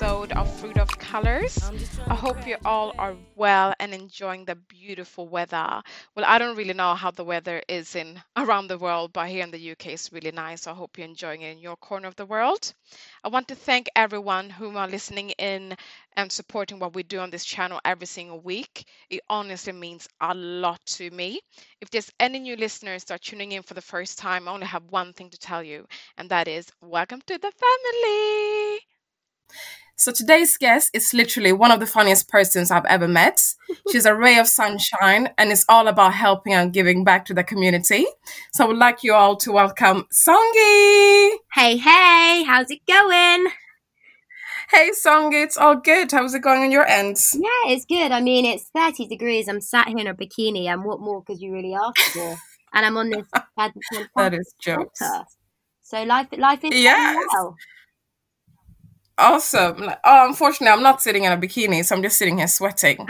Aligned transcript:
episode 0.00 0.30
of 0.34 0.60
Fruit 0.60 0.78
of 0.78 0.88
Colors. 0.98 1.58
I 2.06 2.14
hope 2.14 2.46
you 2.46 2.56
all 2.64 2.94
are 2.98 3.16
well 3.34 3.74
and 3.80 3.92
enjoying 3.92 4.44
the 4.44 4.54
beautiful 4.54 5.26
weather. 5.26 5.82
Well, 6.14 6.24
I 6.24 6.38
don't 6.38 6.56
really 6.56 6.72
know 6.72 6.94
how 6.94 7.10
the 7.10 7.24
weather 7.24 7.64
is 7.66 7.96
in 7.96 8.22
around 8.36 8.68
the 8.68 8.78
world, 8.78 9.12
but 9.12 9.28
here 9.28 9.42
in 9.42 9.50
the 9.50 9.72
UK 9.72 9.86
it's 9.88 10.12
really 10.12 10.30
nice. 10.30 10.68
I 10.68 10.72
hope 10.72 10.96
you're 10.96 11.08
enjoying 11.08 11.42
it 11.42 11.50
in 11.50 11.58
your 11.58 11.74
corner 11.74 12.06
of 12.06 12.14
the 12.14 12.26
world. 12.26 12.72
I 13.24 13.28
want 13.28 13.48
to 13.48 13.56
thank 13.56 13.88
everyone 13.96 14.50
who 14.50 14.76
are 14.76 14.86
listening 14.86 15.30
in 15.30 15.74
and 16.16 16.30
supporting 16.30 16.78
what 16.78 16.94
we 16.94 17.02
do 17.02 17.18
on 17.18 17.30
this 17.30 17.44
channel 17.44 17.80
every 17.84 18.06
single 18.06 18.38
week. 18.38 18.84
It 19.10 19.22
honestly 19.28 19.72
means 19.72 20.06
a 20.20 20.32
lot 20.32 20.78
to 20.98 21.10
me. 21.10 21.40
If 21.80 21.90
there's 21.90 22.12
any 22.20 22.38
new 22.38 22.54
listeners 22.54 23.02
that 23.04 23.14
are 23.14 23.18
tuning 23.18 23.50
in 23.50 23.64
for 23.64 23.74
the 23.74 23.82
first 23.82 24.16
time, 24.16 24.46
I 24.46 24.52
only 24.52 24.66
have 24.66 24.84
one 24.90 25.12
thing 25.12 25.30
to 25.30 25.38
tell 25.38 25.64
you, 25.64 25.88
and 26.16 26.30
that 26.30 26.46
is 26.46 26.70
welcome 26.80 27.20
to 27.26 27.36
the 27.36 27.50
family. 27.50 28.78
So 30.00 30.12
today's 30.12 30.56
guest 30.56 30.90
is 30.94 31.12
literally 31.12 31.50
one 31.50 31.72
of 31.72 31.80
the 31.80 31.86
funniest 31.86 32.28
persons 32.28 32.70
I've 32.70 32.84
ever 32.84 33.08
met. 33.08 33.42
She's 33.90 34.06
a 34.06 34.14
ray 34.14 34.38
of 34.38 34.46
sunshine 34.46 35.30
and 35.36 35.50
it's 35.50 35.64
all 35.68 35.88
about 35.88 36.14
helping 36.14 36.54
and 36.54 36.72
giving 36.72 37.02
back 37.02 37.24
to 37.24 37.34
the 37.34 37.42
community. 37.42 38.06
So 38.52 38.64
I 38.64 38.68
would 38.68 38.76
like 38.76 39.02
you 39.02 39.12
all 39.14 39.34
to 39.38 39.50
welcome 39.50 40.06
Songi. 40.12 41.30
Hey, 41.52 41.76
hey, 41.78 42.44
how's 42.44 42.70
it 42.70 42.78
going? 42.86 43.48
Hey 44.70 44.90
Songi, 44.90 45.42
it's 45.42 45.56
all 45.56 45.74
good. 45.74 46.12
How's 46.12 46.32
it 46.32 46.42
going 46.42 46.62
on 46.62 46.70
your 46.70 46.86
end? 46.86 47.16
Yeah, 47.34 47.72
it's 47.72 47.84
good. 47.84 48.12
I 48.12 48.20
mean, 48.20 48.44
it's 48.44 48.70
30 48.76 49.08
degrees. 49.08 49.48
I'm 49.48 49.60
sat 49.60 49.88
here 49.88 49.98
in 49.98 50.06
a 50.06 50.14
bikini, 50.14 50.66
and 50.66 50.84
what 50.84 51.00
more 51.00 51.24
could 51.24 51.40
you 51.40 51.52
really 51.52 51.74
ask 51.74 51.98
for? 52.12 52.36
and 52.72 52.86
I'm 52.86 52.96
on 52.96 53.10
this. 53.10 53.26
that 53.56 54.34
is 54.34 54.54
jokes. 54.60 55.00
So 55.82 56.02
life, 56.04 56.28
life 56.36 56.62
is 56.62 56.70
yes. 56.74 57.16
well. 57.32 57.56
Awesome. 59.18 59.78
Like, 59.78 59.98
Oh, 60.04 60.26
unfortunately, 60.28 60.72
I'm 60.72 60.82
not 60.82 61.02
sitting 61.02 61.24
in 61.24 61.32
a 61.32 61.36
bikini, 61.36 61.84
so 61.84 61.96
I'm 61.96 62.02
just 62.02 62.16
sitting 62.16 62.38
here 62.38 62.46
sweating. 62.46 63.06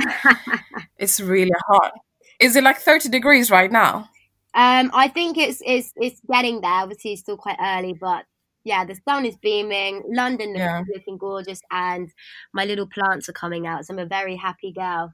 it's 0.99 1.21
really 1.21 1.53
hot. 1.69 1.93
Is 2.41 2.57
it 2.57 2.65
like 2.65 2.79
30 2.79 3.11
degrees 3.11 3.51
right 3.51 3.71
now? 3.71 4.09
Um, 4.55 4.91
I 4.95 5.09
think 5.09 5.37
it's 5.37 5.63
it's 5.65 5.93
it's 5.97 6.21
getting 6.31 6.63
there. 6.63 6.71
Obviously, 6.71 7.13
it's 7.13 7.21
still 7.21 7.37
quite 7.37 7.59
early, 7.63 7.93
but 7.93 8.25
yeah, 8.65 8.85
the 8.85 8.99
sun 9.07 9.27
is 9.27 9.37
beaming. 9.37 10.03
London 10.09 10.55
yeah. 10.55 10.81
is 10.81 10.87
looking 10.93 11.19
gorgeous, 11.19 11.61
and 11.71 12.11
my 12.55 12.65
little 12.65 12.87
plants 12.87 13.29
are 13.29 13.35
coming 13.35 13.67
out. 13.67 13.85
So 13.85 13.93
I'm 13.93 13.99
a 13.99 14.07
very 14.07 14.37
happy 14.37 14.73
girl. 14.73 15.13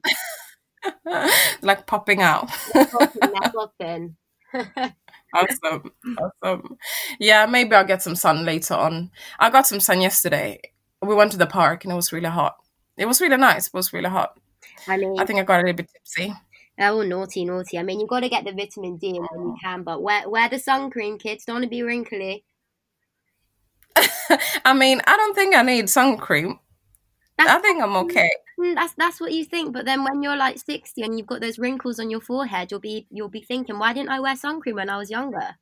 like 1.61 1.85
popping 1.85 2.21
out. 2.21 2.49
popping, 2.73 4.15
awesome, 5.33 5.91
awesome. 6.17 6.77
Yeah, 7.19 7.45
maybe 7.45 7.75
I'll 7.75 7.85
get 7.85 8.01
some 8.01 8.15
sun 8.15 8.45
later 8.45 8.75
on. 8.75 9.11
I 9.37 9.49
got 9.49 9.67
some 9.67 9.81
sun 9.81 9.99
yesterday 10.01 10.61
we 11.07 11.15
went 11.15 11.31
to 11.31 11.37
the 11.37 11.47
park 11.47 11.83
and 11.83 11.91
it 11.91 11.95
was 11.95 12.11
really 12.11 12.29
hot. 12.29 12.57
It 12.97 13.05
was 13.05 13.21
really 13.21 13.37
nice. 13.37 13.67
It 13.67 13.73
was 13.73 13.93
really 13.93 14.09
hot. 14.09 14.39
I 14.87 14.97
mean, 14.97 15.19
I 15.19 15.25
think 15.25 15.39
I 15.39 15.43
got 15.43 15.59
a 15.59 15.63
little 15.63 15.75
bit 15.75 15.89
tipsy. 15.91 16.33
Oh, 16.79 17.01
naughty, 17.01 17.45
naughty. 17.45 17.77
I 17.77 17.83
mean, 17.83 17.99
you've 17.99 18.09
got 18.09 18.21
to 18.21 18.29
get 18.29 18.43
the 18.43 18.51
vitamin 18.51 18.97
D 18.97 19.13
when 19.19 19.47
you 19.47 19.55
can, 19.61 19.83
but 19.83 20.01
wear, 20.01 20.29
wear 20.29 20.49
the 20.49 20.59
sun 20.59 20.89
cream, 20.89 21.17
kids. 21.17 21.45
Don't 21.45 21.55
want 21.55 21.63
to 21.63 21.69
be 21.69 21.83
wrinkly. 21.83 22.43
I 24.65 24.73
mean, 24.73 25.01
I 25.07 25.15
don't 25.15 25.35
think 25.35 25.55
I 25.55 25.61
need 25.61 25.89
sun 25.89 26.17
cream. 26.17 26.59
That's, 27.37 27.49
I 27.49 27.59
think 27.59 27.81
I'm 27.81 27.95
okay. 27.97 28.29
Mm, 28.59 28.75
that's 28.75 28.93
that's 28.93 29.19
what 29.19 29.33
you 29.33 29.43
think, 29.43 29.73
but 29.73 29.83
then 29.85 30.05
when 30.05 30.23
you're 30.23 30.37
like 30.37 30.57
sixty 30.57 31.01
and 31.03 31.17
you've 31.17 31.27
got 31.27 31.41
those 31.41 31.59
wrinkles 31.59 31.99
on 31.99 32.09
your 32.09 32.21
forehead, 32.21 32.71
you'll 32.71 32.79
be 32.79 33.07
you'll 33.09 33.27
be 33.27 33.41
thinking, 33.41 33.77
why 33.77 33.91
didn't 33.91 34.09
I 34.09 34.21
wear 34.21 34.37
sun 34.37 34.61
cream 34.61 34.75
when 34.75 34.89
I 34.89 34.97
was 34.97 35.11
younger? 35.11 35.57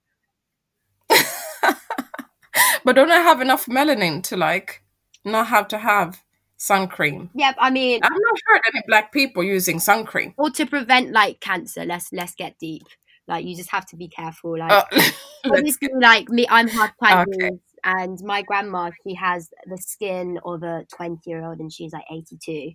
but 1.10 2.94
don't 2.94 3.10
I 3.10 3.22
have 3.22 3.42
enough 3.42 3.66
melanin 3.66 4.22
to 4.24 4.38
like 4.38 4.83
not 5.26 5.48
have 5.48 5.68
to 5.70 5.78
have 5.78 6.22
sun 6.58 6.88
cream. 6.88 7.30
Yeah, 7.34 7.54
I 7.58 7.70
mean, 7.70 8.00
I've 8.04 8.12
not 8.12 8.40
heard 8.48 8.62
any 8.74 8.84
black 8.88 9.12
people 9.12 9.44
using 9.44 9.80
sun 9.80 10.06
cream. 10.06 10.34
Or 10.38 10.50
to 10.52 10.66
prevent 10.66 11.12
like 11.12 11.40
cancer. 11.40 11.86
Let's 11.86 12.12
let's 12.14 12.36
get 12.36 12.58
deep. 12.60 12.84
Like 13.28 13.46
you 13.46 13.56
just 13.56 13.72
have 13.72 13.86
to 13.88 13.96
be 13.96 14.08
careful. 14.08 14.58
Like 14.58 14.72
uh, 14.92 15.12
obviously, 15.46 15.90
like 16.00 16.30
me, 16.30 16.46
I'm 16.50 16.68
hard 16.70 16.92
okay. 17.04 17.52
and 17.84 18.20
my 18.24 18.42
grandma 18.42 18.92
she 19.06 19.16
has 19.16 19.50
the 19.66 19.78
skin 19.78 20.40
of 20.46 20.64
a 20.64 20.86
20 20.96 21.30
year 21.30 21.44
old, 21.44 21.60
and 21.60 21.72
she's 21.72 21.94
like 21.94 22.06
82, 22.12 22.72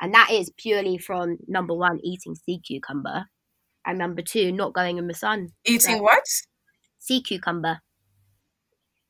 and 0.00 0.14
that 0.14 0.30
is 0.30 0.50
purely 0.56 0.98
from 0.98 1.38
number 1.46 1.74
one 1.74 2.00
eating 2.02 2.34
sea 2.34 2.60
cucumber, 2.64 3.26
and 3.84 3.98
number 3.98 4.22
two 4.22 4.52
not 4.52 4.74
going 4.74 4.98
in 4.98 5.06
the 5.06 5.14
sun. 5.14 5.50
Eating 5.64 5.96
so, 5.96 6.02
what? 6.02 6.24
Sea 6.98 7.22
cucumber. 7.22 7.80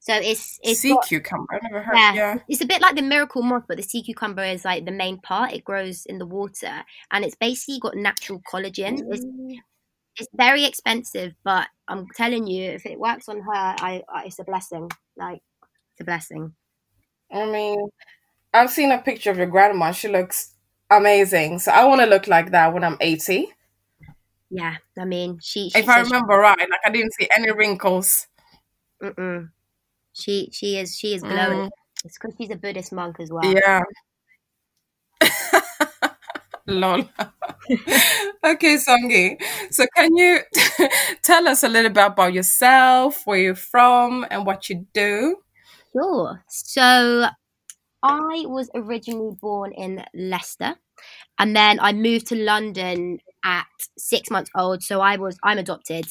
So 0.06 0.14
it's 0.14 0.60
it's 0.62 0.82
sea 0.82 0.90
got, 0.90 1.04
cucumber. 1.08 1.54
I 1.54 1.58
never 1.64 1.82
heard. 1.82 1.96
Yeah, 1.96 2.14
yeah, 2.14 2.38
it's 2.48 2.60
a 2.60 2.64
bit 2.64 2.80
like 2.80 2.94
the 2.94 3.02
miracle 3.02 3.42
moth, 3.42 3.64
but 3.66 3.76
the 3.76 3.82
sea 3.82 4.04
cucumber 4.04 4.44
is 4.44 4.64
like 4.64 4.84
the 4.84 4.92
main 4.92 5.18
part. 5.18 5.52
It 5.52 5.64
grows 5.64 6.06
in 6.06 6.18
the 6.18 6.26
water, 6.26 6.84
and 7.10 7.24
it's 7.24 7.34
basically 7.34 7.80
got 7.80 7.96
natural 7.96 8.40
collagen. 8.48 9.02
It's, 9.10 9.24
mm. 9.24 9.56
it's 10.16 10.28
very 10.32 10.64
expensive, 10.64 11.34
but 11.42 11.66
I'm 11.88 12.06
telling 12.14 12.46
you, 12.46 12.70
if 12.70 12.86
it 12.86 13.00
works 13.00 13.28
on 13.28 13.40
her, 13.40 13.50
I, 13.52 14.04
I 14.08 14.26
it's 14.26 14.38
a 14.38 14.44
blessing. 14.44 14.88
Like 15.16 15.42
it's 15.94 16.02
a 16.02 16.04
blessing. 16.04 16.54
I 17.32 17.44
mean, 17.46 17.88
I've 18.54 18.70
seen 18.70 18.92
a 18.92 18.98
picture 18.98 19.32
of 19.32 19.38
your 19.38 19.48
grandma. 19.48 19.90
She 19.90 20.06
looks 20.06 20.54
amazing. 20.88 21.58
So 21.58 21.72
I 21.72 21.84
want 21.84 22.00
to 22.00 22.06
look 22.06 22.28
like 22.28 22.52
that 22.52 22.72
when 22.72 22.84
I'm 22.84 22.96
80. 23.00 23.48
Yeah, 24.50 24.76
I 24.96 25.04
mean, 25.04 25.40
she. 25.42 25.68
she 25.70 25.80
if 25.80 25.88
I 25.88 26.02
remember 26.02 26.34
she, 26.34 26.38
right, 26.38 26.58
like 26.60 26.80
I 26.84 26.90
didn't 26.90 27.14
see 27.14 27.28
any 27.36 27.50
wrinkles. 27.50 28.28
Mm-mm. 29.02 29.50
She 30.18 30.48
she 30.52 30.78
is 30.78 30.96
she 30.96 31.14
is 31.14 31.22
glowing. 31.22 31.68
Mm. 31.68 31.70
It's 32.04 32.18
because 32.18 32.34
she's 32.38 32.50
a 32.50 32.56
Buddhist 32.56 32.92
monk 32.92 33.16
as 33.20 33.30
well. 33.30 33.44
Yeah. 33.44 33.82
Lol. 36.66 37.08
okay, 38.44 38.76
Songi. 38.76 39.40
So, 39.70 39.86
can 39.94 40.16
you 40.16 40.40
tell 41.22 41.46
us 41.46 41.62
a 41.62 41.68
little 41.68 41.90
bit 41.90 42.06
about 42.06 42.32
yourself, 42.32 43.22
where 43.26 43.38
you're 43.38 43.54
from, 43.54 44.26
and 44.30 44.46
what 44.46 44.68
you 44.68 44.86
do? 44.92 45.36
Sure. 45.92 46.42
So, 46.48 47.26
I 48.02 48.44
was 48.46 48.70
originally 48.74 49.36
born 49.40 49.72
in 49.72 50.04
Leicester, 50.14 50.74
and 51.38 51.54
then 51.54 51.78
I 51.80 51.92
moved 51.92 52.28
to 52.28 52.36
London 52.36 53.18
at 53.44 53.66
six 53.96 54.30
months 54.30 54.50
old. 54.56 54.82
So 54.82 55.00
I 55.00 55.16
was 55.16 55.38
I'm 55.42 55.58
adopted, 55.58 56.06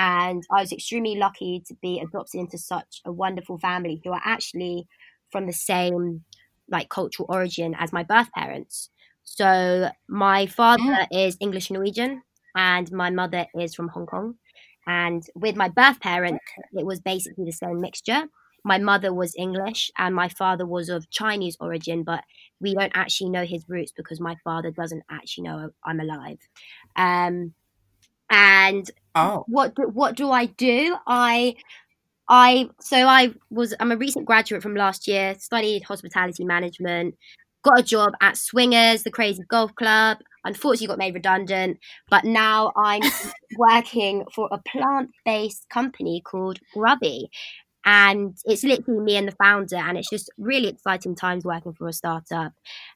and 0.00 0.46
I 0.50 0.62
was 0.62 0.72
extremely 0.72 1.16
lucky 1.16 1.62
to 1.66 1.74
be 1.82 2.00
adopted 2.00 2.40
into 2.40 2.56
such 2.56 3.02
a 3.04 3.12
wonderful 3.12 3.58
family 3.58 4.00
who 4.02 4.12
are 4.12 4.22
actually 4.24 4.88
from 5.30 5.46
the 5.46 5.52
same 5.52 6.24
like 6.70 6.88
cultural 6.88 7.26
origin 7.28 7.76
as 7.78 7.92
my 7.92 8.02
birth 8.02 8.32
parents. 8.32 8.88
So 9.24 9.90
my 10.08 10.46
father 10.46 10.82
mm. 10.82 11.06
is 11.12 11.36
English 11.38 11.70
Norwegian 11.70 12.22
and 12.56 12.90
my 12.90 13.10
mother 13.10 13.46
is 13.54 13.74
from 13.74 13.88
Hong 13.88 14.06
Kong. 14.06 14.36
And 14.86 15.22
with 15.34 15.54
my 15.54 15.68
birth 15.68 16.00
parents, 16.00 16.42
it 16.72 16.86
was 16.86 17.00
basically 17.00 17.44
the 17.44 17.52
same 17.52 17.78
mixture. 17.78 18.22
My 18.64 18.78
mother 18.78 19.12
was 19.12 19.34
English 19.36 19.90
and 19.98 20.14
my 20.14 20.30
father 20.30 20.64
was 20.64 20.88
of 20.88 21.10
Chinese 21.10 21.58
origin, 21.60 22.04
but 22.04 22.24
we 22.58 22.74
don't 22.74 22.92
actually 22.94 23.28
know 23.28 23.44
his 23.44 23.68
roots 23.68 23.92
because 23.94 24.18
my 24.18 24.36
father 24.44 24.70
doesn't 24.70 25.02
actually 25.10 25.44
know 25.44 25.70
I'm 25.84 26.00
alive. 26.00 26.38
Um, 26.96 27.52
and 28.30 28.90
oh. 29.14 29.44
what 29.48 29.74
do, 29.74 29.82
what 29.82 30.16
do 30.16 30.30
I 30.30 30.46
do? 30.46 30.96
I 31.06 31.56
I 32.28 32.68
so 32.80 32.96
I 32.96 33.34
was 33.50 33.74
I'm 33.80 33.92
a 33.92 33.96
recent 33.96 34.24
graduate 34.24 34.62
from 34.62 34.74
last 34.74 35.08
year, 35.08 35.34
studied 35.38 35.82
hospitality 35.82 36.44
management, 36.44 37.16
got 37.62 37.80
a 37.80 37.82
job 37.82 38.12
at 38.20 38.36
Swingers, 38.36 39.02
the 39.02 39.10
crazy 39.10 39.42
golf 39.48 39.74
club. 39.74 40.18
Unfortunately, 40.44 40.86
got 40.86 40.98
made 40.98 41.14
redundant, 41.14 41.78
but 42.08 42.24
now 42.24 42.72
I'm 42.76 43.02
working 43.58 44.24
for 44.34 44.48
a 44.50 44.58
plant-based 44.58 45.68
company 45.68 46.22
called 46.24 46.58
Grubby, 46.72 47.28
and 47.84 48.38
it's 48.44 48.64
literally 48.64 49.00
me 49.00 49.16
and 49.16 49.28
the 49.28 49.32
founder, 49.32 49.76
and 49.76 49.98
it's 49.98 50.08
just 50.08 50.30
really 50.38 50.68
exciting 50.68 51.14
times 51.14 51.44
working 51.44 51.74
for 51.74 51.88
a 51.88 51.92
startup. 51.92 52.52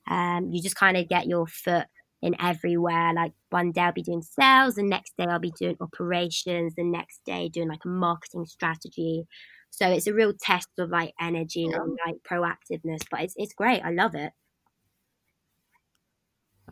Um, 0.09 0.51
you 0.53 0.63
just 0.63 0.77
kind 0.77 0.97
of 0.97 1.09
get 1.09 1.27
your 1.27 1.47
foot 1.47 1.87
in 2.25 2.35
everywhere. 2.41 3.13
Like 3.13 3.33
one 3.51 3.71
day 3.71 3.83
I'll 3.83 3.93
be 3.93 4.03
doing 4.03 4.23
sales, 4.23 4.77
the 4.77 4.83
next 4.83 5.13
day 5.19 5.27
I'll 5.29 5.39
be 5.39 5.53
doing 5.53 5.77
operations, 5.79 6.75
the 6.75 6.83
next 6.83 7.21
day 7.25 7.51
doing 7.51 7.69
like 7.69 7.85
a 7.85 7.89
marketing 7.89 8.47
strategy. 8.47 9.27
So 9.71 9.87
it's 9.89 10.07
a 10.07 10.15
real 10.15 10.33
test 10.41 10.69
of 10.79 10.89
like 10.89 11.13
energy 11.21 11.65
and 11.67 11.99
like 12.07 12.17
proactiveness, 12.29 13.03
but 13.11 13.21
it's 13.21 13.35
it's 13.37 13.53
great. 13.53 13.83
I 13.85 13.91
love 13.91 14.15
it. 14.15 14.33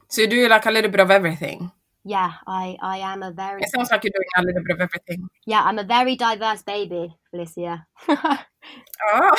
So 0.09 0.23
you 0.23 0.27
do 0.27 0.49
like 0.49 0.65
a 0.67 0.71
little 0.71 0.91
bit 0.91 1.01
of 1.01 1.11
everything. 1.11 1.71
Yeah, 2.05 2.33
I 2.47 2.77
I 2.81 2.99
am 2.99 3.23
a 3.23 3.31
very. 3.31 3.63
It 3.63 3.71
sounds 3.71 3.91
like 3.91 4.05
you're 4.05 4.13
doing 4.15 4.29
a 4.37 4.43
little 4.43 4.63
bit 4.63 4.75
of 4.77 4.81
everything. 4.81 5.29
Yeah, 5.47 5.63
I'm 5.63 5.79
a 5.79 5.85
very 5.85 6.17
diverse 6.17 6.63
baby, 6.63 7.15
Felicia. 7.31 7.87
Oh, 9.13 9.31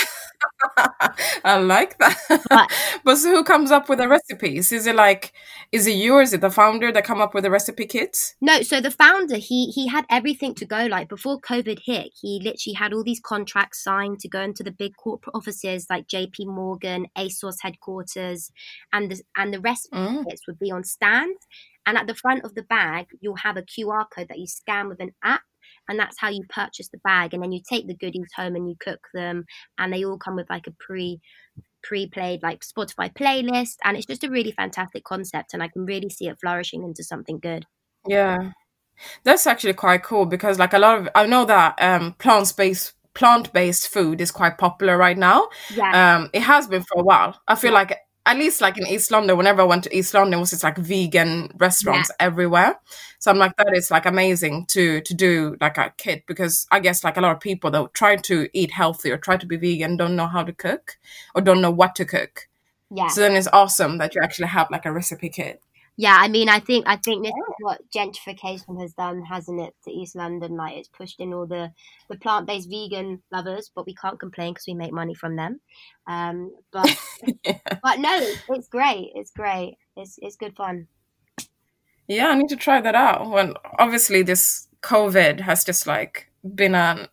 I 1.43 1.57
like 1.57 1.97
that. 1.99 2.17
But- 2.49 2.71
But 3.05 3.17
so 3.17 3.29
who 3.31 3.43
comes 3.43 3.69
up 3.71 3.89
with 3.89 3.99
the 3.99 4.07
recipes? 4.07 4.71
Is 4.71 4.87
it 4.87 4.95
like, 4.95 5.33
is 5.73 5.87
it 5.87 5.91
you 5.95 6.13
or 6.15 6.21
is 6.21 6.31
it 6.33 6.39
the 6.41 6.49
founder 6.49 6.89
that 6.91 7.03
come 7.03 7.19
up 7.21 7.33
with 7.33 7.43
the 7.43 7.49
recipe 7.51 7.85
kits? 7.85 8.35
No, 8.39 8.61
so 8.61 8.79
the 8.79 8.91
founder, 8.91 9.35
he 9.37 9.67
he 9.71 9.87
had 9.87 10.05
everything 10.09 10.53
to 10.55 10.65
go. 10.65 10.85
Like 10.85 11.09
before 11.09 11.39
COVID 11.41 11.79
hit, 11.85 12.11
he 12.21 12.39
literally 12.41 12.75
had 12.75 12.93
all 12.93 13.03
these 13.03 13.19
contracts 13.19 13.83
signed 13.83 14.19
to 14.19 14.29
go 14.29 14.41
into 14.41 14.63
the 14.63 14.71
big 14.71 14.93
corporate 14.95 15.35
offices 15.35 15.87
like 15.89 16.07
JP 16.07 16.47
Morgan, 16.47 17.07
ASOS 17.17 17.57
headquarters, 17.61 18.51
and 18.93 19.11
the 19.11 19.21
and 19.35 19.53
the 19.53 19.59
recipe 19.59 19.97
Mm. 19.97 20.25
kits 20.29 20.47
would 20.47 20.59
be 20.59 20.71
on 20.71 20.83
stand. 20.83 21.35
And 21.85 21.97
at 21.97 22.07
the 22.07 22.15
front 22.15 22.45
of 22.45 22.55
the 22.55 22.63
bag, 22.63 23.07
you'll 23.19 23.35
have 23.43 23.57
a 23.57 23.61
QR 23.63 24.05
code 24.09 24.27
that 24.29 24.39
you 24.39 24.47
scan 24.47 24.87
with 24.87 25.01
an 25.01 25.11
app, 25.23 25.41
and 25.87 25.99
that's 25.99 26.19
how 26.19 26.29
you 26.29 26.43
purchase 26.49 26.89
the 26.89 26.99
bag. 27.03 27.33
And 27.33 27.43
then 27.43 27.51
you 27.51 27.61
take 27.67 27.87
the 27.87 27.95
goodies 27.95 28.31
home 28.35 28.55
and 28.55 28.69
you 28.69 28.75
cook 28.79 29.07
them, 29.13 29.45
and 29.77 29.91
they 29.91 30.03
all 30.03 30.17
come 30.17 30.35
with 30.35 30.49
like 30.49 30.67
a 30.67 30.73
pre 30.79 31.19
pre-played 31.83 32.41
like 32.41 32.61
Spotify 32.61 33.13
playlist, 33.13 33.75
and 33.83 33.97
it's 33.97 34.05
just 34.05 34.23
a 34.23 34.29
really 34.29 34.51
fantastic 34.51 35.03
concept. 35.03 35.53
And 35.53 35.61
I 35.61 35.67
can 35.67 35.85
really 35.85 36.09
see 36.09 36.27
it 36.27 36.37
flourishing 36.39 36.83
into 36.83 37.03
something 37.03 37.39
good. 37.39 37.65
Yeah, 38.07 38.51
that's 39.23 39.47
actually 39.47 39.73
quite 39.73 40.03
cool 40.03 40.25
because 40.25 40.59
like 40.59 40.73
a 40.73 40.79
lot 40.79 40.99
of 40.99 41.09
I 41.15 41.25
know 41.25 41.45
that 41.45 41.81
um 41.81 42.13
plant 42.13 42.53
based 42.55 42.93
plant 43.13 43.53
based 43.53 43.87
food 43.89 44.21
is 44.21 44.31
quite 44.31 44.57
popular 44.57 44.97
right 44.97 45.17
now. 45.17 45.49
Yeah. 45.73 46.15
Um, 46.17 46.29
it 46.33 46.41
has 46.41 46.67
been 46.67 46.83
for 46.83 46.99
a 46.99 47.03
while. 47.03 47.39
I 47.47 47.55
feel 47.55 47.73
like 47.73 47.97
at 48.25 48.37
least 48.37 48.61
like 48.61 48.77
in 48.77 48.87
East 48.87 49.11
London, 49.11 49.37
whenever 49.37 49.61
I 49.61 49.65
went 49.65 49.83
to 49.83 49.95
East 49.95 50.13
London, 50.13 50.35
it 50.35 50.39
was 50.39 50.51
just 50.51 50.63
like 50.63 50.77
vegan 50.77 51.51
restaurants 51.57 52.09
everywhere. 52.19 52.79
So 53.19 53.29
I'm 53.29 53.37
like, 53.37 53.55
that 53.57 53.75
is 53.75 53.91
like 53.91 54.05
amazing 54.05 54.65
to 54.67 55.01
to 55.01 55.13
do 55.13 55.57
like 55.59 55.77
a 55.77 55.93
kit 55.97 56.23
because 56.25 56.65
I 56.71 56.79
guess 56.79 57.03
like 57.03 57.17
a 57.17 57.21
lot 57.21 57.35
of 57.35 57.41
people 57.41 57.69
that 57.71 57.93
try 57.93 58.15
to 58.15 58.49
eat 58.53 58.71
healthy 58.71 59.11
or 59.11 59.17
try 59.17 59.37
to 59.37 59.45
be 59.45 59.57
vegan 59.57 59.97
don't 59.97 60.15
know 60.15 60.27
how 60.27 60.43
to 60.43 60.53
cook 60.53 60.97
or 61.35 61.41
don't 61.41 61.61
know 61.61 61.71
what 61.71 61.95
to 61.95 62.05
cook. 62.05 62.47
Yeah. 62.89 63.07
So 63.07 63.21
then 63.21 63.35
it's 63.35 63.47
awesome 63.51 63.97
that 63.97 64.15
you 64.15 64.21
actually 64.21 64.47
have 64.47 64.67
like 64.71 64.85
a 64.85 64.91
recipe 64.91 65.29
kit. 65.29 65.61
Yeah, 65.95 66.17
I 66.19 66.27
mean, 66.27 66.49
I 66.49 66.59
think 66.59 66.85
I 66.87 66.95
think 66.97 67.23
this 67.23 67.31
is 67.33 67.55
what 67.59 67.81
gentrification 67.91 68.81
has 68.81 68.93
done, 68.93 69.21
hasn't 69.23 69.61
it, 69.61 69.75
to 69.83 69.91
East 69.91 70.15
London? 70.15 70.57
Like, 70.57 70.75
it's 70.77 70.87
pushed 70.87 71.19
in 71.19 71.33
all 71.33 71.45
the 71.45 71.71
the 72.09 72.17
plant 72.17 72.47
based 72.47 72.69
vegan 72.69 73.21
lovers, 73.31 73.69
but 73.75 73.85
we 73.85 73.93
can't 73.93 74.19
complain 74.19 74.53
because 74.53 74.65
we 74.67 74.73
make 74.73 74.91
money 74.91 75.13
from 75.13 75.35
them. 75.35 75.59
Um, 76.07 76.51
but 76.71 76.89
but 77.83 77.99
no, 77.99 78.17
it's, 78.19 78.41
it's 78.49 78.67
great. 78.67 79.11
It's 79.13 79.31
great. 79.31 79.77
It's 79.95 80.17
it's 80.21 80.35
good 80.35 80.55
fun. 80.55 80.87
Yeah, 82.07 82.27
I 82.29 82.35
need 82.35 82.49
to 82.49 82.55
try 82.55 82.81
that 82.81 82.95
out. 82.95 83.29
When 83.29 83.53
obviously 83.77 84.23
this 84.23 84.67
COVID 84.81 85.41
has 85.41 85.63
just 85.63 85.85
like 85.87 86.29
been 86.55 86.75
an 86.75 87.07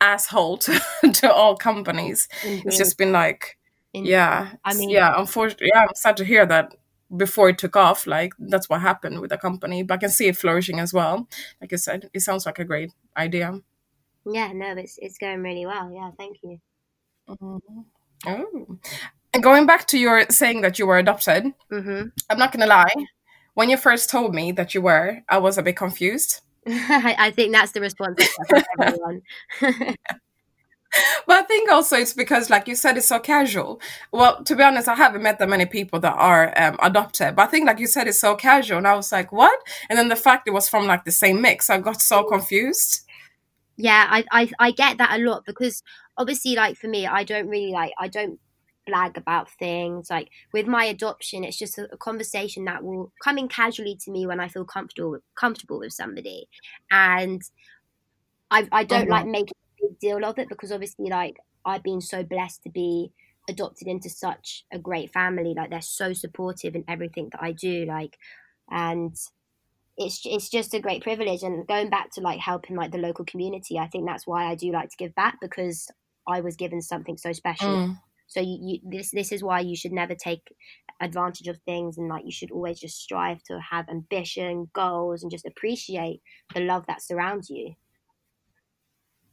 asshole 0.00 0.58
to, 0.58 0.80
to 1.14 1.32
all 1.32 1.56
companies. 1.56 2.28
Indeed. 2.44 2.66
It's 2.66 2.76
just 2.78 2.98
been 2.98 3.12
like, 3.12 3.56
Indeed. 3.94 4.10
yeah, 4.10 4.52
I 4.64 4.74
mean- 4.74 4.90
yeah. 4.90 5.14
Unfortunately, 5.16 5.70
yeah, 5.72 5.82
I'm 5.82 5.94
sad 5.94 6.16
to 6.18 6.24
hear 6.24 6.44
that 6.46 6.74
before 7.16 7.48
it 7.48 7.58
took 7.58 7.76
off. 7.76 8.06
Like 8.06 8.32
that's 8.38 8.68
what 8.68 8.80
happened 8.80 9.20
with 9.20 9.30
the 9.30 9.38
company, 9.38 9.82
but 9.82 9.94
I 9.94 9.98
can 9.98 10.10
see 10.10 10.28
it 10.28 10.36
flourishing 10.36 10.80
as 10.80 10.92
well. 10.92 11.28
Like 11.60 11.72
I 11.72 11.76
said, 11.76 12.10
it 12.12 12.20
sounds 12.20 12.46
like 12.46 12.58
a 12.58 12.64
great 12.64 12.92
idea. 13.16 13.60
Yeah, 14.26 14.52
no, 14.52 14.72
it's 14.76 14.98
it's 15.00 15.18
going 15.18 15.42
really 15.42 15.66
well. 15.66 15.90
Yeah, 15.92 16.10
thank 16.18 16.38
you. 16.42 16.60
Oh, 18.26 18.78
and 19.34 19.42
going 19.42 19.66
back 19.66 19.86
to 19.88 19.98
your 19.98 20.26
saying 20.30 20.62
that 20.62 20.78
you 20.78 20.86
were 20.86 20.98
adopted, 20.98 21.52
hmm 21.70 22.02
I'm 22.28 22.38
not 22.38 22.52
gonna 22.52 22.66
lie. 22.66 22.92
When 23.54 23.70
you 23.70 23.76
first 23.76 24.10
told 24.10 24.34
me 24.34 24.52
that 24.52 24.74
you 24.74 24.82
were, 24.82 25.22
I 25.28 25.38
was 25.38 25.58
a 25.58 25.62
bit 25.62 25.76
confused. 25.76 26.40
I, 26.66 27.16
I 27.18 27.30
think 27.30 27.52
that's 27.52 27.72
the 27.72 27.80
response 27.80 28.28
everyone. 28.78 29.22
But 31.26 31.36
I 31.36 31.42
think 31.42 31.70
also 31.70 31.96
it's 31.96 32.14
because, 32.14 32.50
like 32.50 32.68
you 32.68 32.74
said, 32.74 32.96
it's 32.96 33.08
so 33.08 33.18
casual. 33.18 33.80
Well, 34.12 34.42
to 34.44 34.56
be 34.56 34.62
honest, 34.62 34.88
I 34.88 34.94
haven't 34.94 35.22
met 35.22 35.38
that 35.38 35.48
many 35.48 35.66
people 35.66 36.00
that 36.00 36.14
are 36.14 36.52
um, 36.60 36.76
adopted. 36.82 37.36
But 37.36 37.42
I 37.42 37.46
think, 37.50 37.66
like 37.66 37.78
you 37.78 37.86
said, 37.86 38.08
it's 38.08 38.20
so 38.20 38.34
casual. 38.34 38.78
And 38.78 38.86
I 38.88 38.94
was 38.94 39.12
like, 39.12 39.30
what? 39.32 39.58
And 39.90 39.98
then 39.98 40.08
the 40.08 40.16
fact 40.16 40.48
it 40.48 40.52
was 40.52 40.68
from 40.68 40.86
like 40.86 41.04
the 41.04 41.12
same 41.12 41.40
mix, 41.42 41.68
I 41.70 41.78
got 41.78 42.00
so 42.00 42.24
confused. 42.24 43.02
Yeah, 43.76 44.06
I, 44.10 44.24
I 44.32 44.50
I 44.58 44.70
get 44.72 44.98
that 44.98 45.18
a 45.18 45.22
lot 45.22 45.44
because 45.46 45.82
obviously, 46.16 46.56
like 46.56 46.76
for 46.76 46.88
me, 46.88 47.06
I 47.06 47.24
don't 47.24 47.48
really 47.48 47.72
like 47.72 47.92
I 47.98 48.08
don't 48.08 48.40
blag 48.88 49.16
about 49.16 49.50
things. 49.50 50.10
Like 50.10 50.30
with 50.52 50.66
my 50.66 50.84
adoption, 50.84 51.44
it's 51.44 51.58
just 51.58 51.78
a, 51.78 51.88
a 51.92 51.96
conversation 51.96 52.64
that 52.64 52.82
will 52.82 53.12
come 53.22 53.38
in 53.38 53.48
casually 53.48 53.96
to 54.04 54.10
me 54.10 54.26
when 54.26 54.40
I 54.40 54.48
feel 54.48 54.64
comfortable 54.64 55.18
comfortable 55.36 55.78
with 55.78 55.92
somebody, 55.92 56.48
and 56.90 57.40
I 58.50 58.68
I 58.72 58.84
don't 58.84 59.06
Mhm. 59.06 59.10
like 59.10 59.26
making 59.26 59.54
big 59.88 59.98
deal 59.98 60.24
of 60.24 60.38
it 60.38 60.48
because 60.48 60.72
obviously, 60.72 61.08
like 61.08 61.36
I've 61.64 61.82
been 61.82 62.00
so 62.00 62.22
blessed 62.22 62.62
to 62.64 62.70
be 62.70 63.12
adopted 63.48 63.88
into 63.88 64.10
such 64.10 64.64
a 64.72 64.78
great 64.78 65.12
family. 65.12 65.54
Like 65.54 65.70
they're 65.70 65.80
so 65.80 66.12
supportive 66.12 66.74
in 66.74 66.84
everything 66.88 67.28
that 67.32 67.42
I 67.42 67.52
do. 67.52 67.84
Like, 67.86 68.18
and 68.70 69.16
it's 69.96 70.22
it's 70.24 70.48
just 70.48 70.74
a 70.74 70.80
great 70.80 71.02
privilege 71.02 71.42
and 71.42 71.66
going 71.66 71.90
back 71.90 72.10
to 72.12 72.20
like 72.20 72.38
helping 72.38 72.76
like 72.76 72.92
the 72.92 72.98
local 72.98 73.24
community 73.24 73.78
i 73.78 73.86
think 73.88 74.06
that's 74.06 74.26
why 74.26 74.46
i 74.46 74.54
do 74.54 74.70
like 74.70 74.88
to 74.88 74.96
give 74.96 75.14
back 75.14 75.36
because 75.40 75.90
i 76.26 76.40
was 76.40 76.56
given 76.56 76.80
something 76.80 77.16
so 77.16 77.32
special 77.32 77.68
Mm. 77.68 78.00
so 78.28 78.40
you, 78.40 78.58
you 78.60 78.78
this 78.84 79.10
this 79.10 79.32
is 79.32 79.42
why 79.42 79.60
you 79.60 79.74
should 79.74 79.92
never 79.92 80.14
take 80.14 80.54
advantage 81.00 81.48
of 81.48 81.58
things 81.66 81.98
and 81.98 82.08
like 82.08 82.24
you 82.24 82.30
should 82.30 82.50
always 82.52 82.78
just 82.78 83.00
strive 83.00 83.42
to 83.44 83.60
have 83.60 83.88
ambition 83.88 84.70
goals 84.72 85.22
and 85.22 85.32
just 85.32 85.46
appreciate 85.46 86.22
the 86.54 86.60
love 86.60 86.86
that 86.86 87.02
surrounds 87.02 87.50
you 87.50 87.74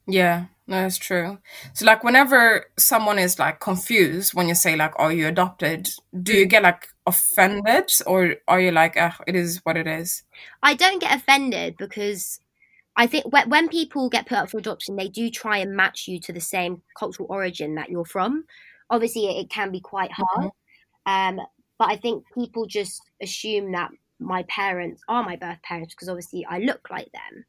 Yeah, 0.07 0.45
no, 0.67 0.81
that's 0.81 0.97
true. 0.97 1.39
So, 1.73 1.85
like, 1.85 2.03
whenever 2.03 2.65
someone 2.77 3.19
is 3.19 3.39
like 3.39 3.59
confused 3.59 4.33
when 4.33 4.47
you 4.47 4.55
say 4.55 4.75
like, 4.75 4.93
"Are 4.97 5.11
you 5.11 5.27
adopted?" 5.27 5.89
Do 6.23 6.33
you 6.33 6.45
get 6.45 6.63
like 6.63 6.87
offended, 7.05 7.91
or 8.05 8.35
are 8.47 8.59
you 8.59 8.71
like, 8.71 8.95
"Ah, 8.97 9.17
it 9.27 9.35
is 9.35 9.61
what 9.63 9.77
it 9.77 9.87
is"? 9.87 10.23
I 10.63 10.75
don't 10.75 11.01
get 11.01 11.15
offended 11.15 11.75
because 11.77 12.39
I 12.95 13.07
think 13.07 13.25
when, 13.47 13.69
people 13.69 14.09
get 14.09 14.27
put 14.27 14.37
up 14.37 14.49
for 14.51 14.57
adoption, 14.59 14.95
they 14.95 15.09
do 15.09 15.29
try 15.29 15.57
and 15.57 15.75
match 15.75 16.07
you 16.07 16.19
to 16.21 16.33
the 16.33 16.41
same 16.41 16.81
cultural 16.97 17.27
origin 17.29 17.75
that 17.75 17.89
you're 17.89 18.05
from. 18.05 18.45
Obviously, 18.89 19.25
it, 19.25 19.45
it 19.45 19.49
can 19.49 19.71
be 19.71 19.81
quite 19.81 20.11
hard, 20.11 20.51
um, 21.05 21.39
but 21.79 21.89
I 21.89 21.97
think 21.97 22.23
people 22.33 22.65
just 22.67 23.01
assume 23.21 23.71
that 23.73 23.91
my 24.19 24.43
parents 24.43 25.01
are 25.09 25.23
my 25.23 25.35
birth 25.35 25.61
parents 25.63 25.93
because 25.93 26.09
obviously 26.09 26.45
I 26.49 26.59
look 26.59 26.87
like 26.89 27.11
them. 27.11 27.45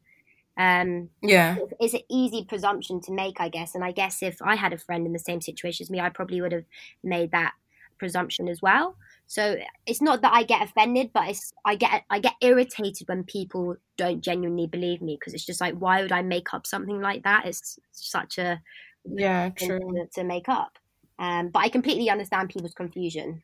Um, 0.56 1.11
Yeah, 1.23 1.56
it's- 1.79 1.94
an 1.94 2.00
easy 2.08 2.44
presumption 2.44 3.00
to 3.03 3.12
make, 3.12 3.41
I 3.41 3.49
guess. 3.49 3.75
And 3.75 3.85
I 3.85 3.93
guess 3.93 4.23
if 4.23 4.41
I 4.41 4.55
had 4.55 4.73
a 4.73 4.79
friend 4.79 5.06
in 5.06 5.12
the 5.12 5.19
same 5.19 5.41
situation 5.41 5.85
as 5.85 5.91
me, 5.91 6.00
I 6.00 6.08
probably 6.08 6.41
would 6.41 6.53
have 6.53 6.64
made 7.03 7.31
that 7.32 7.53
presumption 7.99 8.49
as 8.49 8.62
well. 8.62 8.97
So 9.26 9.56
it's 9.87 10.00
not 10.00 10.23
that 10.23 10.32
I 10.32 10.44
get 10.44 10.62
offended, 10.62 11.11
but 11.12 11.29
it's 11.29 11.53
I 11.64 11.75
get 11.75 12.05
I 12.11 12.20
get 12.20 12.35
irritated 12.41 13.08
when 13.08 13.25
people 13.25 13.76
don't 13.97 14.20
genuinely 14.20 14.67
believe 14.67 15.03
me 15.03 15.17
because 15.19 15.35
it's 15.35 15.44
just 15.44 15.61
like 15.61 15.75
why 15.75 16.03
would 16.03 16.13
I 16.13 16.22
make 16.22 16.55
up 16.55 16.67
something 16.67 17.01
like 17.01 17.25
that? 17.25 17.46
It's 17.46 17.79
such 17.93 18.39
a 18.39 18.63
yeah, 19.05 19.51
true. 19.51 19.79
to, 19.79 20.06
to 20.15 20.25
make 20.25 20.48
up. 20.48 20.79
Um, 21.19 21.48
but 21.48 21.60
I 21.60 21.69
completely 21.69 22.10
understand 22.10 22.51
people's 22.51 22.75
confusion. 22.75 23.43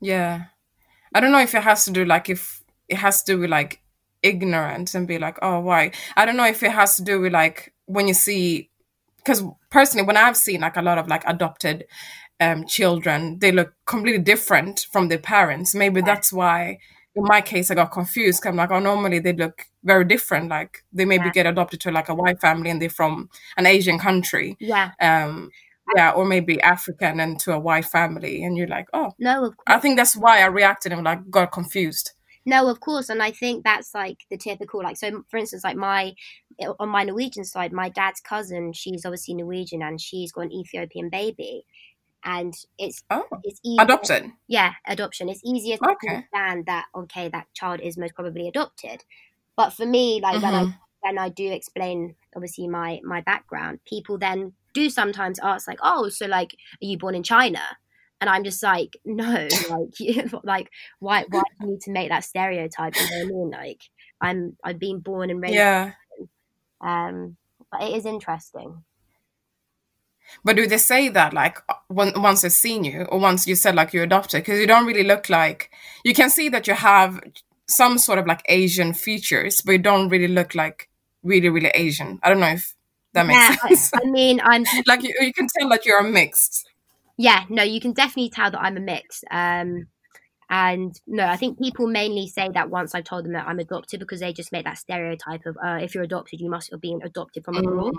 Yeah, 0.00 0.44
I 1.14 1.20
don't 1.20 1.32
know 1.32 1.40
if 1.40 1.54
it 1.54 1.62
has 1.62 1.84
to 1.86 1.90
do 1.90 2.04
like 2.04 2.28
if 2.28 2.62
it 2.88 2.96
has 2.96 3.22
to 3.22 3.32
do 3.32 3.40
with 3.40 3.50
like 3.50 3.80
ignorance 4.26 4.94
and 4.94 5.06
be 5.08 5.18
like, 5.18 5.38
oh, 5.42 5.60
why? 5.60 5.92
I 6.16 6.24
don't 6.26 6.36
know 6.36 6.46
if 6.46 6.62
it 6.62 6.72
has 6.72 6.96
to 6.96 7.02
do 7.04 7.20
with 7.20 7.32
like 7.32 7.72
when 7.86 8.08
you 8.08 8.14
see, 8.14 8.70
because 9.18 9.42
personally, 9.70 10.06
when 10.06 10.16
I've 10.16 10.36
seen 10.36 10.60
like 10.60 10.76
a 10.76 10.82
lot 10.82 10.98
of 10.98 11.08
like 11.08 11.24
adopted 11.26 11.84
um 12.40 12.66
children, 12.66 13.38
they 13.40 13.52
look 13.52 13.72
completely 13.86 14.22
different 14.22 14.86
from 14.92 15.08
their 15.08 15.18
parents. 15.18 15.74
Maybe 15.74 16.00
that's 16.02 16.32
why. 16.32 16.78
In 17.18 17.24
my 17.24 17.40
case, 17.40 17.70
I 17.70 17.74
got 17.74 17.92
confused. 17.92 18.42
'cause 18.42 18.50
I'm 18.50 18.56
like, 18.56 18.70
oh, 18.70 18.78
normally 18.78 19.20
they 19.20 19.32
look 19.32 19.64
very 19.84 20.04
different. 20.04 20.50
Like 20.50 20.84
they 20.92 21.06
maybe 21.06 21.24
Yeah. 21.28 21.32
get 21.32 21.46
adopted 21.46 21.80
to 21.80 21.90
like 21.90 22.10
a 22.10 22.14
white 22.14 22.40
family 22.42 22.68
and 22.70 22.78
they're 22.80 22.90
from 22.90 23.30
an 23.56 23.64
Asian 23.66 23.98
country, 23.98 24.54
Yeah. 24.60 24.90
um, 25.00 25.50
yeah, 25.96 26.10
or 26.10 26.24
maybe 26.26 26.60
African 26.60 27.18
and 27.20 27.40
to 27.40 27.52
a 27.54 27.58
white 27.58 27.86
family, 27.86 28.44
and 28.44 28.58
you're 28.58 28.66
like, 28.78 28.88
oh, 28.92 29.12
No, 29.18 29.54
I 29.66 29.78
think 29.78 29.96
that's 29.96 30.14
why 30.14 30.42
I 30.42 30.46
reacted 30.46 30.92
and 30.92 31.04
like 31.04 31.30
got 31.30 31.52
confused. 31.52 32.12
No, 32.46 32.68
of 32.68 32.78
course, 32.80 33.08
and 33.08 33.22
I 33.22 33.32
think 33.32 33.64
that's 33.64 33.92
like 33.94 34.18
the 34.30 34.36
typical 34.38 34.82
like 34.82 34.96
so. 34.96 35.24
For 35.28 35.36
instance, 35.36 35.64
like 35.64 35.76
my 35.76 36.14
on 36.78 36.88
my 36.88 37.02
Norwegian 37.04 37.44
side, 37.44 37.72
my 37.72 37.88
dad's 37.88 38.20
cousin, 38.20 38.72
she's 38.72 39.04
obviously 39.04 39.34
Norwegian 39.34 39.82
and 39.82 40.00
she's 40.00 40.32
got 40.32 40.42
an 40.42 40.52
Ethiopian 40.52 41.10
baby, 41.10 41.64
and 42.24 42.54
it's 42.78 43.02
Oh, 43.10 43.26
it's 43.44 43.60
easier, 43.64 43.88
adopted. 43.88 44.32
Yeah, 44.48 44.74
adoption. 44.86 45.28
It's 45.30 45.42
easier 45.44 45.76
to 45.78 45.82
Okay. 45.84 46.28
understand 46.42 46.66
that 46.66 46.86
okay, 46.96 47.28
that 47.30 47.48
child 47.54 47.80
is 47.82 47.98
most 47.98 48.14
probably 48.14 48.48
adopted. 48.48 49.04
But 49.56 49.70
for 49.72 49.86
me, 49.86 50.20
like 50.22 50.42
when 50.42 50.54
I 50.54 50.64
Mhm. 50.64 50.78
when 51.02 51.18
I 51.18 51.28
do 51.30 51.50
explain 51.52 52.16
obviously 52.36 52.68
my 52.68 53.00
my 53.04 53.20
background, 53.22 53.80
people 53.86 54.18
then 54.18 54.54
do 54.74 54.90
sometimes 54.90 55.38
ask 55.42 55.68
like, 55.68 55.80
oh, 55.82 56.08
so 56.10 56.26
like, 56.26 56.52
are 56.82 56.86
you 56.86 56.98
born 56.98 57.14
in 57.16 57.22
China? 57.24 57.60
And 58.20 58.30
I'm 58.30 58.44
just 58.44 58.62
like, 58.62 58.96
no, 59.04 59.48
like, 59.70 59.90
you- 60.00 60.30
like, 60.44 60.70
why, 61.00 61.24
why 61.30 61.42
do 61.60 61.66
you 61.66 61.72
need 61.72 61.80
to 61.82 61.92
make 61.92 62.10
that 62.10 62.24
stereotype? 62.24 62.94
You 62.96 63.02
know 63.02 63.16
what 63.16 63.22
I 63.22 63.26
mean? 63.26 63.50
Like, 63.50 63.80
I'm, 64.20 64.56
I've 64.64 64.78
been 64.78 65.00
born 65.00 65.30
and 65.30 65.40
raised. 65.42 65.54
Yeah, 65.54 65.92
Um, 66.80 67.36
but 67.70 67.82
it 67.82 67.96
is 67.96 68.06
interesting. 68.06 68.84
But 70.44 70.56
do 70.56 70.66
they 70.66 70.78
say 70.78 71.08
that 71.08 71.32
like 71.32 71.58
when, 71.88 72.20
once 72.20 72.42
they've 72.42 72.52
seen 72.52 72.84
you 72.84 73.02
or 73.02 73.18
once 73.18 73.46
you 73.46 73.54
said 73.54 73.74
like 73.74 73.92
you're 73.92 74.04
adopted? 74.04 74.42
Because 74.42 74.58
you 74.60 74.66
don't 74.66 74.86
really 74.86 75.04
look 75.04 75.28
like 75.28 75.70
you 76.04 76.14
can 76.14 76.30
see 76.30 76.48
that 76.48 76.66
you 76.66 76.74
have 76.74 77.20
some 77.68 77.98
sort 77.98 78.18
of 78.18 78.26
like 78.26 78.42
Asian 78.48 78.92
features, 78.92 79.60
but 79.60 79.72
you 79.72 79.78
don't 79.78 80.08
really 80.08 80.28
look 80.28 80.54
like 80.54 80.88
really 81.22 81.48
really 81.48 81.70
Asian. 81.74 82.18
I 82.22 82.28
don't 82.30 82.40
know 82.40 82.48
if 82.48 82.74
that 83.12 83.26
makes 83.26 83.48
Yeah, 83.50 83.56
I, 83.62 83.74
sense. 83.74 83.90
I 83.94 84.04
mean, 84.04 84.40
I'm 84.42 84.64
like 84.86 85.02
you, 85.02 85.14
you 85.20 85.32
can 85.32 85.46
tell 85.48 85.68
that 85.70 85.86
you're 85.86 86.02
mixed. 86.02 86.68
Yeah, 87.16 87.44
no, 87.48 87.62
you 87.62 87.80
can 87.80 87.92
definitely 87.92 88.30
tell 88.30 88.50
that 88.50 88.60
I'm 88.60 88.76
a 88.76 88.80
mix. 88.80 89.24
Um, 89.30 89.88
and 90.48 90.98
no, 91.06 91.26
I 91.26 91.36
think 91.36 91.58
people 91.58 91.86
mainly 91.88 92.28
say 92.28 92.48
that 92.54 92.70
once 92.70 92.94
I've 92.94 93.04
told 93.04 93.24
them 93.24 93.32
that 93.32 93.48
I'm 93.48 93.58
adopted 93.58 94.00
because 94.00 94.20
they 94.20 94.32
just 94.32 94.52
make 94.52 94.64
that 94.64 94.78
stereotype 94.78 95.44
of 95.46 95.56
uh, 95.64 95.78
if 95.82 95.94
you're 95.94 96.04
adopted, 96.04 96.40
you 96.40 96.50
must 96.50 96.70
have 96.70 96.80
been 96.80 97.00
adopted 97.02 97.44
from 97.44 97.56
abroad. 97.56 97.94
Mm. 97.94 97.98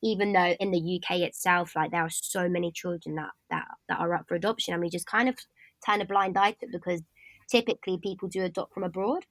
Even 0.00 0.32
though 0.32 0.54
in 0.60 0.70
the 0.70 1.00
UK 1.02 1.18
itself, 1.20 1.74
like 1.74 1.90
there 1.90 2.02
are 2.02 2.10
so 2.10 2.48
many 2.48 2.70
children 2.70 3.16
that 3.16 3.30
that 3.50 3.66
that 3.88 3.98
are 3.98 4.14
up 4.14 4.28
for 4.28 4.36
adoption, 4.36 4.74
and 4.74 4.82
we 4.82 4.88
just 4.88 5.06
kind 5.06 5.28
of 5.28 5.36
turn 5.84 6.00
a 6.00 6.04
blind 6.04 6.38
eye 6.38 6.52
to 6.52 6.66
it 6.66 6.72
because 6.72 7.02
typically 7.50 7.98
people 7.98 8.28
do 8.28 8.44
adopt 8.44 8.74
from 8.74 8.84
abroad. 8.84 9.26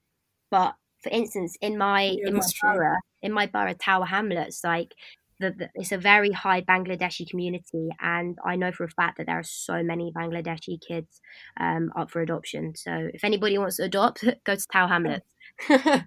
But 0.52 0.76
for 1.02 1.10
instance, 1.10 1.56
in 1.62 1.78
my 1.78 2.04
Yeah, 2.04 2.28
in 2.28 2.34
my 2.34 2.42
true. 2.54 2.74
borough, 2.74 2.98
in 3.22 3.32
my 3.32 3.46
borough, 3.46 3.76
Tower 3.76 4.06
Hamlets, 4.06 4.62
like 4.66 4.94
the, 5.40 5.52
the, 5.52 5.70
it's 5.76 5.92
a 5.92 5.98
very 5.98 6.32
high 6.32 6.62
Bangladeshi 6.62 7.30
community, 7.30 7.90
and 8.00 8.38
I 8.44 8.56
know 8.56 8.72
for 8.72 8.84
a 8.84 8.90
fact 8.90 9.18
that 9.18 9.28
there 9.28 9.40
are 9.40 9.44
so 9.44 9.84
many 9.84 10.12
Bangladeshi 10.12 10.80
kids 10.86 11.22
um, 11.60 11.92
up 11.96 12.12
for 12.12 12.22
adoption. 12.22 12.74
So 12.76 13.10
if 13.14 13.24
anybody 13.24 13.58
wants 13.58 13.78
to 13.78 13.84
adopt, 13.84 14.24
go 14.46 14.56
to 14.56 14.68
Tower 14.72 14.88
Hamlet. 14.88 15.24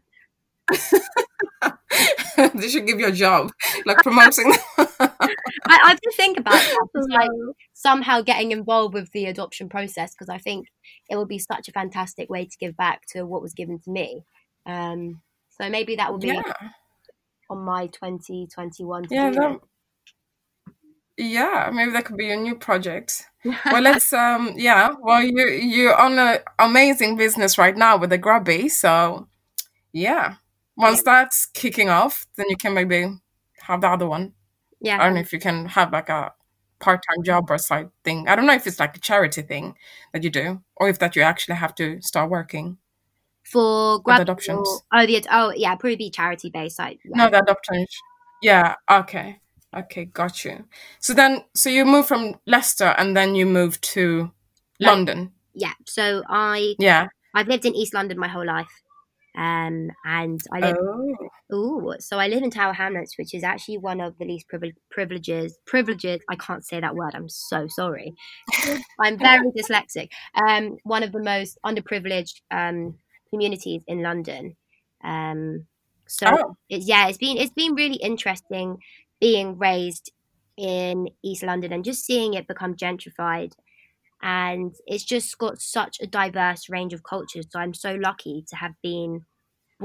they 2.54 2.68
should 2.68 2.86
give 2.86 3.00
you 3.00 3.08
a 3.08 3.12
job, 3.12 3.50
like 3.86 3.98
promoting. 3.98 4.52
I, 4.78 5.18
I 5.66 5.94
do 5.94 6.10
think 6.16 6.38
about 6.38 6.52
that, 6.52 7.06
like 7.10 7.30
somehow 7.72 8.22
getting 8.22 8.52
involved 8.52 8.94
with 8.94 9.10
the 9.12 9.26
adoption 9.26 9.68
process 9.68 10.12
because 10.12 10.28
I 10.28 10.38
think 10.38 10.66
it 11.08 11.16
would 11.16 11.28
be 11.28 11.38
such 11.38 11.68
a 11.68 11.72
fantastic 11.72 12.30
way 12.30 12.46
to 12.46 12.58
give 12.58 12.76
back 12.76 13.02
to 13.10 13.24
what 13.24 13.42
was 13.42 13.54
given 13.54 13.78
to 13.80 13.90
me. 13.90 14.24
Um, 14.66 15.22
so 15.50 15.68
maybe 15.68 15.96
that 15.96 16.12
would 16.12 16.20
be 16.20 16.28
yeah, 16.28 16.42
on 17.50 17.58
my 17.64 17.86
2021 17.88 19.02
to 19.04 19.14
yeah, 19.14 19.30
that, 19.30 19.60
yeah. 21.18 21.70
Maybe 21.72 21.92
that 21.92 22.04
could 22.04 22.16
be 22.16 22.30
a 22.30 22.36
new 22.36 22.54
project. 22.54 23.24
Well, 23.64 23.82
let's 23.82 24.12
um, 24.12 24.52
yeah. 24.56 24.94
Well, 25.00 25.22
you 25.22 25.48
you're 25.48 25.96
on 25.96 26.18
an 26.18 26.40
amazing 26.58 27.16
business 27.16 27.56
right 27.56 27.76
now 27.76 27.96
with 27.96 28.10
the 28.10 28.18
Grubby, 28.18 28.68
so 28.68 29.28
yeah. 29.92 30.36
Once 30.76 31.02
that's 31.02 31.46
kicking 31.46 31.88
off, 31.90 32.26
then 32.36 32.46
you 32.50 32.56
can 32.56 32.74
maybe 32.74 33.06
have 33.62 33.80
the 33.82 33.88
other 33.88 34.06
one. 34.06 34.34
Yeah. 34.80 35.00
I 35.00 35.04
don't 35.04 35.14
know 35.14 35.20
if 35.20 35.32
you 35.32 35.40
can 35.40 35.66
have 35.66 35.92
like 35.92 36.08
a 36.10 36.32
part-time 36.80 37.22
job 37.24 37.50
or 37.50 37.58
side 37.58 37.90
thing. 38.04 38.28
I 38.28 38.36
don't 38.36 38.46
know 38.46 38.54
if 38.54 38.66
it's 38.66 38.80
like 38.80 38.96
a 38.96 39.00
charity 39.00 39.42
thing 39.42 39.76
that 40.12 40.24
you 40.24 40.30
do, 40.30 40.62
or 40.76 40.88
if 40.90 40.98
that 41.00 41.16
you 41.16 41.22
actually 41.22 41.56
have 41.56 41.74
to 41.76 42.00
start 42.02 42.30
working 42.30 42.78
for 43.44 44.00
grab 44.02 44.20
adoptions. 44.22 44.66
oh 44.92 45.06
the 45.06 45.16
ad- 45.16 45.26
oh 45.30 45.52
yeah 45.56 45.74
probably 45.74 45.96
be 45.96 46.10
charity 46.10 46.50
based 46.50 46.78
like 46.78 46.98
yeah. 47.04 47.24
No, 47.24 47.30
the 47.30 47.42
adoption. 47.42 47.86
Yeah. 48.42 48.74
Okay. 48.90 49.40
Okay. 49.76 50.04
Got 50.06 50.44
you. 50.44 50.64
So 50.98 51.12
then, 51.14 51.44
so 51.54 51.68
you 51.70 51.84
moved 51.84 52.08
from 52.08 52.34
Leicester 52.46 52.94
and 52.98 53.16
then 53.16 53.34
you 53.34 53.46
moved 53.46 53.82
to. 53.94 54.30
London. 54.82 55.32
yeah 55.52 55.74
so 55.86 56.22
I 56.28 56.74
Yeah. 56.78 57.08
I've 57.34 57.48
lived 57.48 57.66
in 57.66 57.74
East 57.74 57.92
London 57.92 58.18
my 58.18 58.28
whole 58.28 58.46
life 58.46 58.70
um 59.36 59.90
and 60.06 60.40
I 60.54 60.60
live 60.60 60.76
Oh. 60.80 61.16
Ooh, 61.54 61.94
so 61.98 62.18
I 62.18 62.28
live 62.28 62.42
in 62.42 62.50
Tower 62.50 62.72
Hamlets, 62.72 63.18
which 63.18 63.34
is 63.34 63.44
actually 63.44 63.76
one 63.78 64.00
of 64.00 64.16
the 64.18 64.24
least 64.24 64.48
privil- 64.48 64.70
privileges. 64.90 65.58
Privileges. 65.66 66.20
I 66.30 66.36
can't 66.36 66.64
say 66.64 66.80
that 66.80 66.94
word. 66.94 67.12
I'm 67.14 67.28
so 67.28 67.66
sorry. 67.68 68.14
I'm 69.00 69.18
very 69.18 69.50
dyslexic. 69.58 70.08
Um, 70.34 70.78
one 70.84 71.02
of 71.02 71.12
the 71.12 71.22
most 71.22 71.58
underprivileged 71.66 72.40
um 72.50 72.94
communities 73.30 73.82
in 73.86 74.02
London. 74.02 74.56
Um, 75.04 75.66
so 76.08 76.26
Oh. 76.26 76.56
it's 76.68 76.86
yeah, 76.86 77.08
it's 77.08 77.18
been 77.18 77.36
it's 77.38 77.52
been 77.52 77.74
really 77.74 77.96
interesting 77.96 78.78
being 79.20 79.58
raised 79.58 80.12
in 80.56 81.08
East 81.22 81.42
London 81.42 81.72
and 81.72 81.84
just 81.84 82.04
seeing 82.04 82.34
it 82.34 82.48
become 82.48 82.74
gentrified. 82.76 83.52
And 84.22 84.74
it's 84.86 85.04
just 85.04 85.38
got 85.38 85.60
such 85.60 85.98
a 86.00 86.06
diverse 86.06 86.68
range 86.68 86.92
of 86.92 87.02
cultures. 87.04 87.46
So 87.50 87.58
I'm 87.58 87.74
so 87.74 87.94
lucky 87.94 88.44
to 88.48 88.56
have 88.56 88.72
been 88.82 89.24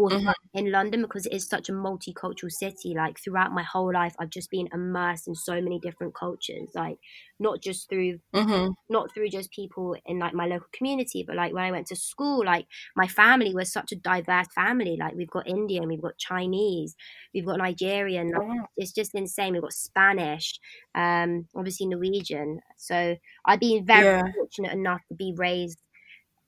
Mhm. 0.09 0.33
up 0.33 0.35
in 0.53 0.71
London 0.71 1.01
because 1.01 1.25
it 1.25 1.33
is 1.33 1.47
such 1.47 1.69
a 1.69 1.73
multicultural 1.73 2.51
city. 2.51 2.93
Like 2.95 3.19
throughout 3.19 3.51
my 3.53 3.63
whole 3.63 3.93
life, 3.93 4.15
I've 4.19 4.29
just 4.29 4.51
been 4.51 4.69
immersed 4.73 5.27
in 5.27 5.35
so 5.35 5.61
many 5.61 5.79
different 5.79 6.15
cultures. 6.15 6.71
Like 6.75 6.97
not 7.39 7.61
just 7.61 7.89
through 7.89 8.19
Mm-hmm. 8.33 8.73
not 8.89 9.11
through 9.13 9.29
just 9.29 9.51
people 9.51 9.95
in 10.05 10.19
like 10.19 10.33
my 10.33 10.45
local 10.45 10.67
community, 10.71 11.23
but 11.25 11.35
like 11.35 11.53
when 11.53 11.63
I 11.63 11.71
went 11.71 11.87
to 11.87 11.95
school, 11.95 12.45
like 12.45 12.67
my 12.95 13.07
family 13.07 13.53
was 13.55 13.71
such 13.73 13.91
a 13.91 13.95
diverse 13.95 14.47
family. 14.53 14.95
Like 14.99 15.15
we've 15.15 15.29
got 15.29 15.47
Indian, 15.47 15.87
we've 15.87 16.01
got 16.01 16.17
Chinese, 16.19 16.95
we've 17.33 17.45
got 17.45 17.57
Nigerian. 17.57 18.27
Like, 18.27 18.41
wow. 18.41 18.67
it's 18.77 18.91
just 18.91 19.15
insane. 19.15 19.53
We've 19.53 19.61
got 19.63 19.73
Spanish, 19.73 20.59
um, 20.93 21.47
obviously 21.55 21.87
Norwegian. 21.87 22.59
So 22.77 23.15
I've 23.45 23.59
been 23.59 23.85
very 23.85 24.03
Yeah. 24.03 24.21
fortunate 24.35 24.73
enough 24.73 25.01
to 25.09 25.15
be 25.15 25.33
raised 25.35 25.81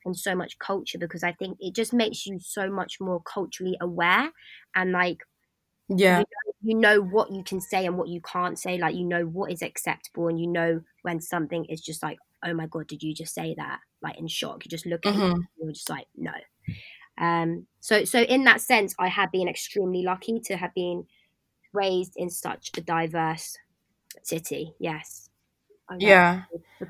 in 0.07 0.13
so 0.15 0.35
much 0.35 0.59
culture 0.59 0.97
because 0.97 1.23
I 1.23 1.33
think 1.33 1.57
it 1.61 1.75
just 1.75 1.93
makes 1.93 2.25
you 2.25 2.39
so 2.39 2.69
much 2.71 2.97
more 2.99 3.21
culturally 3.21 3.77
aware 3.81 4.31
and 4.75 4.91
like 4.91 5.19
Yeah. 5.89 6.23
you 6.61 6.75
know 6.75 7.01
what 7.01 7.31
you 7.31 7.43
can 7.43 7.61
say 7.61 7.85
and 7.85 7.97
what 7.97 8.07
you 8.09 8.21
can't 8.21 8.57
say 8.57 8.77
like 8.77 8.95
you 8.95 9.05
know 9.05 9.23
what 9.25 9.51
is 9.51 9.61
acceptable 9.61 10.27
and 10.27 10.39
you 10.39 10.47
know 10.47 10.81
when 11.03 11.21
something 11.21 11.65
is 11.65 11.81
just 11.81 12.01
like 12.01 12.17
oh 12.43 12.53
my 12.53 12.65
god 12.67 12.87
did 12.87 13.03
you 13.03 13.13
just 13.13 13.33
say 13.33 13.53
that 13.55 13.79
like 14.01 14.17
in 14.17 14.27
shock 14.27 14.65
you 14.65 14.69
just 14.69 14.85
look 14.85 15.05
at 15.07 15.15
Mhm. 15.15 15.33
it 15.35 15.47
you're 15.57 15.71
just 15.71 15.89
like 15.89 16.07
no 16.15 16.31
um 17.19 17.67
so 17.79 18.05
so 18.05 18.21
in 18.21 18.43
that 18.45 18.61
sense 18.61 18.95
i 18.99 19.07
have 19.07 19.31
been 19.31 19.47
extremely 19.47 20.03
lucky 20.03 20.39
to 20.39 20.57
have 20.57 20.73
been 20.75 21.05
raised 21.73 22.13
in 22.17 22.29
such 22.29 22.71
a 22.77 22.81
diverse 22.81 23.57
city 24.23 24.73
yes 24.79 25.29
Yeah. 25.99 26.45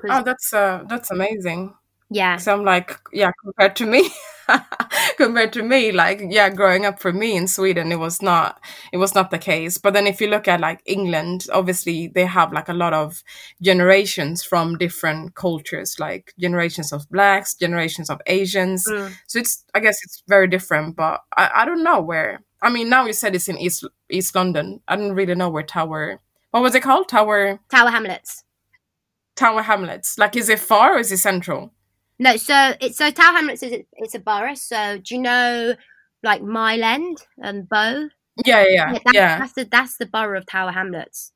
Oh, 0.08 0.22
that's 0.22 0.52
uh, 0.52 0.84
that's 0.88 1.10
amazing. 1.10 1.74
Yeah 2.10 2.36
So 2.36 2.52
I'm 2.52 2.64
like, 2.64 2.98
yeah, 3.12 3.32
compared 3.42 3.76
to 3.76 3.86
me, 3.86 4.10
compared 5.16 5.52
to 5.52 5.62
me, 5.62 5.92
like, 5.92 6.22
yeah, 6.28 6.48
growing 6.48 6.86
up 6.86 7.00
for 7.00 7.12
me 7.12 7.36
in 7.36 7.46
Sweden, 7.46 7.92
it 7.92 7.98
was 7.98 8.22
not, 8.22 8.60
it 8.92 8.96
was 8.96 9.14
not 9.14 9.30
the 9.30 9.38
case. 9.38 9.78
But 9.78 9.92
then 9.92 10.06
if 10.06 10.20
you 10.20 10.28
look 10.28 10.48
at 10.48 10.60
like 10.60 10.80
England, 10.86 11.46
obviously 11.52 12.08
they 12.08 12.24
have 12.24 12.52
like 12.52 12.68
a 12.68 12.74
lot 12.74 12.94
of 12.94 13.22
generations 13.60 14.42
from 14.42 14.78
different 14.78 15.34
cultures, 15.34 15.98
like 15.98 16.32
generations 16.38 16.92
of 16.92 17.08
blacks, 17.10 17.54
generations 17.54 18.08
of 18.08 18.20
Asians. 18.26 18.86
Mm. 18.88 19.12
So 19.26 19.38
it's, 19.38 19.64
I 19.74 19.80
guess 19.80 19.98
it's 20.02 20.22
very 20.28 20.48
different. 20.48 20.96
But 20.96 21.20
I, 21.36 21.50
I 21.56 21.64
don't 21.64 21.84
know 21.84 22.00
where. 22.00 22.40
I 22.62 22.70
mean, 22.70 22.88
now 22.88 23.06
you 23.06 23.12
said 23.12 23.34
it's 23.34 23.48
in 23.48 23.58
East 23.58 23.84
East 24.10 24.34
London. 24.34 24.80
I 24.88 24.96
don't 24.96 25.12
really 25.12 25.34
know 25.34 25.48
where 25.48 25.62
Tower. 25.62 26.20
What 26.50 26.62
was 26.62 26.74
it 26.74 26.82
called? 26.82 27.08
Tower 27.08 27.60
tower 27.68 27.90
hamlets 27.90 28.44
Tower 29.38 29.62
Hamlets. 29.62 30.18
Like, 30.18 30.36
is 30.36 30.48
it 30.48 30.58
far 30.58 30.96
or 30.96 30.98
is 30.98 31.12
it 31.12 31.18
central? 31.18 31.72
No 32.18 32.36
so 32.36 32.74
it's 32.80 32.98
so 32.98 33.10
tower 33.10 33.36
hamlets 33.36 33.62
is 33.62 33.82
it's 33.92 34.14
a 34.14 34.18
borough 34.18 34.54
so 34.54 34.98
do 34.98 35.14
you 35.14 35.20
know 35.20 35.74
like 36.22 36.42
mile 36.42 36.82
end 36.82 37.18
and 37.38 37.68
bow 37.68 38.08
Yeah, 38.44 38.64
yeah, 38.68 38.94
Yeah, 38.94 38.98
that, 39.04 39.14
yeah. 39.14 39.38
that's 39.38 39.52
the 39.54 39.64
that's 39.64 39.96
the 39.98 40.06
borough 40.06 40.38
of 40.38 40.46
Tower 40.46 40.72
Hamlets. 40.72 41.32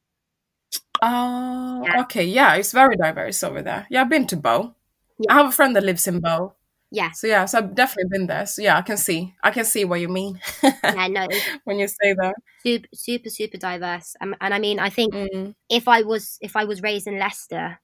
Oh, 1.01 1.85
Yeah. 1.85 2.03
okay. 2.03 2.25
Yeah, 2.25 2.55
it's 2.55 2.73
very 2.73 2.97
diverse 2.97 3.43
over 3.43 3.63
there. 3.63 3.87
Yeah, 3.91 4.03
I've 4.03 4.09
been 4.09 4.27
to 4.29 4.37
Bow. 4.37 4.75
Yeah. 5.19 5.29
I 5.29 5.35
have 5.35 5.49
a 5.49 5.53
friend 5.53 5.75
that 5.77 5.85
lives 5.85 6.07
in 6.07 6.21
Bow. 6.21 6.55
Yes, 6.91 7.19
So 7.21 7.27
yeah, 7.29 7.47
so 7.47 7.59
I've 7.59 7.75
definitely 7.75 8.11
been 8.11 8.27
there. 8.29 8.47
So 8.47 8.63
yeah, 8.63 8.79
I 8.79 8.83
can 8.83 8.97
see. 8.97 9.35
I 9.43 9.51
can 9.51 9.65
see 9.65 9.85
what 9.85 10.01
you 10.01 10.09
mean 10.09 10.41
yeah, 10.89 11.09
no, 11.09 11.27
when 11.65 11.79
you 11.79 11.89
say 11.89 12.15
that. 12.15 12.35
super, 12.65 12.89
super, 12.95 13.31
super 13.31 13.59
diverse. 13.59 14.15
Um, 14.21 14.35
and 14.41 14.55
I 14.55 14.59
mean, 14.59 14.79
I 14.79 14.91
think 14.91 15.15
Mm, 15.15 15.55
if 15.69 15.89
I 15.89 16.03
was 16.03 16.39
if 16.41 16.57
I 16.57 16.65
was 16.65 16.83
raised 16.83 17.07
in 17.07 17.19
Leicester, 17.19 17.81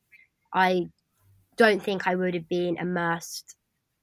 I 0.55 0.87
don't 1.59 1.83
think 1.83 2.07
I 2.07 2.15
would 2.17 2.35
have 2.35 2.49
been 2.49 2.77
immersed 2.79 3.57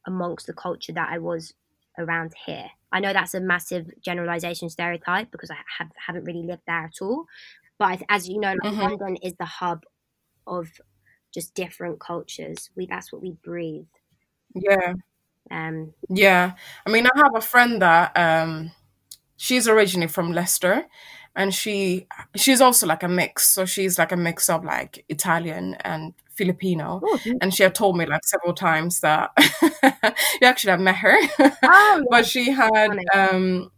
amongst 0.08 0.48
the 0.48 0.54
culture 0.54 0.94
that 0.94 1.10
I 1.12 1.20
was 1.20 1.54
around 1.98 2.34
here. 2.46 2.70
I 2.92 3.00
know 3.02 3.14
that's 3.14 3.34
a 3.34 3.42
massive 3.42 3.88
generalization 4.02 4.70
stereotype 4.70 5.32
because 5.32 5.52
I 5.52 5.58
have, 5.80 5.92
haven't 6.08 6.26
really 6.26 6.44
lived 6.44 6.64
there 6.68 6.86
at 6.86 7.02
all. 7.02 7.26
But 7.80 8.04
as 8.10 8.30
you 8.30 8.40
know, 8.40 8.54
like 8.54 8.60
Mhm. 8.64 8.80
London 8.80 9.18
is 9.18 9.34
the 9.40 9.46
hub 9.46 9.84
of 10.48 10.70
just 11.34 11.54
different 11.56 12.00
cultures. 12.00 12.70
We 12.76 12.88
that's 12.88 13.12
what 13.14 13.22
we 13.22 13.34
breathe. 13.44 13.88
yeah, 14.54 14.94
Um, 15.52 15.94
yeah. 16.10 16.54
I 16.86 16.90
mean, 16.90 17.06
I 17.08 17.12
have 17.18 17.36
a 17.36 17.42
friend 17.42 17.82
that 17.82 18.16
um, 18.18 18.72
she's 19.38 19.68
originally 19.68 20.08
from 20.08 20.34
Leicester, 20.34 20.88
and 21.36 21.54
she 21.54 22.08
she's 22.36 22.62
also 22.62 22.88
like 22.88 23.04
a 23.04 23.08
mix. 23.10 23.50
So 23.50 23.66
she's 23.66 24.00
like 24.00 24.12
a 24.12 24.18
mix 24.18 24.50
of 24.50 24.66
like 24.66 25.06
Italian 25.10 25.76
and 25.82 26.14
Filipino. 26.36 27.02
oh, 27.04 27.20
And 27.42 27.54
she 27.54 27.64
had 27.64 27.76
told 27.76 27.98
me 27.98 28.06
like 28.06 28.26
several 28.26 28.54
times 28.54 29.00
that 29.02 29.32
you 30.42 30.48
actually 30.48 30.72
have 30.72 30.80
met 30.80 30.96
her. 30.98 31.18
oh, 31.64 32.04
but 32.10 32.26
she 32.26 32.52
had 32.52 32.98
um 33.14 33.72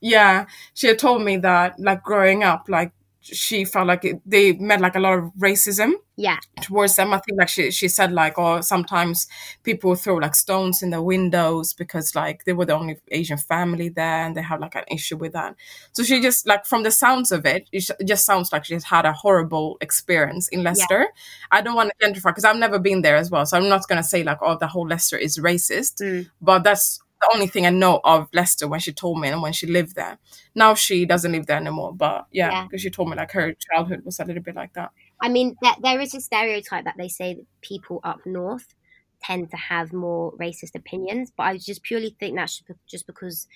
yeah 0.00 0.44
she 0.74 0.86
had 0.88 0.98
told 0.98 1.22
me 1.22 1.36
that 1.38 1.78
like 1.80 2.02
growing 2.02 2.44
up 2.44 2.66
like 2.68 2.92
she 3.26 3.64
felt 3.64 3.86
like 3.88 4.04
it, 4.04 4.20
they 4.24 4.52
met 4.52 4.80
like 4.80 4.94
a 4.96 5.00
lot 5.00 5.18
of 5.18 5.24
racism 5.38 5.92
Yeah. 6.16 6.38
towards 6.62 6.96
them. 6.96 7.12
I 7.12 7.18
think 7.18 7.38
like 7.38 7.48
she 7.48 7.70
she 7.70 7.88
said 7.88 8.12
like 8.12 8.38
or 8.38 8.62
sometimes 8.62 9.26
people 9.64 9.94
throw 9.96 10.14
like 10.16 10.34
stones 10.34 10.82
in 10.82 10.90
the 10.90 11.02
windows 11.02 11.74
because 11.74 12.14
like 12.14 12.44
they 12.44 12.52
were 12.52 12.64
the 12.64 12.74
only 12.74 12.98
Asian 13.10 13.38
family 13.38 13.88
there 13.88 14.24
and 14.24 14.36
they 14.36 14.42
have 14.42 14.60
like 14.60 14.74
an 14.76 14.84
issue 14.90 15.16
with 15.16 15.32
that. 15.32 15.56
So 15.92 16.02
she 16.04 16.20
just 16.20 16.46
like 16.46 16.64
from 16.66 16.82
the 16.84 16.90
sounds 16.90 17.32
of 17.32 17.44
it, 17.46 17.68
it 17.72 17.84
just 18.06 18.24
sounds 18.24 18.52
like 18.52 18.64
she's 18.64 18.84
had 18.84 19.04
a 19.04 19.12
horrible 19.12 19.76
experience 19.80 20.48
in 20.48 20.62
Leicester. 20.62 21.08
I 21.50 21.62
don't 21.62 21.74
want 21.74 21.90
to 21.98 22.06
gentrify 22.06 22.30
because 22.30 22.44
I've 22.44 22.56
never 22.56 22.78
been 22.78 23.02
there 23.02 23.16
as 23.16 23.30
well, 23.30 23.44
so 23.46 23.56
I'm 23.56 23.68
not 23.68 23.86
gonna 23.88 24.02
say 24.04 24.22
like 24.22 24.38
oh 24.40 24.56
the 24.58 24.68
whole 24.68 24.86
Leicester 24.88 25.18
is 25.18 25.38
racist, 25.38 26.00
Mm. 26.02 26.30
but 26.40 26.62
that's 26.64 27.00
the 27.20 27.30
only 27.34 27.46
thing 27.46 27.66
I 27.66 27.70
know 27.70 28.00
of 28.04 28.28
Leicester 28.32 28.68
when 28.68 28.80
she 28.80 28.92
told 28.92 29.18
me 29.20 29.28
and 29.28 29.40
when 29.42 29.52
she 29.52 29.66
lived 29.66 29.94
there. 29.96 30.18
Now 30.54 30.74
she 30.74 31.06
doesn't 31.06 31.32
live 31.32 31.46
there 31.46 31.56
anymore, 31.56 31.94
but 31.94 32.26
yeah, 32.30 32.50
Yeah. 32.50 32.64
because 32.64 32.82
she 32.82 32.90
told 32.90 33.08
me 33.08 33.16
like 33.16 33.32
her 33.32 33.54
childhood 33.54 34.04
was 34.04 34.20
a 34.20 34.24
little 34.24 34.42
bit 34.42 34.54
like 34.54 34.74
that. 34.74 34.90
I 35.20 35.28
mean, 35.28 35.56
there, 35.62 35.74
there 35.82 36.00
is 36.00 36.14
a 36.14 36.20
stereotype 36.20 36.84
that 36.84 36.96
they 36.98 37.08
say 37.08 37.34
that 37.34 37.46
people 37.62 38.00
up 38.04 38.20
north 38.26 38.74
tend 39.22 39.50
to 39.50 39.56
have 39.56 39.92
more 39.92 40.32
racist 40.32 40.74
opinions, 40.74 41.32
but 41.34 41.44
I 41.44 41.56
just 41.58 41.82
purely 41.82 42.14
think 42.20 42.36
that's 42.36 42.62
just 42.86 43.06
because 43.06 43.46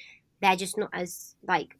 they're 0.41 0.57
just 0.57 0.79
not 0.79 0.91
as 0.93 1.35
like. 1.47 1.77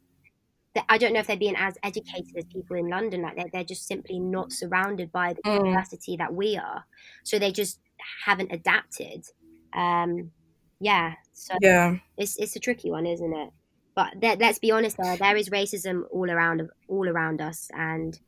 I 0.87 0.97
don't 0.97 1.11
know 1.13 1.19
if 1.19 1.27
they're 1.27 1.35
being 1.35 1.57
as 1.57 1.77
educated 1.83 2.37
as 2.37 2.45
people 2.45 2.77
in 2.77 2.87
London. 2.87 3.21
Like 3.23 3.35
they're, 3.35 3.49
they're 3.51 3.63
just 3.65 3.85
simply 3.87 4.19
not 4.19 4.53
surrounded 4.53 5.11
by 5.11 5.33
the 5.33 5.41
Mm. 5.45 5.65
diversity 5.73 6.15
that 6.17 6.33
we 6.33 6.57
are, 6.57 6.85
so 7.23 7.37
they 7.39 7.51
just 7.51 7.79
haven't 8.25 8.53
adapted. 8.53 9.25
Um, 9.73 10.31
yeah, 10.79 11.15
so 11.33 11.55
Yeah. 11.61 11.97
it's 12.17 12.37
it's 12.37 12.55
a 12.55 12.59
tricky 12.59 12.91
one, 12.91 13.05
isn't 13.05 13.33
it? 13.33 13.49
But 13.95 14.13
let's 14.21 14.59
be 14.59 14.71
honest, 14.71 14.97
there 14.97 15.17
there 15.17 15.35
is 15.37 15.49
racism 15.49 16.03
all 16.11 16.29
around 16.31 16.69
all 16.87 17.07
around 17.09 17.41
us, 17.41 17.69
and 17.73 18.19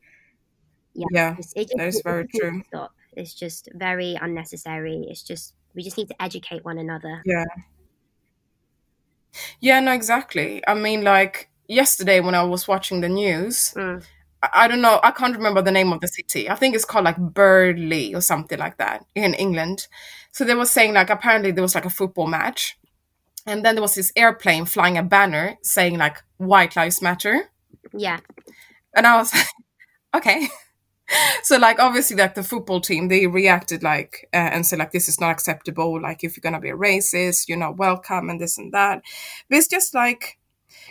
Yeah. 0.94 1.06
yeah, 1.12 1.36
it's, 1.38 1.52
it 1.56 1.68
just, 1.68 1.76
That 1.76 1.88
is 1.88 1.96
it 1.98 2.04
very 2.04 2.26
to 2.28 2.38
true. 2.38 2.62
Stop. 2.68 2.92
It's 3.16 3.34
just 3.34 3.68
very 3.74 4.16
unnecessary. 4.20 5.06
It's 5.08 5.22
just 5.22 5.54
we 5.74 5.82
just 5.82 5.96
need 5.98 6.08
to 6.08 6.22
educate 6.22 6.64
one 6.64 6.78
another. 6.78 7.22
Yeah. 7.24 7.44
Yeah, 9.60 9.80
no, 9.80 9.92
exactly. 9.92 10.62
I 10.66 10.74
mean, 10.74 11.02
like 11.02 11.50
yesterday 11.68 12.20
when 12.20 12.34
I 12.34 12.44
was 12.44 12.68
watching 12.68 13.00
the 13.00 13.08
news, 13.08 13.72
Mm. 13.76 14.04
I, 14.42 14.48
I 14.64 14.68
don't 14.68 14.80
know, 14.82 15.00
I 15.02 15.10
can't 15.10 15.36
remember 15.36 15.62
the 15.62 15.72
name 15.72 15.92
of 15.92 16.00
the 16.00 16.08
city. 16.08 16.48
I 16.50 16.54
think 16.54 16.74
it's 16.74 16.84
called 16.84 17.04
like 17.04 17.16
Burley 17.18 18.14
or 18.14 18.20
something 18.20 18.58
like 18.58 18.76
that 18.78 19.04
in 19.14 19.34
England. 19.34 19.88
So 20.32 20.44
they 20.44 20.54
were 20.54 20.66
saying 20.66 20.94
like 20.94 21.10
apparently 21.10 21.50
there 21.50 21.62
was 21.62 21.74
like 21.74 21.84
a 21.86 21.90
football 21.90 22.26
match. 22.26 22.78
And 23.46 23.64
then 23.64 23.74
there 23.74 23.82
was 23.82 23.94
this 23.94 24.12
airplane 24.16 24.64
flying 24.64 24.96
a 24.96 25.02
banner 25.02 25.56
saying 25.62 25.98
like 25.98 26.22
White 26.38 26.76
Lives 26.76 27.02
Matter. 27.02 27.50
Yeah, 27.92 28.20
And 28.94 29.06
I 29.06 29.16
was 29.16 29.32
like, 29.32 29.46
okay. 30.16 30.48
So 31.42 31.58
like 31.58 31.78
obviously 31.78 32.16
like 32.16 32.34
the 32.34 32.42
football 32.42 32.80
team 32.80 33.08
they 33.08 33.26
reacted 33.26 33.82
like 33.82 34.26
uh, 34.32 34.36
and 34.36 34.66
said 34.66 34.78
like 34.78 34.90
this 34.90 35.06
is 35.06 35.20
not 35.20 35.32
acceptable 35.32 36.00
like 36.00 36.24
if 36.24 36.34
you're 36.34 36.40
gonna 36.40 36.58
be 36.58 36.70
a 36.70 36.76
racist 36.76 37.46
you're 37.46 37.58
not 37.58 37.76
welcome 37.76 38.30
and 38.30 38.40
this 38.40 38.56
and 38.56 38.72
that 38.72 39.02
but 39.50 39.58
it's 39.58 39.68
just 39.68 39.94
like 39.94 40.38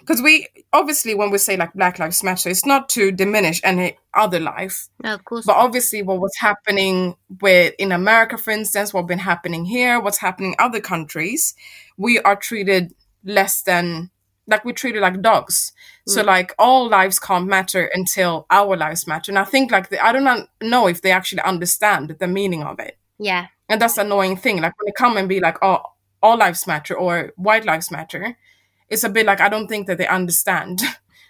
because 0.03 0.21
we 0.21 0.47
obviously 0.73 1.15
when 1.15 1.31
we 1.31 1.37
say 1.37 1.55
like 1.57 1.73
Black 1.73 1.97
Lives 1.99 2.23
Matter 2.23 2.49
it's 2.49 2.65
not 2.65 2.89
to 2.89 3.11
diminish 3.11 3.61
any 3.63 3.97
other 4.13 4.39
life. 4.39 4.87
No, 5.03 5.13
of 5.15 5.23
course. 5.25 5.45
but 5.45 5.55
obviously 5.55 6.01
what 6.01 6.19
was 6.19 6.35
happening 6.39 7.15
with 7.41 7.73
in 7.79 7.91
America 7.91 8.37
for 8.37 8.51
instance 8.51 8.93
what's 8.93 9.07
been 9.07 9.19
happening 9.19 9.65
here 9.65 9.99
what's 9.99 10.19
happening 10.19 10.51
in 10.53 10.55
other 10.59 10.81
countries 10.81 11.53
we 11.97 12.19
are 12.19 12.35
treated 12.35 12.93
less 13.23 13.61
than 13.63 14.09
like 14.45 14.65
we're 14.65 14.73
treated 14.73 15.01
like 15.01 15.21
dogs. 15.21 15.71
So 16.05 16.21
Mm. 16.21 16.25
like 16.25 16.53
all 16.59 16.89
lives 16.89 17.17
can't 17.17 17.47
matter 17.47 17.89
until 17.93 18.45
our 18.49 18.75
lives 18.75 19.07
matter. 19.07 19.31
And 19.31 19.39
i 19.39 19.45
think 19.45 19.71
like 19.71 19.89
the, 19.89 20.03
i 20.05 20.11
don't 20.11 20.49
know 20.61 20.87
if 20.87 21.01
they 21.01 21.11
actually 21.11 21.41
understand 21.43 22.15
the 22.19 22.27
meaning 22.27 22.61
of 22.63 22.79
it. 22.79 22.97
Yeah, 23.19 23.47
and 23.69 23.81
that's 23.81 23.97
annoying 23.97 24.35
thing. 24.37 24.57
Like 24.61 24.73
when 24.77 24.87
they 24.87 24.91
come 25.03 25.15
and 25.17 25.29
be 25.29 25.39
like 25.39 25.57
oh 25.61 25.81
all 26.21 26.37
lives 26.37 26.67
matter 26.67 26.95
or 26.95 27.31
white 27.37 27.65
lives 27.65 27.89
matter 27.91 28.37
it's 28.93 29.03
a 29.03 29.09
bit 29.09 29.25
like 29.25 29.41
i 29.41 29.49
don't 29.49 29.67
think 29.67 29.87
that 29.87 29.97
they 29.97 30.07
understand 30.07 30.81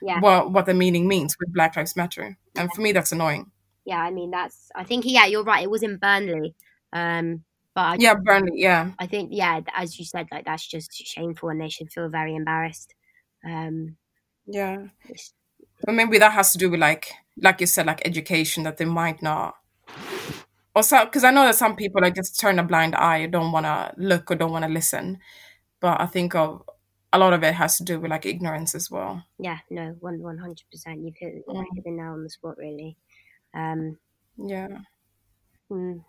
yeah, 0.01 0.19
what 0.19 0.51
what 0.51 0.65
the 0.65 0.73
meaning 0.73 1.07
means 1.07 1.35
with 1.39 1.53
black 1.53 1.75
lives 1.75 1.95
matter 1.95 2.37
and 2.55 2.71
for 2.73 2.81
me 2.81 2.91
that's 2.91 3.11
annoying 3.11 3.51
yeah. 3.85 3.99
I 3.99 4.11
mean, 4.11 4.31
that's. 4.31 4.71
I 4.75 4.83
think 4.83 5.03
yeah, 5.05 5.25
you're 5.25 5.43
right. 5.43 5.63
It 5.63 5.69
was 5.69 5.83
in 5.83 5.97
Burnley, 5.97 6.55
um, 6.91 7.43
but 7.75 7.81
I, 7.81 7.95
yeah 7.99 8.13
burnley 8.13 8.61
yeah 8.61 8.91
I 8.99 9.07
think 9.07 9.29
yeah, 9.33 9.61
as 9.75 9.97
you 9.97 10.05
said, 10.05 10.27
like 10.31 10.45
that's 10.45 10.65
just 10.65 10.93
shameful, 10.93 11.49
and 11.49 11.59
they 11.59 11.69
should 11.69 11.91
feel 11.91 12.09
very 12.09 12.35
embarrassed. 12.35 12.93
Um, 13.45 13.97
Yeah. 14.47 14.87
But 15.85 15.95
maybe 15.95 16.17
that 16.19 16.31
has 16.31 16.51
to 16.53 16.57
do 16.57 16.69
with 16.69 16.79
like 16.79 17.11
like 17.37 17.59
you 17.59 17.67
said, 17.67 17.87
like 17.87 18.07
education 18.07 18.63
that 18.63 18.77
they 18.77 18.85
might 18.85 19.21
not 19.21 19.55
also 20.75 21.03
because 21.05 21.23
I 21.23 21.31
know 21.31 21.43
that 21.43 21.55
some 21.55 21.75
people 21.75 22.01
like 22.01 22.15
just 22.15 22.39
turn 22.39 22.59
a 22.59 22.63
blind 22.63 22.95
eye, 22.95 23.25
don't 23.25 23.51
wanna 23.51 23.93
look 23.97 24.31
or 24.31 24.35
don't 24.35 24.51
wanna 24.51 24.69
listen. 24.69 25.19
But 25.81 25.99
I 25.99 26.05
think 26.05 26.35
of 26.35 26.63
a 27.13 27.19
lot 27.19 27.33
of 27.33 27.43
it 27.43 27.53
has 27.55 27.77
to 27.77 27.83
do 27.85 27.99
with 27.99 28.11
like 28.11 28.25
ignorance 28.25 28.75
as 28.75 28.91
well. 28.91 29.23
yeah, 29.39 29.59
no, 29.69 29.95
one 29.99 30.21
one 30.21 30.37
hundred 30.37 30.65
percent. 30.71 31.01
You've 31.03 31.17
hit, 31.17 31.43
Mm. 31.47 31.65
hit 31.73 31.83
the 31.83 31.91
nail 31.91 32.13
on 32.13 32.23
the 32.23 32.29
spot, 32.29 32.57
really. 32.57 32.97
Um, 33.53 33.99
Yeah. 34.37 34.83
mm, 35.69 36.03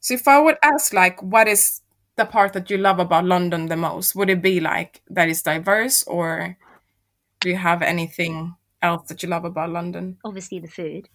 So 0.00 0.14
if 0.14 0.28
I 0.28 0.38
would 0.38 0.56
ask 0.62 0.92
like 0.92 1.22
what 1.22 1.48
is 1.48 1.80
the 2.16 2.24
part 2.24 2.52
that 2.54 2.70
you 2.70 2.78
love 2.78 2.98
about 2.98 3.24
London 3.24 3.66
the 3.66 3.76
most, 3.76 4.14
would 4.14 4.30
it 4.30 4.40
be 4.42 4.60
like 4.60 5.02
that 5.08 5.28
it's 5.28 5.42
diverse 5.42 6.02
or 6.04 6.56
do 7.40 7.50
you 7.50 7.56
have 7.56 7.82
anything 7.82 8.56
else 8.82 9.08
that 9.08 9.22
you 9.22 9.28
love 9.30 9.44
about 9.44 9.70
London? 9.70 10.18
obviously 10.24 10.58
the 10.60 10.68
food. 10.68 11.08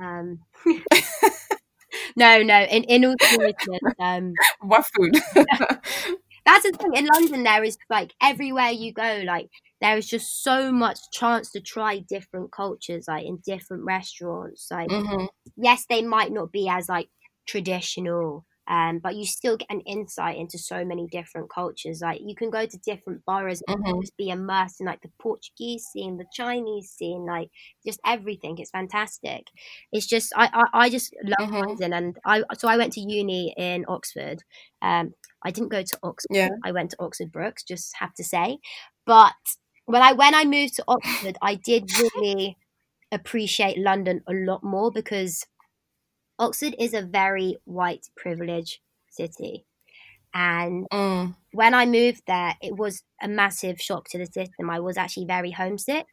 Um, 0.00 0.40
no, 2.16 2.42
no. 2.42 2.62
In 2.64 2.84
in 2.84 3.04
all 3.04 3.16
seriousness, 3.30 3.80
um, 3.98 4.38
What 4.60 4.84
food? 4.94 5.16
That's 6.48 6.64
the 6.64 6.72
thing. 6.72 6.94
In 6.94 7.06
London, 7.06 7.42
there 7.44 7.64
is 7.64 7.78
like 7.90 8.14
everywhere 8.22 8.70
you 8.70 8.92
go, 8.92 9.22
like 9.26 9.50
there 9.80 9.96
is 9.96 10.08
just 10.08 10.42
so 10.42 10.72
much 10.72 10.98
chance 11.12 11.50
to 11.52 11.60
try 11.60 11.98
different 12.00 12.52
cultures, 12.52 13.06
like 13.08 13.26
in 13.26 13.38
different 13.44 13.84
restaurants. 13.84 14.68
Like 14.70 14.90
hmm 14.90 15.28
yes, 15.56 15.86
they 15.88 16.02
might 16.02 16.32
not 16.32 16.52
be 16.52 16.68
as 16.68 16.88
like 16.88 17.10
traditional. 17.46 18.46
Um, 18.68 19.00
but 19.00 19.16
you 19.16 19.26
still 19.26 19.56
get 19.56 19.70
an 19.70 19.80
insight 19.82 20.36
into 20.38 20.58
so 20.58 20.84
many 20.84 21.06
different 21.08 21.50
cultures. 21.50 22.00
Like 22.02 22.20
you 22.24 22.34
can 22.36 22.50
go 22.50 22.66
to 22.66 22.78
different 22.84 23.24
boroughs 23.26 23.62
and 23.62 23.66
Mhm. 23.68 24.02
just 24.02 24.16
be 24.18 24.30
immersed 24.30 24.80
in 24.80 24.86
like 24.86 25.02
the 25.02 25.10
Portuguese 25.20 25.86
scene, 25.86 26.18
the 26.18 26.26
Chinese 26.32 26.90
scene, 26.90 27.26
like 27.26 27.50
just 27.86 28.00
everything. 28.06 28.58
It's 28.58 28.70
fantastic. 28.70 29.44
It's 29.92 30.06
just 30.06 30.32
I 30.36 30.48
I, 30.52 30.84
I 30.86 30.90
just 30.90 31.14
love 31.24 31.38
Mhm. 31.38 31.78
London, 31.80 31.92
and 31.92 32.18
I 32.24 32.42
so 32.58 32.68
I 32.68 32.76
went 32.76 32.92
to 32.94 33.00
uni 33.00 33.54
in 33.56 33.84
Oxford. 33.88 34.42
Um, 34.82 35.14
I 35.44 35.50
didn't 35.50 35.70
go 35.70 35.82
to 35.82 35.98
Oxford. 36.02 36.28
Yeah. 36.30 36.48
I 36.64 36.72
went 36.72 36.90
to 36.92 36.96
Oxford 37.00 37.32
Brookes. 37.32 37.64
Just 37.64 37.96
have 37.98 38.14
to 38.14 38.24
say, 38.24 38.58
but 39.06 39.34
when 39.86 40.02
I 40.02 40.12
when 40.12 40.34
I 40.34 40.44
moved 40.44 40.74
to 40.76 40.84
Oxford, 40.88 41.36
I 41.42 41.54
did 41.54 41.90
really 41.96 42.56
appreciate 43.12 43.78
London 43.78 44.22
a 44.28 44.34
lot 44.34 44.64
more 44.64 44.90
because 44.92 45.46
Oxford 46.38 46.74
is 46.78 46.94
a 46.94 47.02
very 47.02 47.56
white 47.64 48.06
privilege 48.16 48.80
city. 49.10 49.66
And 50.34 50.86
Mm. 50.92 51.34
when 51.52 51.74
I 51.74 51.86
moved 51.86 52.22
there, 52.26 52.54
it 52.62 52.76
was 52.76 53.02
a 53.22 53.28
massive 53.28 53.80
shock 53.80 54.08
to 54.10 54.18
the 54.18 54.26
system. 54.26 54.70
I 54.70 54.80
was 54.80 54.96
actually 54.98 55.26
very 55.26 55.50
homesick. 55.52 56.06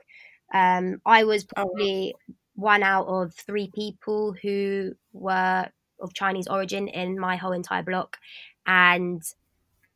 Um, 0.54 1.02
I 1.06 1.24
was 1.26 1.46
Oh, 1.58 1.66
probably 1.66 2.16
one 2.56 2.84
out 2.84 3.08
of 3.08 3.34
three 3.36 3.72
people 3.74 4.34
who 4.42 4.96
were 5.14 5.70
of 6.00 6.14
Chinese 6.14 6.48
origin 6.48 6.88
in 6.88 7.20
my 7.20 7.36
whole 7.36 7.52
entire 7.52 7.84
block. 7.84 8.18
And 8.66 9.24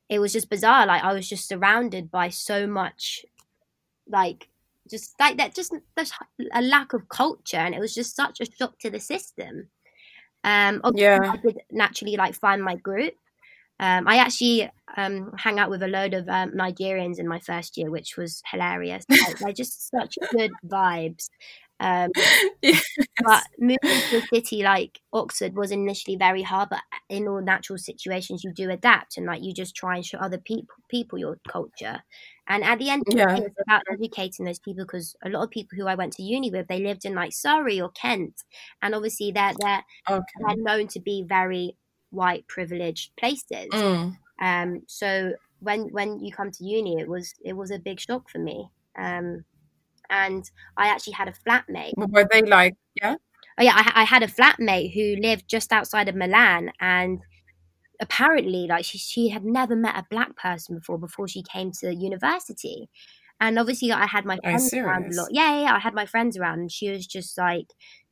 it 0.10 0.20
was 0.20 0.34
just 0.34 0.50
bizarre. 0.50 0.86
Like, 0.86 1.04
I 1.04 1.14
was 1.14 1.28
just 1.28 1.48
surrounded 1.48 2.10
by 2.12 2.30
so 2.30 2.68
much, 2.68 3.26
like, 4.08 4.48
just 4.90 5.20
like 5.20 5.38
that, 5.38 5.54
just 5.54 5.74
there's 5.96 6.14
a 6.54 6.62
lack 6.62 6.94
of 6.94 7.10
culture. 7.10 7.58
And 7.58 7.76
it 7.76 7.80
was 7.80 7.94
just 7.94 8.16
such 8.16 8.42
a 8.42 8.46
shock 8.46 8.80
to 8.80 8.90
the 8.90 9.00
system. 9.00 9.68
Um, 10.44 10.82
Yeah. 10.96 11.20
I 11.24 11.38
did 11.38 11.60
naturally 11.72 12.16
like 12.16 12.34
find 12.34 12.64
my 12.64 12.76
group. 12.76 13.14
Um, 13.82 14.08
I 14.08 14.18
actually 14.18 14.70
um, 14.98 15.32
hang 15.38 15.58
out 15.58 15.70
with 15.70 15.84
a 15.84 15.88
load 15.88 16.14
of 16.14 16.28
um, 16.28 16.52
Nigerians 16.52 17.18
in 17.18 17.28
my 17.28 17.40
first 17.40 17.78
year, 17.78 17.90
which 17.90 18.18
was 18.18 18.42
hilarious. 18.52 19.06
Like, 19.10 19.40
they're 19.40 19.54
just 19.54 19.90
such 19.90 20.18
good 20.32 20.52
vibes. 20.66 21.30
Um, 21.80 22.12
Yes. 22.62 22.84
but 23.22 23.44
moving 23.60 24.02
to 24.10 24.18
a 24.18 24.22
city 24.34 24.64
like 24.64 25.02
Oxford 25.12 25.56
was 25.56 25.72
initially 25.72 26.16
very 26.16 26.42
hard, 26.42 26.70
but 26.70 26.82
in 27.10 27.28
all 27.28 27.42
natural 27.42 27.78
situations, 27.78 28.44
you 28.44 28.54
do 28.54 28.70
adapt 28.70 29.18
and 29.18 29.26
like 29.26 29.44
you 29.44 29.54
just 29.54 29.76
try 29.76 29.96
and 29.96 30.06
show 30.06 30.18
other 30.20 30.38
people 30.38 30.76
people 30.90 31.18
your 31.20 31.38
culture. 31.48 32.02
And 32.48 32.64
at 32.64 32.80
the 32.80 32.90
end 32.90 33.04
of 33.08 33.16
the 33.18 33.26
Yeah. 33.28 33.42
it's 33.46 33.56
about 33.68 33.84
educating 33.92 34.46
those 34.46 34.60
people 34.60 34.86
because 34.86 35.16
a 35.24 35.30
lot 35.30 35.44
of 35.44 35.50
people 35.52 35.78
who 35.78 35.88
I 35.88 35.96
went 35.96 36.14
to 36.14 36.24
uni 36.24 36.50
with, 36.50 36.68
they 36.68 36.80
lived 36.82 37.06
in 37.06 37.14
like 37.14 37.34
Surrey 37.34 37.80
or 37.82 37.90
Kent, 37.92 38.44
and 38.82 38.96
obviously 38.96 39.32
they're 39.32 39.54
they're, 39.60 39.84
Okay. 40.10 40.46
they're 40.48 40.56
known 40.58 40.88
to 40.90 41.00
be 41.02 41.24
very 41.28 41.78
white 42.12 42.48
privileged 42.48 43.12
places. 43.18 43.68
Mm. 43.72 44.18
Um, 44.42 44.84
so 44.88 45.34
when 45.60 45.90
when 45.92 46.20
you 46.20 46.32
come 46.32 46.52
to 46.52 46.64
uni, 46.64 47.00
it 47.00 47.08
was 47.10 47.34
it 47.44 47.54
was 47.54 47.72
a 47.72 47.80
big 47.80 48.00
shock 48.00 48.30
for 48.30 48.40
me. 48.40 48.70
Um, 48.98 49.46
and 50.10 50.50
I 50.78 50.88
actually 50.88 51.14
had 51.14 51.28
a 51.28 51.34
flatmate. 51.34 51.94
Were 51.96 52.28
they 52.32 52.42
like, 52.42 52.76
yeah? 53.02 53.16
Oh 53.60 53.64
yeah, 53.64 53.74
I, 53.76 54.02
I 54.02 54.04
had 54.06 54.24
a 54.24 54.28
flatmate 54.28 54.94
who 54.94 55.22
lived 55.22 55.48
just 55.48 55.72
outside 55.74 56.08
of 56.08 56.16
Milan, 56.16 56.72
and 56.80 57.20
apparently, 58.00 58.68
like 58.68 58.86
she 58.86 58.98
she 58.98 59.30
had 59.30 59.44
never 59.44 59.76
met 59.76 59.98
a 59.98 60.06
black 60.10 60.36
person 60.36 60.76
before 60.76 60.98
before 60.98 61.28
she 61.28 61.44
came 61.44 61.72
to 61.80 61.94
university. 61.94 62.90
And 63.42 63.58
obviously, 63.58 63.92
I 63.92 64.06
had 64.06 64.26
my 64.26 64.38
friends 64.44 64.74
around 64.74 65.14
a 65.14 65.16
lot. 65.16 65.30
Yeah, 65.32 65.54
yeah, 65.56 65.62
yeah, 65.62 65.76
I 65.76 65.80
had 65.80 65.94
my 65.94 66.06
friends 66.06 66.38
around, 66.38 66.60
and 66.60 66.72
she 66.72 66.90
was 66.90 67.08
just 67.08 67.38
like, 67.38 67.68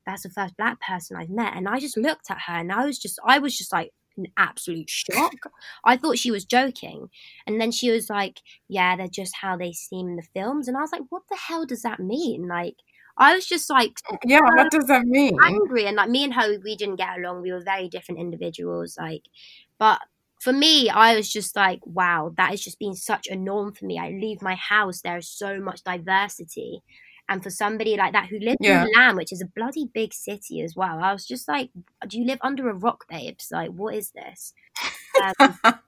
"That's 0.06 0.24
the 0.24 0.30
first 0.30 0.56
black 0.58 0.80
person 0.80 1.18
I've 1.18 1.30
met." 1.30 1.56
And 1.56 1.68
I 1.68 1.80
just 1.80 1.98
looked 1.98 2.32
at 2.32 2.40
her, 2.48 2.54
and 2.54 2.72
I 2.72 2.86
was 2.86 2.98
just, 2.98 3.20
I 3.26 3.40
was 3.40 3.58
just 3.58 3.74
like 3.74 3.92
in 4.18 4.28
absolute 4.38 4.90
shock. 4.90 5.34
I 5.84 5.98
thought 5.98 6.18
she 6.20 6.32
was 6.32 6.46
joking, 6.46 7.10
and 7.46 7.60
then 7.62 7.72
she 7.72 7.92
was 7.92 8.10
like, 8.10 8.42
"Yeah, 8.68 8.96
they're 8.96 9.08
just 9.08 9.36
how 9.42 9.58
they 9.58 9.74
seem 9.74 10.10
in 10.10 10.16
the 10.18 10.24
films." 10.36 10.68
And 10.68 10.78
I 10.78 10.82
was 10.82 10.92
like, 10.92 11.04
"What 11.10 11.24
the 11.30 11.38
hell 11.38 11.66
does 11.66 11.82
that 11.84 12.00
mean?" 12.00 12.48
Like, 12.48 12.76
I 13.18 13.36
was 13.36 13.46
just 13.46 13.70
like 13.70 14.00
uh, 14.12 14.18
Yeah, 14.26 14.42
what 14.56 14.70
does 14.72 14.86
that 14.88 15.04
mean? 15.06 15.38
angry 15.44 15.86
and 15.86 15.98
like 15.98 16.10
me 16.10 16.24
and 16.24 16.34
her 16.34 16.58
we 16.64 16.76
didn't 16.76 16.96
get 16.96 17.18
along 17.18 17.42
we 17.42 17.52
were 17.52 17.62
very 17.62 17.88
different 17.88 18.20
individuals 18.20 18.98
like 18.98 19.24
but 19.78 20.00
for 20.42 20.52
me 20.52 20.90
i 20.90 21.16
was 21.16 21.32
just 21.32 21.56
like 21.56 21.80
wow 21.86 22.34
that 22.38 22.50
has 22.50 22.62
just 22.62 22.80
been 22.80 22.96
such 22.96 23.28
a 23.28 23.36
norm 23.36 23.72
for 23.72 23.86
me 23.86 24.00
i 24.00 24.10
leave 24.10 24.42
my 24.42 24.56
house 24.56 25.02
there 25.02 25.18
is 25.18 25.30
so 25.30 25.60
much 25.60 25.84
diversity 25.84 26.82
and 27.30 27.44
for 27.44 27.50
somebody 27.50 27.98
like 27.98 28.14
that 28.14 28.28
who 28.28 28.40
lives 28.40 28.58
Yeah. 28.60 28.84
in 28.86 28.90
milan 28.94 29.16
which 29.16 29.32
is 29.32 29.42
a 29.42 29.46
bloody 29.56 29.90
big 29.94 30.14
city 30.14 30.62
as 30.62 30.76
well 30.76 31.00
i 31.00 31.12
was 31.14 31.26
just 31.26 31.48
like 31.48 31.70
do 32.08 32.20
you 32.20 32.26
live 32.26 32.40
under 32.42 32.70
a 32.70 32.74
rock 32.74 33.06
babes 33.10 33.50
like 33.52 33.70
what 33.72 33.96
is 33.96 34.12
this 34.12 34.54
um, 35.40 35.58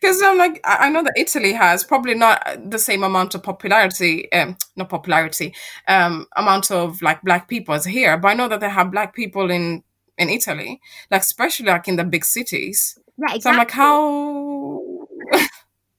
Because 0.00 0.20
I'm 0.20 0.36
like, 0.38 0.60
I 0.64 0.90
know 0.90 1.04
that 1.04 1.12
Italy 1.16 1.52
has 1.52 1.84
probably 1.84 2.14
not 2.14 2.44
the 2.68 2.80
same 2.80 3.04
amount 3.04 3.36
of 3.36 3.44
popularity, 3.44 4.30
um, 4.32 4.56
not 4.74 4.88
popularity, 4.88 5.54
um, 5.86 6.26
amount 6.34 6.72
of 6.72 7.00
like 7.00 7.22
black 7.22 7.46
people 7.48 7.72
as 7.74 7.84
here, 7.84 8.16
but 8.18 8.28
I 8.28 8.34
know 8.34 8.48
that 8.48 8.58
they 8.58 8.68
have 8.68 8.90
black 8.90 9.14
people 9.14 9.52
in 9.52 9.84
in 10.18 10.28
Italy, 10.30 10.80
like 11.12 11.20
especially 11.22 11.66
like 11.66 11.86
in 11.86 11.94
the 11.94 12.02
big 12.04 12.24
cities. 12.24 12.98
yeah 13.16 13.38
So 13.38 13.50
I'm 13.50 13.56
like, 13.56 13.70
how? 13.70 14.82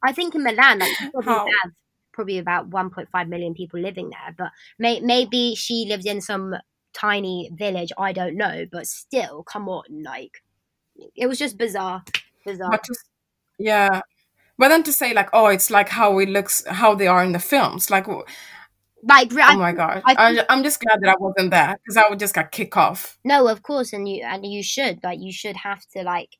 I 0.04 0.12
think 0.12 0.36
in 0.36 0.44
Milan, 0.44 0.80
like 0.80 1.00
you 1.00 1.10
probably 1.12 1.34
How? 1.34 1.46
have 1.64 1.72
probably 2.14 2.38
about 2.38 2.70
1.5 2.70 3.28
million 3.28 3.54
people 3.54 3.80
living 3.80 4.10
there, 4.10 4.36
but 4.38 4.52
may- 4.80 5.02
maybe 5.02 5.56
she 5.56 5.86
lives 5.88 6.06
in 6.06 6.22
some 6.22 6.56
tiny 6.94 7.50
village. 7.54 7.92
I 7.98 8.14
don't 8.14 8.38
know, 8.38 8.66
but 8.72 8.88
still, 8.88 9.44
come 9.44 9.68
on, 9.68 10.04
like 10.04 10.44
it 11.16 11.28
was 11.28 11.40
just 11.40 11.58
bizarre, 11.58 12.04
bizarre. 12.46 12.72
But 12.72 12.84
to, 12.84 12.96
yeah, 13.60 14.02
but 14.58 14.70
then 14.70 14.84
to 14.84 14.94
say 14.94 15.14
like, 15.14 15.30
oh, 15.34 15.48
it's 15.48 15.70
like 15.70 15.90
how 15.90 16.20
it 16.20 16.30
looks, 16.30 16.64
how 16.68 16.96
they 16.96 17.08
are 17.08 17.24
in 17.24 17.34
the 17.34 17.40
films, 17.40 17.90
like, 17.90 18.08
oh 18.08 18.24
Like, 19.06 19.34
I, 19.36 19.56
my 19.56 19.74
god, 19.74 20.02
I 20.06 20.46
I'm 20.48 20.64
just 20.64 20.80
glad 20.80 21.02
that 21.02 21.10
I 21.10 21.16
wasn't 21.20 21.52
there 21.52 21.76
because 21.84 21.98
I 21.98 22.10
would 22.10 22.20
just 22.20 22.36
get 22.36 22.52
kick 22.52 22.78
off. 22.78 23.18
no, 23.26 23.48
of 23.48 23.62
course, 23.62 23.92
and 23.92 24.08
you 24.08 24.24
and 24.24 24.46
you 24.46 24.64
should 24.64 25.04
like 25.04 25.20
you 25.20 25.34
should 25.34 25.58
have 25.58 25.86
to 25.94 26.04
like 26.04 26.38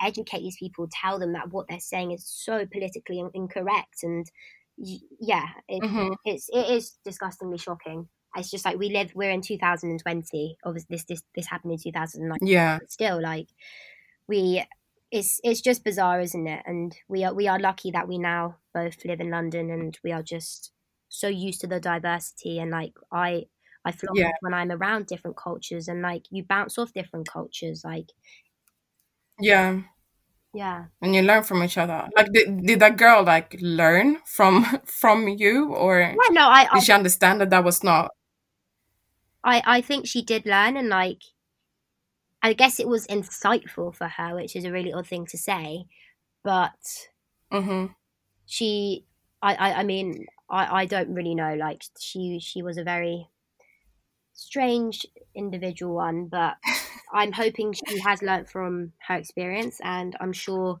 educate 0.00 0.40
these 0.40 0.56
people, 0.56 0.88
tell 0.90 1.18
them 1.18 1.32
that 1.32 1.50
what 1.50 1.66
they're 1.68 1.80
saying 1.80 2.12
is 2.12 2.24
so 2.24 2.64
politically 2.66 3.22
incorrect, 3.34 4.02
and 4.02 4.30
yeah, 4.78 5.48
it, 5.68 5.82
hmm 5.82 6.14
it's 6.24 6.48
it 6.52 6.70
is 6.70 6.98
disgustingly 7.04 7.58
shocking. 7.58 8.08
It's 8.36 8.50
just 8.50 8.64
like 8.64 8.78
we 8.78 8.90
live. 8.90 9.12
We're 9.14 9.30
in 9.30 9.42
2020. 9.42 10.58
Obviously, 10.64 10.88
this 10.96 11.04
this 11.04 11.22
this 11.34 11.46
happened 11.46 11.72
in 11.72 11.78
2009. 11.78 12.38
Yeah, 12.40 12.80
still, 12.88 13.20
like 13.22 13.48
we, 14.28 14.64
it's 15.10 15.40
it's 15.44 15.60
just 15.60 15.84
bizarre, 15.84 16.20
isn't 16.20 16.46
it? 16.46 16.62
And 16.66 16.96
we 17.08 17.24
are 17.24 17.34
we 17.34 17.48
are 17.48 17.58
lucky 17.58 17.90
that 17.92 18.08
we 18.08 18.18
now 18.18 18.58
both 18.74 19.04
live 19.04 19.20
in 19.20 19.30
London, 19.30 19.70
and 19.70 19.98
we 20.04 20.12
are 20.12 20.22
just 20.22 20.72
so 21.08 21.28
used 21.28 21.60
to 21.62 21.66
the 21.66 21.80
diversity. 21.80 22.58
And 22.58 22.70
like 22.70 22.94
I, 23.12 23.46
I 23.84 23.92
feel 23.92 24.10
Yeah. 24.12 24.30
when 24.40 24.54
I'm 24.54 24.70
around 24.72 25.06
different 25.06 25.36
cultures, 25.36 25.88
and 25.88 26.02
like 26.02 26.26
you 26.30 26.44
bounce 26.44 26.78
off 26.78 26.92
different 26.92 27.28
cultures. 27.28 27.82
Like 27.84 28.12
yeah. 29.40 29.82
Yeah, 30.54 30.86
and 31.02 31.14
you 31.14 31.22
learn 31.22 31.42
from 31.42 31.62
each 31.62 31.76
other 31.78 32.08
like 32.16 32.32
did, 32.32 32.62
did 32.66 32.80
that 32.80 32.96
girl 32.96 33.22
like 33.22 33.56
learn 33.60 34.18
from 34.24 34.64
from 34.86 35.28
you 35.28 35.74
or 35.74 36.00
yeah. 36.00 36.14
No, 36.30 36.48
I 36.48 36.68
I, 36.70 36.80
did 36.80 36.84
she 36.84 36.92
understand 36.92 37.40
that 37.40 37.50
that 37.50 37.64
was 37.64 37.84
not 37.84 38.10
I 39.42 39.62
I 39.66 39.80
think 39.80 40.06
she 40.06 40.22
did 40.22 40.46
learn, 40.46 40.76
and 40.76 40.88
like 40.88 41.22
I 42.42 42.52
guess 42.52 42.78
it 42.78 42.88
was 42.88 43.06
insightful 43.06 43.94
for 43.94 44.08
her, 44.08 44.34
which 44.34 44.54
is 44.54 44.64
a 44.64 44.72
really 44.72 44.92
odd 44.92 45.06
thing 45.06 45.26
to 45.26 45.38
say, 45.38 45.86
but. 46.42 47.08
hmm 47.52 47.86
she 48.46 49.04
I, 49.42 49.54
I 49.54 49.74
i 49.80 49.82
mean 49.84 50.26
i 50.50 50.82
i 50.82 50.86
don't 50.86 51.14
really 51.14 51.34
know 51.34 51.54
like 51.54 51.82
she 52.00 52.40
she 52.40 52.62
was 52.62 52.78
a 52.78 52.84
very 52.84 53.28
strange 54.34 55.06
individual 55.34 55.94
one 55.94 56.26
but 56.28 56.56
i'm 57.12 57.32
hoping 57.32 57.72
she 57.72 57.98
has 58.00 58.22
learnt 58.22 58.48
from 58.48 58.92
her 59.06 59.16
experience 59.16 59.80
and 59.82 60.16
i'm 60.20 60.32
sure 60.32 60.80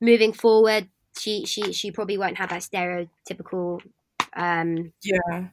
moving 0.00 0.32
forward 0.32 0.88
she 1.18 1.44
she 1.46 1.72
she 1.72 1.90
probably 1.90 2.18
won't 2.18 2.38
have 2.38 2.50
that 2.50 2.62
stereotypical 2.62 3.80
um 4.36 4.92
yeah. 5.02 5.48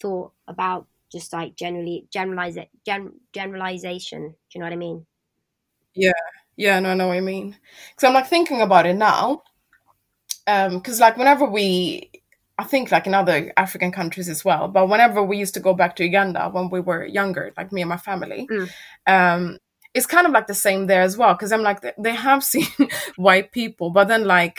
thought 0.00 0.32
about 0.48 0.86
just 1.10 1.32
like 1.32 1.56
generally 1.56 2.06
generalize 2.12 2.56
it 2.56 2.68
gen, 2.86 3.12
generalization. 3.32 4.30
Do 4.30 4.34
you 4.54 4.60
know 4.60 4.66
what 4.66 4.72
i 4.72 4.76
mean? 4.76 5.06
Yeah. 5.94 6.12
Yeah, 6.56 6.78
no 6.80 6.90
i 6.90 6.94
know 6.94 7.08
what 7.08 7.16
i 7.16 7.20
mean. 7.20 7.56
Because 7.90 8.04
i'm 8.08 8.14
like 8.14 8.26
thinking 8.26 8.60
about 8.60 8.86
it 8.86 8.94
now 8.94 9.42
um 10.46 10.78
because 10.78 11.00
like 11.00 11.16
whenever 11.16 11.44
we 11.46 12.10
i 12.62 12.64
think 12.70 12.90
like 12.94 13.06
in 13.06 13.14
other 13.14 13.52
african 13.56 13.90
countries 13.98 14.28
as 14.34 14.40
well 14.48 14.64
but 14.76 14.88
whenever 14.92 15.20
we 15.22 15.36
used 15.44 15.54
to 15.54 15.60
go 15.68 15.72
back 15.80 15.92
to 15.96 16.04
uganda 16.04 16.42
when 16.54 16.66
we 16.74 16.80
were 16.88 17.04
younger 17.18 17.44
like 17.58 17.70
me 17.72 17.82
and 17.82 17.88
my 17.94 18.00
family 18.08 18.42
Mm. 18.50 18.68
um 19.14 19.58
it's 19.94 20.06
kind 20.14 20.26
of 20.26 20.32
like 20.32 20.46
the 20.46 20.54
same 20.66 20.86
there 20.86 21.02
as 21.08 21.14
well 21.20 21.34
because 21.34 21.52
i'm 21.52 21.62
like 21.70 21.80
they 22.06 22.14
have 22.28 22.42
seen 22.52 22.66
white 23.16 23.48
people 23.52 23.90
but 23.90 24.06
then 24.08 24.24
like 24.36 24.58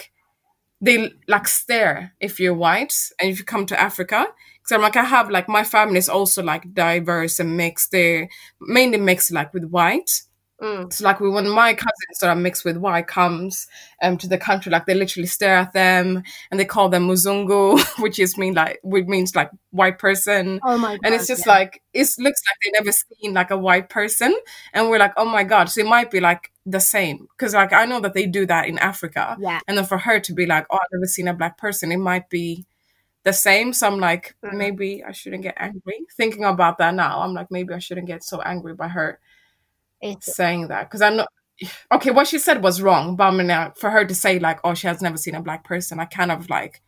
they 0.86 1.14
like 1.28 1.48
stare 1.48 2.14
if 2.20 2.40
you're 2.40 2.54
white 2.66 2.94
and 3.20 3.30
if 3.32 3.40
you 3.40 3.46
come 3.46 3.66
to 3.68 3.80
Africa. 3.80 4.26
Because 4.60 4.72
I'm 4.76 4.82
like, 4.82 4.98
I 4.98 5.06
have 5.06 5.30
like 5.30 5.48
my 5.48 5.64
family 5.64 5.98
is 5.98 6.10
also 6.10 6.44
like 6.44 6.74
diverse 6.74 7.40
and 7.40 7.56
mixed. 7.56 7.92
They're 7.92 8.28
mainly 8.60 8.98
mixed 8.98 9.32
like 9.32 9.54
with 9.54 9.64
white. 9.78 10.12
Mm. 10.62 10.92
So 10.94 11.04
like 11.04 11.20
we, 11.20 11.30
when 11.30 11.50
my 11.50 11.74
cousins 11.74 12.20
that 12.22 12.30
are 12.30 12.36
mixed 12.36 12.66
with 12.66 12.78
white 12.78 13.08
comes 13.08 13.68
um 14.02 14.18
to 14.18 14.28
the 14.28 14.38
country, 14.38 14.72
like 14.72 14.86
they 14.86 14.94
literally 14.94 15.28
stare 15.28 15.58
at 15.58 15.74
them 15.74 16.24
and 16.52 16.60
they 16.60 16.66
call 16.66 16.90
them 16.90 17.08
muzungu, 17.08 17.80
which 18.02 18.20
is 18.20 18.38
mean 18.38 18.54
like 18.54 18.80
which 18.84 19.06
means 19.06 19.36
like 19.36 19.50
white 19.72 20.00
person. 20.00 20.60
oh 20.64 20.78
my 20.78 20.94
god 20.98 21.00
And 21.04 21.16
it's 21.16 21.28
just 21.28 21.46
yeah. 21.46 21.54
like 21.54 21.82
it 21.94 22.08
looks 22.20 22.42
like 22.48 22.58
they 22.64 22.72
never 22.74 22.92
seen 22.92 23.34
like 23.34 23.52
a 23.52 23.58
white 23.58 23.90
person, 23.90 24.36
and 24.74 24.90
we're 24.90 25.00
like, 25.00 25.14
oh 25.18 25.26
my 25.26 25.44
god! 25.44 25.66
So 25.70 25.82
it 25.82 25.88
might 25.88 26.12
be 26.12 26.20
like 26.20 26.52
the 26.66 26.80
same 26.80 27.28
because 27.38 27.54
like 27.54 27.74
I 27.74 27.86
know 27.86 28.00
that 28.02 28.14
they 28.14 28.26
do 28.26 28.46
that 28.46 28.68
in 28.68 28.80
Africa, 28.80 29.36
yeah 29.40 29.60
and 29.68 29.78
then 29.78 29.86
for 29.86 29.98
her 29.98 30.20
to 30.22 30.34
be 30.34 30.46
like, 30.46 30.66
oh, 30.70 30.76
I've 30.76 30.90
never 30.94 31.06
seen 31.08 31.28
a 31.28 31.34
black 31.34 31.58
person, 31.58 31.92
it 31.92 31.98
might 31.98 32.30
be 32.30 32.66
the 33.24 33.34
same. 33.34 33.74
So 33.74 33.88
I'm 33.88 34.00
like, 34.00 34.36
Mhm. 34.44 34.54
maybe 34.54 35.04
I 35.04 35.12
shouldn't 35.14 35.44
get 35.44 35.56
angry. 35.58 36.06
Thinking 36.18 36.44
about 36.44 36.78
that 36.80 36.94
now, 36.94 37.22
I'm 37.22 37.34
like, 37.34 37.50
maybe 37.52 37.74
I 37.74 37.80
shouldn't 37.80 38.08
get 38.08 38.24
so 38.24 38.42
angry 38.42 38.74
by 38.76 38.90
her 38.90 39.20
it's 40.04 40.36
saying 40.36 40.68
that 40.70 40.84
because 40.90 41.02
I'm 41.02 41.16
not 41.18 41.28
Okay, 41.92 42.12
what 42.12 42.28
she 42.28 42.40
said 42.40 42.64
was 42.64 42.82
wrong, 42.82 43.16
but 43.16 43.26
I 43.26 43.32
mean, 43.32 43.50
uh, 43.52 43.72
for 43.78 43.90
her 43.90 44.06
to 44.06 44.16
say 44.16 44.40
like, 44.40 44.60
"Oh, 44.64 44.74
she 44.74 44.88
has 44.88 45.02
never 45.02 45.18
seen 45.18 45.36
a 45.36 45.42
black 45.42 45.64
person," 45.64 46.00
I 46.00 46.06
kind 46.06 46.32
of 46.32 46.50
like 46.50 46.82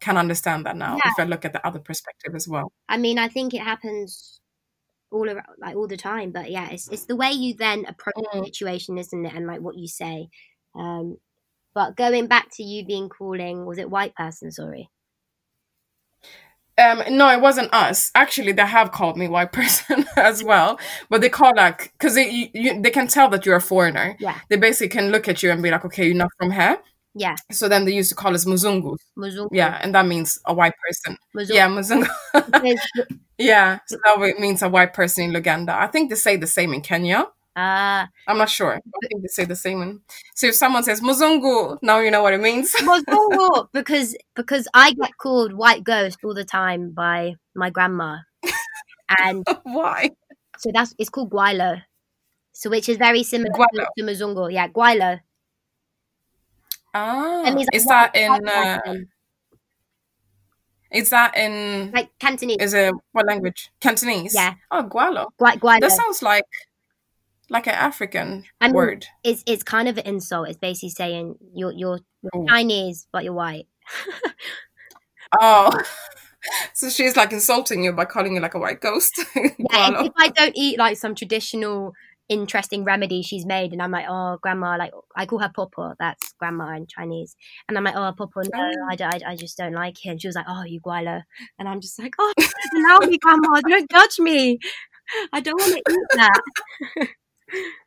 can 0.00 0.16
understand 0.16 0.66
that 0.66 0.76
now 0.76 0.96
Yeah. 0.96 1.10
if 1.12 1.18
I 1.20 1.24
look 1.24 1.44
at 1.44 1.52
the 1.52 1.66
other 1.66 1.78
perspective 1.80 2.34
as 2.34 2.48
well. 2.48 2.72
I 2.88 2.96
mean, 2.98 3.18
I 3.18 3.28
think 3.28 3.54
it 3.54 3.60
happens 3.62 4.40
all 5.10 5.28
around, 5.28 5.46
like 5.60 5.76
all 5.76 5.86
the 5.88 5.96
time. 5.96 6.32
But 6.32 6.50
yeah, 6.50 6.70
it's 6.70 6.88
it's 6.88 7.06
the 7.06 7.16
way 7.16 7.32
you 7.32 7.54
then 7.54 7.84
approach 7.86 8.14
the 8.32 8.40
Mm. 8.40 8.44
situation, 8.46 8.98
isn't 8.98 9.26
it? 9.26 9.34
And 9.34 9.46
like 9.46 9.60
what 9.60 9.76
you 9.76 9.88
say. 9.88 10.28
Um, 10.74 11.18
but 11.74 11.96
going 11.96 12.26
back 12.26 12.48
to 12.54 12.62
you 12.62 12.84
being 12.86 13.08
calling, 13.08 13.66
was 13.66 13.78
it 13.78 13.90
white 13.90 14.14
person? 14.14 14.50
Sorry. 14.50 14.90
Um, 16.78 17.02
no, 17.10 17.30
it 17.30 17.40
wasn't 17.40 17.72
us. 17.72 18.10
Actually, 18.14 18.52
they 18.52 18.66
have 18.66 18.92
called 18.92 19.16
me 19.16 19.28
white 19.28 19.52
person 19.60 20.04
as 20.16 20.44
well, 20.44 20.78
but 21.08 21.20
they 21.20 21.28
call 21.28 21.52
like 21.56 21.92
because 21.92 22.14
they 22.14 22.28
you, 22.30 22.48
you, 22.52 22.82
they 22.82 22.90
can 22.90 23.06
tell 23.06 23.28
that 23.30 23.46
you're 23.46 23.56
a 23.56 23.60
foreigner. 23.60 24.16
Yeah. 24.20 24.38
They 24.48 24.56
basically 24.56 24.88
can 24.88 25.10
look 25.10 25.28
at 25.28 25.42
you 25.42 25.50
and 25.50 25.62
be 25.62 25.70
like, 25.70 25.84
okay, 25.86 26.06
you're 26.06 26.14
not 26.14 26.30
from 26.38 26.50
here. 26.50 26.78
Yeah, 27.18 27.34
So 27.50 27.66
then 27.66 27.86
they 27.86 27.94
used 27.94 28.10
to 28.10 28.14
call 28.14 28.34
us 28.34 28.44
muzungu. 28.44 28.94
Muzungu. 29.16 29.48
Yeah, 29.50 29.80
and 29.82 29.94
that 29.94 30.04
means 30.04 30.38
a 30.44 30.52
white 30.52 30.74
person. 30.86 31.16
Muzungu. 31.34 31.54
Yeah, 31.54 31.68
muzungu. 31.68 32.78
Yeah, 33.38 33.80
so 33.86 33.98
that 34.04 34.34
means 34.38 34.62
a 34.62 34.68
white 34.68 34.94
person 34.94 35.24
in 35.24 35.32
Luganda. 35.32 35.70
I 35.70 35.86
think 35.88 36.08
they 36.10 36.16
say 36.16 36.36
the 36.36 36.46
same 36.46 36.72
in 36.72 36.80
Kenya. 36.80 37.26
Ah, 37.58 38.08
I'm 38.28 38.36
not 38.36 38.50
sure. 38.50 38.74
I 38.74 38.80
think 39.08 39.22
they 39.22 39.28
say 39.28 39.44
the 39.46 39.56
same. 39.56 39.80
In... 39.80 40.00
So 40.34 40.48
if 40.48 40.54
someone 40.56 40.82
says 40.84 41.00
muzungu, 41.00 41.78
now 41.82 42.00
you 42.00 42.10
know 42.10 42.22
what 42.22 42.34
it 42.34 42.40
means. 42.40 42.70
Muzungu. 42.82 43.68
because 43.72 44.14
because 44.34 44.68
I 44.74 44.92
get 44.92 45.16
called 45.16 45.54
white 45.54 45.82
ghost 45.82 46.18
all 46.22 46.34
the 46.34 46.44
time 46.44 46.90
by 46.90 47.36
my 47.54 47.70
grandma, 47.70 48.18
and 49.18 49.46
Why? 49.62 50.10
so 50.58 50.70
that's 50.72 50.94
it's 50.98 51.08
called 51.08 51.30
gweilo. 51.30 51.82
So 52.52 52.68
which 52.70 52.88
is 52.88 52.96
very 52.98 53.22
similar 53.22 53.50
Gweilo. 53.52 53.86
to 53.96 54.04
Muzungu. 54.04 54.52
Yeah, 54.52 54.68
gweilo. 54.68 55.20
Ah, 56.94 57.42
It 57.46 57.54
means, 57.54 57.68
like, 57.72 57.76
is 57.76 57.84
that 57.86 58.16
in? 58.16 58.48
Uh. 58.48 58.80
Is 60.90 61.10
that 61.10 61.36
in 61.36 61.90
like 61.92 62.10
Cantonese. 62.18 62.56
is 62.60 62.72
it 62.74 62.94
what 63.12 63.26
language? 63.26 63.70
Cantonese. 63.80 64.34
Yeah. 64.34 64.54
Oh, 64.70 64.84
gualo. 64.84 65.26
Gua- 65.38 65.58
guano. 65.58 65.80
That 65.80 65.92
sounds 65.92 66.22
like 66.22 66.44
like 67.48 67.66
an 67.66 67.74
African 67.74 68.44
I 68.60 68.68
mean, 68.68 68.74
word. 68.74 69.06
It's 69.24 69.42
it's 69.46 69.62
kind 69.62 69.88
of 69.88 69.98
an 69.98 70.06
insult. 70.06 70.48
It's 70.48 70.58
basically 70.58 70.90
saying 70.90 71.36
you're 71.54 71.72
you're, 71.72 72.00
you're. 72.22 72.46
Chinese 72.46 73.06
but 73.12 73.24
you're 73.24 73.32
white. 73.32 73.66
Oh. 75.40 75.70
So 76.74 76.88
she's 76.90 77.16
like 77.16 77.32
insulting 77.32 77.82
you 77.82 77.92
by 77.92 78.04
calling 78.04 78.36
you 78.36 78.40
like 78.40 78.54
a 78.54 78.58
white 78.60 78.80
ghost. 78.80 79.18
Yeah, 79.34 80.04
if, 80.04 80.12
I 80.16 80.28
don't 80.28 80.56
eat 80.56 80.78
like 80.78 80.96
some 80.96 81.16
traditional 81.16 81.92
interesting 82.28 82.84
remedy 82.84 83.22
she's 83.22 83.44
made 83.44 83.72
and 83.72 83.82
I'm 83.82 83.90
like, 83.90 84.06
oh 84.08 84.38
grandma, 84.40 84.76
like 84.76 84.92
I 85.16 85.26
call 85.26 85.40
her 85.40 85.50
Popo, 85.52 85.94
that's 85.98 86.34
grandma 86.38 86.76
in 86.76 86.86
Chinese. 86.86 87.34
And 87.68 87.76
I'm 87.76 87.82
like, 87.82 87.96
oh 87.96 88.12
Popo, 88.16 88.42
no, 88.42 88.48
Oh. 88.54 88.86
I, 88.88 88.96
I, 89.00 89.32
I 89.32 89.36
just 89.36 89.58
don't 89.58 89.72
like 89.72 90.06
it. 90.06 90.08
And 90.10 90.22
she 90.22 90.28
was 90.28 90.36
like, 90.36 90.46
oh 90.48 90.62
you 90.62 90.80
gweilo. 90.80 91.22
And 91.58 91.68
I'm 91.68 91.80
just 91.80 91.98
like, 91.98 92.14
oh 92.16 92.32
allow 92.76 92.98
me 92.98 93.18
grandma, 93.18 93.60
don't 93.66 93.90
judge 93.90 94.20
me. 94.20 94.60
I 95.32 95.40
don't 95.40 95.60
want 95.60 95.72
to 95.72 95.92
eat 95.92 96.06
that. 96.14 97.08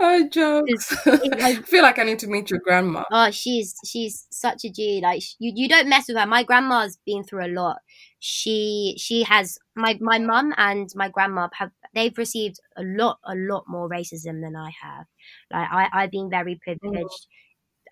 Oh, 0.00 0.28
jokes. 0.28 0.94
I 1.06 1.56
feel 1.62 1.82
like 1.82 1.98
I 1.98 2.04
need 2.04 2.18
to 2.20 2.26
meet 2.26 2.50
your 2.50 2.60
grandma. 2.60 3.04
Oh, 3.10 3.30
she's 3.30 3.74
she's 3.84 4.26
such 4.30 4.64
a 4.64 4.70
G. 4.70 5.00
Like 5.02 5.22
you, 5.38 5.52
you 5.54 5.68
don't 5.68 5.88
mess 5.88 6.08
with 6.08 6.16
her. 6.16 6.26
My 6.26 6.42
grandma's 6.42 6.98
been 7.06 7.24
through 7.24 7.46
a 7.46 7.48
lot. 7.54 7.78
She 8.20 8.96
she 8.98 9.22
has 9.24 9.58
my 9.76 9.96
my 10.00 10.18
mum 10.18 10.52
and 10.56 10.88
my 10.94 11.08
grandma 11.08 11.48
have 11.54 11.70
they've 11.94 12.16
received 12.16 12.56
a 12.76 12.82
lot 12.82 13.18
a 13.24 13.34
lot 13.34 13.64
more 13.68 13.88
racism 13.88 14.40
than 14.42 14.56
I 14.56 14.70
have. 14.82 15.06
Like 15.52 15.68
I 15.70 15.88
I've 15.92 16.10
been 16.10 16.30
very 16.30 16.58
privileged. 16.62 17.26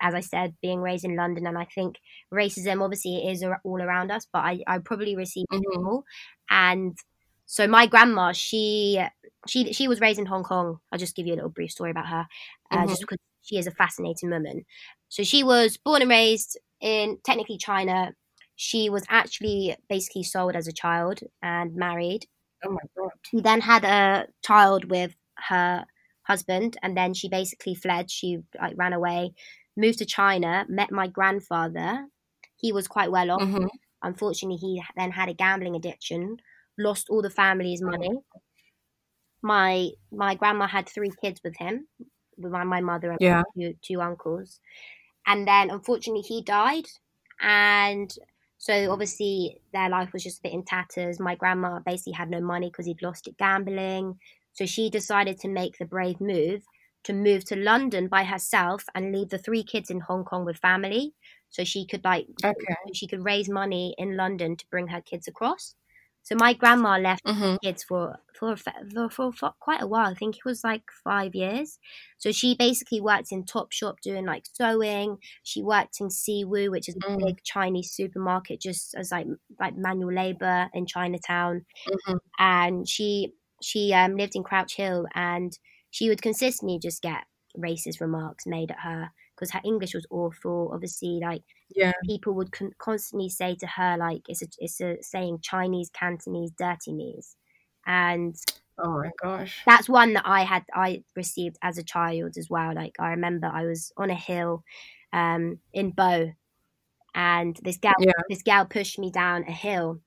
As 0.01 0.13
I 0.15 0.19
said, 0.21 0.55
being 0.61 0.81
raised 0.81 1.05
in 1.05 1.15
London, 1.15 1.47
and 1.47 1.57
I 1.57 1.65
think 1.73 1.95
racism 2.33 2.81
obviously 2.83 3.27
is 3.29 3.43
all 3.63 3.81
around 3.81 4.11
us, 4.11 4.27
but 4.33 4.39
I, 4.39 4.59
I 4.67 4.79
probably 4.79 5.15
received 5.15 5.47
it 5.51 5.61
Mhm. 5.63 5.83
more. 5.83 6.03
And 6.49 6.97
so 7.45 7.67
my 7.67 7.85
grandma, 7.87 8.31
she 8.31 9.01
she 9.47 9.73
she 9.73 9.87
was 9.87 9.99
raised 10.01 10.19
in 10.19 10.25
Hong 10.25 10.43
Kong. 10.43 10.79
I'll 10.91 10.99
just 10.99 11.15
give 11.15 11.27
you 11.27 11.33
a 11.33 11.35
little 11.37 11.49
brief 11.49 11.71
story 11.71 11.91
about 11.91 12.07
her, 12.07 12.27
uh, 12.71 12.85
Mhm. 12.85 12.87
just 12.87 13.01
because 13.01 13.17
she 13.41 13.57
is 13.57 13.67
a 13.67 13.71
fascinating 13.71 14.29
woman. 14.29 14.63
So 15.09 15.23
she 15.23 15.43
was 15.43 15.77
born 15.77 16.01
and 16.01 16.09
raised 16.11 16.57
in 16.81 17.19
technically 17.25 17.57
China. 17.57 18.13
She 18.55 18.89
was 18.89 19.03
actually 19.09 19.75
basically 19.89 20.23
sold 20.23 20.55
as 20.55 20.67
a 20.67 20.71
child 20.73 21.19
and 21.41 21.75
married. 21.75 22.27
Oh 22.63 22.71
my 22.71 22.81
god. 22.95 23.11
She 23.21 23.41
then 23.41 23.61
had 23.61 23.83
a 23.83 24.27
child 24.43 24.85
with 24.89 25.15
her 25.49 25.85
husband, 26.23 26.77
and 26.81 26.95
then 26.95 27.13
she 27.13 27.27
basically 27.29 27.75
fled. 27.75 28.09
She 28.11 28.39
like 28.59 28.75
ran 28.77 28.93
away, 28.93 29.33
moved 29.75 29.99
to 29.99 30.05
China, 30.05 30.65
met 30.69 30.91
my 30.91 31.07
grandfather. 31.07 32.07
He 32.55 32.71
was 32.71 32.87
quite 32.87 33.11
well 33.11 33.31
off. 33.31 33.45
hmm 33.45 33.67
Unfortunately, 34.01 34.57
he 34.57 34.83
then 34.95 35.11
had 35.11 35.29
a 35.29 35.33
gambling 35.33 35.75
addiction, 35.75 36.37
lost 36.77 37.09
all 37.09 37.21
the 37.21 37.29
family's 37.29 37.81
oh. 37.85 37.87
money. 37.91 38.09
My 39.41 39.89
my 40.11 40.35
grandma 40.35 40.67
had 40.67 40.87
three 40.87 41.11
kids 41.21 41.41
with 41.43 41.57
him, 41.57 41.87
with 42.37 42.51
my, 42.51 42.63
my 42.63 42.81
mother 42.81 43.11
and 43.11 43.19
Yeah. 43.19 43.43
two, 43.57 43.75
two 43.81 44.01
uncles, 44.01 44.59
and 45.27 45.47
then 45.47 45.69
unfortunately 45.71 46.23
he 46.23 46.41
died, 46.43 46.85
and 47.41 48.15
so 48.57 48.91
obviously 48.91 49.61
their 49.73 49.89
life 49.89 50.13
was 50.13 50.23
just 50.23 50.39
a 50.39 50.43
bit 50.43 50.53
in 50.53 50.63
tatters. 50.65 51.19
My 51.19 51.35
grandma 51.35 51.79
basically 51.81 52.13
had 52.13 52.29
no 52.29 52.41
money 52.41 52.69
because 52.69 52.85
he'd 52.87 53.01
lost 53.03 53.27
it 53.27 53.37
gambling, 53.37 54.19
so 54.53 54.65
she 54.65 54.89
decided 54.89 55.39
to 55.41 55.49
make 55.49 55.77
the 55.77 55.85
brave 55.85 56.21
move 56.21 56.63
to 57.03 57.13
move 57.13 57.45
to 57.45 57.55
London 57.57 58.07
by 58.07 58.23
herself 58.25 58.85
and 58.95 59.13
leave 59.13 59.29
the 59.29 59.37
three 59.39 59.63
kids 59.63 59.89
in 59.91 59.99
Hong 60.01 60.25
Kong 60.25 60.45
with 60.45 60.57
family, 60.59 61.13
so 61.49 61.63
she 61.65 61.85
could 61.87 62.03
like 62.05 62.27
Okay. 62.43 62.75
she 62.93 63.07
could 63.07 63.25
raise 63.25 63.49
money 63.49 63.95
in 63.97 64.17
London 64.17 64.55
to 64.57 64.67
bring 64.69 64.87
her 64.89 65.01
kids 65.01 65.27
across. 65.27 65.75
So 66.23 66.35
my 66.35 66.53
grandma 66.53 66.97
left 66.97 67.23
hmm 67.25 67.55
kids 67.63 67.83
for 67.83 68.17
for, 68.37 68.55
for 68.57 69.09
for 69.09 69.31
for 69.31 69.51
quite 69.59 69.81
a 69.81 69.87
while. 69.87 70.11
I 70.11 70.15
think 70.15 70.37
it 70.37 70.45
was 70.45 70.63
like 70.63 70.83
five 71.03 71.35
years. 71.35 71.79
So 72.17 72.31
she 72.31 72.55
basically 72.55 73.01
worked 73.01 73.31
in 73.31 73.43
Topshop 73.45 73.99
doing 74.01 74.25
like 74.25 74.45
sewing. 74.51 75.17
She 75.43 75.61
worked 75.63 75.99
in 76.01 76.09
See 76.09 76.43
Woo, 76.45 76.71
which 76.71 76.89
is 76.89 76.95
a 76.97 77.01
Mm. 77.07 77.23
big 77.25 77.43
Chinese 77.43 77.91
supermarket, 77.93 78.61
just 78.61 78.95
as 78.95 79.11
like 79.11 79.27
like 79.59 79.75
manual 79.77 80.13
labor 80.13 80.69
in 80.73 80.85
Chinatown. 80.87 81.65
hmm 81.85 82.17
And 82.39 82.87
she 82.87 83.33
she 83.61 83.93
um, 83.93 84.17
lived 84.17 84.35
in 84.35 84.43
Crouch 84.43 84.75
Hill, 84.75 85.07
and 85.13 85.57
she 85.89 86.09
would 86.09 86.21
consistently 86.21 86.79
just 86.79 87.01
get 87.01 87.25
racist 87.57 88.01
remarks 88.01 88.45
made 88.47 88.71
at 88.71 88.79
her 88.79 89.11
because 89.35 89.51
her 89.51 89.61
English 89.65 89.93
was 89.93 90.05
awful. 90.09 90.71
Obviously, 90.73 91.19
like 91.21 91.43
Yeah. 91.69 91.93
people 92.05 92.33
would 92.35 92.51
con- 92.51 92.73
constantly 92.79 93.29
say 93.29 93.55
to 93.55 93.67
her 93.67 93.97
like 93.97 94.23
it's 94.29 94.41
a 94.43 94.47
it's 94.59 94.81
a 94.81 94.97
saying 95.01 95.39
Chinese 95.41 95.89
Cantonese 95.91 96.51
dirty 96.57 96.93
knees, 96.93 97.37
and 97.85 98.35
Oh 98.77 98.99
my 98.99 99.09
gosh. 99.21 99.63
that's 99.65 99.87
one 99.89 100.13
that 100.13 100.23
I 100.25 100.41
had 100.43 100.63
I 100.73 101.03
received 101.15 101.57
as 101.61 101.77
a 101.77 101.83
child 101.83 102.37
as 102.37 102.49
well. 102.49 102.73
Like 102.75 102.95
I 102.99 103.09
remember 103.09 103.47
I 103.47 103.63
was 103.65 103.91
on 103.97 104.09
a 104.09 104.15
hill 104.15 104.63
um, 105.13 105.59
in 105.73 105.91
Bow, 105.91 106.31
and 107.15 107.59
this 107.63 107.77
gal 107.77 107.95
Yeah. 107.99 108.11
this 108.29 108.43
gal 108.43 108.65
pushed 108.65 108.99
me 108.99 109.11
down 109.11 109.45
a 109.45 109.51
hill, 109.53 110.01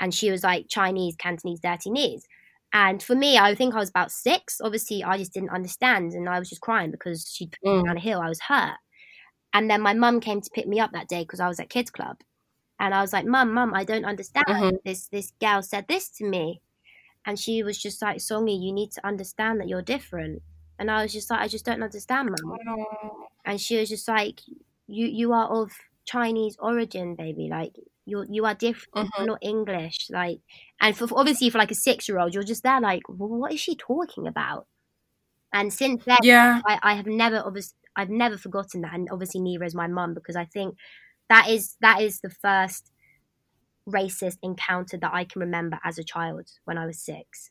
and 0.00 0.14
she 0.14 0.30
was 0.30 0.44
like 0.44 0.66
Chinese 0.68 1.16
Cantonese 1.16 1.60
dirty 1.60 1.90
knees. 1.90 2.26
And 2.74 3.02
for 3.02 3.16
me, 3.16 3.38
I 3.38 3.54
think 3.56 3.74
I 3.74 3.78
was 3.80 3.90
about 3.90 4.12
six. 4.12 4.60
Obviously, 4.62 5.04
I 5.04 5.18
just 5.18 5.34
didn't 5.34 5.50
understand, 5.50 6.12
and 6.14 6.28
I 6.28 6.40
was 6.40 6.50
just 6.50 6.62
crying 6.62 6.92
because 6.92 7.30
she 7.32 7.46
pushed 7.48 7.62
me 7.76 7.82
Mm. 7.82 7.84
down 7.86 7.98
a 7.98 8.00
hill. 8.00 8.20
I 8.20 8.28
was 8.30 8.40
hurt. 8.42 8.78
And 9.54 9.70
then 9.70 9.80
my 9.82 9.94
mum 9.94 10.20
came 10.20 10.40
to 10.42 10.50
pick 10.54 10.66
me 10.68 10.80
up 10.80 10.92
that 10.92 11.08
day 11.08 11.22
because 11.22 11.40
I 11.40 11.48
was 11.48 11.60
at 11.60 11.70
kids 11.70 11.90
club, 11.90 12.20
and 12.80 12.94
I 12.94 13.02
was 13.02 13.12
like, 13.14 13.26
"Mum, 13.26 13.52
mum, 13.54 13.74
I 13.74 13.84
don't 13.84 14.04
understand. 14.06 14.46
Mhm. 14.46 14.78
This 14.84 15.08
this 15.08 15.32
gal 15.40 15.62
said 15.62 15.88
this 15.88 16.10
to 16.18 16.24
me," 16.28 16.62
and 17.26 17.38
she 17.40 17.62
was 17.64 17.78
just 17.78 18.02
like, 18.02 18.18
"Songi, 18.18 18.58
you 18.60 18.72
need 18.72 18.92
to 18.92 19.06
understand 19.06 19.60
that 19.60 19.68
you're 19.68 19.82
different." 19.82 20.42
And 20.78 20.90
I 20.90 21.02
was 21.04 21.12
just 21.14 21.30
like, 21.30 21.40
"I 21.40 21.48
just 21.48 21.66
don't 21.66 21.82
understand, 21.84 22.30
mum." 22.30 22.58
And 23.44 23.60
she 23.60 23.78
was 23.78 23.88
just 23.88 24.08
like, 24.08 24.40
"You 24.86 25.06
you 25.06 25.32
are 25.32 25.48
of 25.48 25.72
Chinese 26.04 26.56
origin, 26.60 27.14
baby. 27.16 27.48
Like 27.50 27.76
you 28.06 28.24
you 28.30 28.44
are 28.46 28.54
different. 28.54 29.08
Mhm. 29.08 29.10
You're 29.16 29.26
not 29.26 29.38
English. 29.42 30.08
Like." 30.10 30.40
And 30.80 30.96
for, 30.96 31.06
for- 31.08 31.18
obviously, 31.18 31.50
for 31.50 31.58
like 31.58 31.70
a 31.72 31.74
six 31.74 32.08
year 32.08 32.18
old, 32.18 32.34
you're 32.34 32.42
just 32.44 32.62
there 32.64 32.80
like, 32.80 33.02
well, 33.08 33.28
"What 33.28 33.52
is 33.52 33.60
she 33.60 33.76
talking 33.76 34.26
about?" 34.26 34.66
And 35.52 35.72
since 35.72 36.04
then, 36.06 36.18
Yeah. 36.22 36.62
I, 36.66 36.78
I 36.82 36.94
have 36.94 37.06
never 37.06 37.38
obviously 37.44 37.76
I've 37.96 38.10
never 38.10 38.36
forgotten 38.38 38.82
that, 38.82 38.94
and 38.94 39.08
obviously 39.12 39.40
neither 39.40 39.64
is 39.64 39.74
my 39.74 39.86
mum 39.88 40.14
because 40.14 40.36
I 40.36 40.44
think 40.46 40.76
that 41.30 41.48
is 41.48 41.76
that 41.80 42.02
is 42.02 42.20
the 42.20 42.30
first 42.30 42.90
racist 43.88 44.38
encounter 44.42 44.96
that 44.98 45.12
I 45.12 45.24
can 45.24 45.40
remember 45.40 45.78
as 45.84 45.98
a 45.98 46.04
child 46.04 46.48
when 46.64 46.78
I 46.78 46.86
was 46.86 47.00
six. 47.00 47.50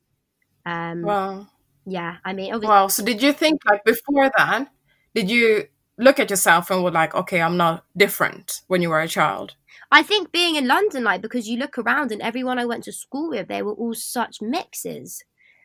Um, 0.66 1.18
Wow. 1.18 1.48
yeah, 1.86 2.18
I 2.26 2.34
mean, 2.34 2.54
obviously, 2.54 2.70
Wow. 2.70 2.88
So 2.88 3.04
did 3.04 3.22
you 3.22 3.34
think 3.34 3.62
like 3.66 3.84
before 3.84 4.32
that, 4.38 4.70
did 5.16 5.30
you 5.30 5.68
look 5.98 6.20
at 6.20 6.30
yourself 6.30 6.70
and 6.72 6.84
were 6.84 6.92
like, 6.92 7.14
okay, 7.16 7.42
I'm 7.42 7.58
not 7.58 7.86
different 7.96 8.62
when 8.68 8.82
you 8.82 8.90
were 8.90 9.02
a 9.02 9.08
child? 9.08 9.56
I 9.92 10.02
think 10.04 10.32
being 10.32 10.56
in 10.56 10.68
London, 10.68 11.04
like 11.04 11.22
because 11.22 11.48
you 11.48 11.58
look 11.58 11.78
around 11.78 12.12
and 12.12 12.22
everyone 12.22 12.58
I 12.60 12.66
went 12.66 12.84
to 12.86 12.92
school 12.92 13.30
with, 13.30 13.48
they 13.48 13.62
were 13.62 13.74
all 13.74 13.94
such 13.94 14.42
mixes. 14.42 15.24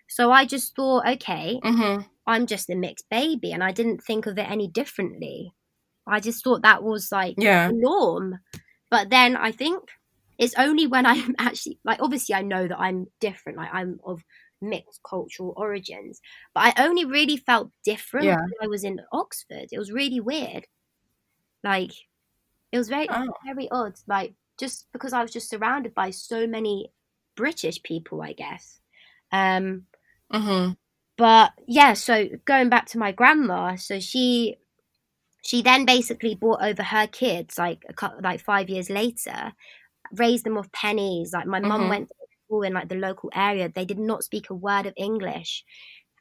So 0.09 0.31
I 0.31 0.45
just 0.45 0.75
thought, 0.77 1.07
okay, 1.07 1.61
Mm-hmm. 1.65 2.03
I'm 2.27 2.47
just 2.47 2.69
a 2.69 2.75
mixed 2.75 3.09
baby, 3.11 3.53
and 3.53 3.65
I 3.65 3.73
didn't 3.73 4.05
think 4.05 4.27
of 4.27 4.37
it 4.39 4.51
any 4.51 4.69
differently. 4.69 5.55
I 6.07 6.21
just 6.21 6.45
thought 6.45 6.63
that 6.63 6.83
was 6.83 7.11
like 7.11 7.37
Yeah. 7.39 7.69
the 7.69 7.75
norm. 7.75 8.41
But 8.91 9.09
then 9.11 9.37
I 9.37 9.51
think 9.53 9.89
it's 10.39 10.55
only 10.59 10.87
when 10.87 11.07
I'm 11.07 11.35
actually 11.39 11.79
like 11.85 12.01
obviously 12.03 12.35
I 12.35 12.43
know 12.43 12.69
that 12.69 12.79
I'm 12.79 13.07
different, 13.21 13.59
like 13.59 13.71
I'm 13.73 13.99
of 14.05 14.23
mixed 14.61 15.01
cultural 15.09 15.55
origins, 15.57 16.21
but 16.55 16.75
I 16.77 16.85
only 16.87 17.05
really 17.05 17.37
felt 17.37 17.71
different 17.85 18.27
Yeah. 18.27 18.37
when 18.41 18.55
I 18.63 18.67
was 18.69 18.85
in 18.85 19.01
Oxford. 19.13 19.69
It 19.73 19.79
was 19.79 19.93
really 19.93 20.21
weird. 20.21 20.67
Like 21.65 21.93
it 22.73 22.79
was 22.79 22.89
very 22.89 23.09
Oh. 23.11 23.27
very 23.47 23.69
odd. 23.71 23.95
Like 24.09 24.35
just 24.59 24.87
because 24.93 25.13
I 25.13 25.23
was 25.23 25.33
just 25.33 25.51
surrounded 25.51 25.95
by 25.95 26.11
so 26.11 26.47
many 26.47 26.93
British 27.37 27.83
people, 27.83 28.23
I 28.23 28.33
guess. 28.35 28.81
Um 29.33 29.87
Mm-hmm. 30.33 30.73
but 31.17 31.53
yeah 31.67 31.95
so 31.95 32.29
going 32.45 32.69
back 32.69 32.87
to 32.87 32.99
my 32.99 33.13
grandma 33.13 33.77
so 33.77 33.99
she 34.01 34.57
she 35.45 35.63
then 35.63 35.85
basically 35.87 36.35
brought 36.35 36.63
over 36.63 36.83
her 36.83 37.07
kids 37.09 37.59
like 37.59 37.85
a 37.89 37.95
couple, 37.95 38.21
like 38.23 38.41
five 38.41 38.69
years 38.71 38.91
later 38.91 39.53
raised 40.13 40.45
them 40.45 40.59
off 40.59 40.71
pennies 40.73 41.33
like 41.33 41.47
my 41.47 41.61
mum 41.61 41.83
Mhm. 41.83 41.89
went 41.89 42.09
to 42.09 42.15
school 42.49 42.63
in 42.63 42.73
like 42.73 42.89
the 42.89 42.95
local 42.97 43.31
area 43.35 43.69
they 43.69 43.85
did 43.85 43.99
not 43.99 44.25
speak 44.25 44.49
a 44.51 44.55
word 44.55 44.87
of 44.87 44.95
english 44.97 45.65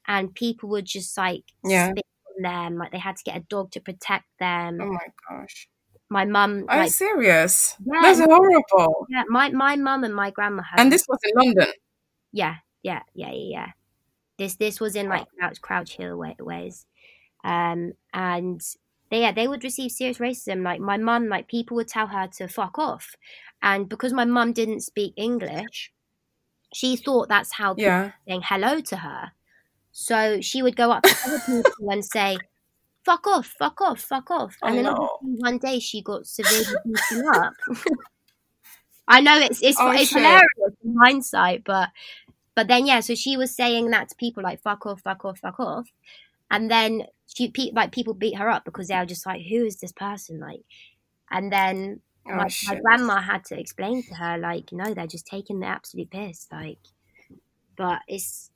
and 0.07 0.33
people 0.35 0.69
would 0.69 0.85
just 0.85 1.17
like 1.17 1.43
Yeah. 1.63 1.89
spit 1.91 2.05
on 2.37 2.41
them 2.43 2.77
like 2.77 2.91
they 2.91 2.99
had 2.99 3.15
to 3.17 3.23
get 3.23 3.37
a 3.37 3.41
dog 3.41 3.71
to 3.71 3.79
protect 3.81 4.25
them 4.39 4.77
Oh 4.81 4.91
my 4.91 5.07
gosh. 5.29 5.67
my 6.09 6.25
mum 6.25 6.65
Are 6.69 6.83
you 6.83 6.89
serious? 6.89 7.75
Yeah. 7.85 8.01
That's 8.03 8.19
horrible. 8.19 9.07
yeah 9.09 9.23
my 9.29 9.49
my 9.49 9.75
mum 9.75 10.03
and 10.03 10.15
my 10.15 10.31
grandma 10.31 10.63
had 10.63 10.79
And 10.79 10.91
this 10.91 11.05
was 11.09 11.19
in 11.23 11.31
London. 11.41 11.73
Yeah, 12.31 12.55
yeah, 12.83 13.01
yeah, 13.13 13.31
yeah, 13.31 13.49
yeah. 13.57 13.69
This 14.37 14.55
this 14.55 14.79
was 14.79 14.95
in 14.95 15.09
like 15.09 15.25
Crouch 15.39 15.59
Crouch 15.61 15.97
Hill 15.97 16.15
way, 16.17 16.35
ways, 16.39 16.85
um, 17.43 17.93
and 18.13 18.61
they 19.09 19.21
yeah 19.21 19.31
they 19.31 19.47
would 19.47 19.63
receive 19.63 19.91
serious 19.91 20.19
racism. 20.19 20.63
Like 20.63 20.79
my 20.79 20.97
mum, 20.97 21.27
like 21.27 21.47
people 21.47 21.75
would 21.77 21.87
tell 21.87 22.07
her 22.07 22.27
to 22.37 22.47
fuck 22.47 22.77
off, 22.77 23.15
and 23.61 23.89
because 23.89 24.13
my 24.13 24.25
mum 24.25 24.53
didn't 24.53 24.81
speak 24.81 25.13
English, 25.17 25.91
she 26.73 26.95
thought 26.95 27.29
that's 27.29 27.53
how 27.53 27.73
people 27.73 27.83
Yeah. 27.85 28.03
were 28.05 28.13
saying 28.27 28.41
hello 28.45 28.81
to 28.81 28.97
her. 28.97 29.31
So 29.91 30.41
she 30.41 30.61
would 30.61 30.75
go 30.75 30.91
up 30.91 31.03
to 31.03 31.15
other 31.25 31.39
people 31.45 31.89
and 31.89 32.05
say, 32.05 32.37
"Fuck 33.03 33.25
off, 33.27 33.47
fuck 33.57 33.81
off, 33.81 33.99
fuck 34.01 34.29
off," 34.29 34.55
Oh, 34.61 34.67
and 34.67 34.77
then 34.77 34.83
no. 34.85 35.17
one 35.21 35.57
day 35.57 35.79
she 35.79 36.01
got 36.01 36.27
severely 36.27 36.65
beaten 36.85 37.27
up. 37.35 37.53
I 39.07 39.21
know 39.21 39.39
it's 39.39 39.61
it's 39.63 39.77
Oh, 39.79 39.91
it's 39.91 40.11
hilarious 40.13 40.75
in 40.83 40.95
hindsight, 41.01 41.63
but 41.63 41.89
but 42.55 42.67
then 42.67 42.85
yeah, 42.85 42.99
so 42.99 43.15
she 43.15 43.37
was 43.37 43.55
saying 43.55 43.89
that 43.91 44.09
to 44.09 44.15
people 44.15 44.43
like 44.43 44.61
"fuck 44.61 44.85
off, 44.85 45.01
fuck 45.01 45.23
off, 45.25 45.39
fuck 45.39 45.59
off," 45.59 45.87
and 46.51 46.69
then 46.69 47.07
she 47.27 47.49
pe- 47.49 47.71
like 47.73 47.91
people 47.91 48.13
beat 48.13 48.35
her 48.37 48.49
up 48.49 48.65
because 48.65 48.87
they 48.89 48.97
were 48.97 49.05
just 49.05 49.25
like, 49.25 49.41
"Who 49.47 49.65
is 49.65 49.77
this 49.79 49.93
person?" 49.93 50.39
Like, 50.39 50.61
and 51.31 51.51
then 51.51 52.01
Oh, 52.29 52.33
my, 52.35 52.49
my 52.61 52.75
grandma 52.83 53.21
had 53.21 53.45
to 53.45 53.59
explain 53.59 54.03
to 54.03 54.15
her 54.15 54.37
like, 54.37 54.71
"No, 54.71 54.93
they're 54.93 55.07
just 55.07 55.27
taking 55.27 55.59
the 55.59 55.67
absolute 55.67 56.11
piss." 56.11 56.47
Like, 56.51 56.79
but 57.77 58.01
it's 58.07 58.51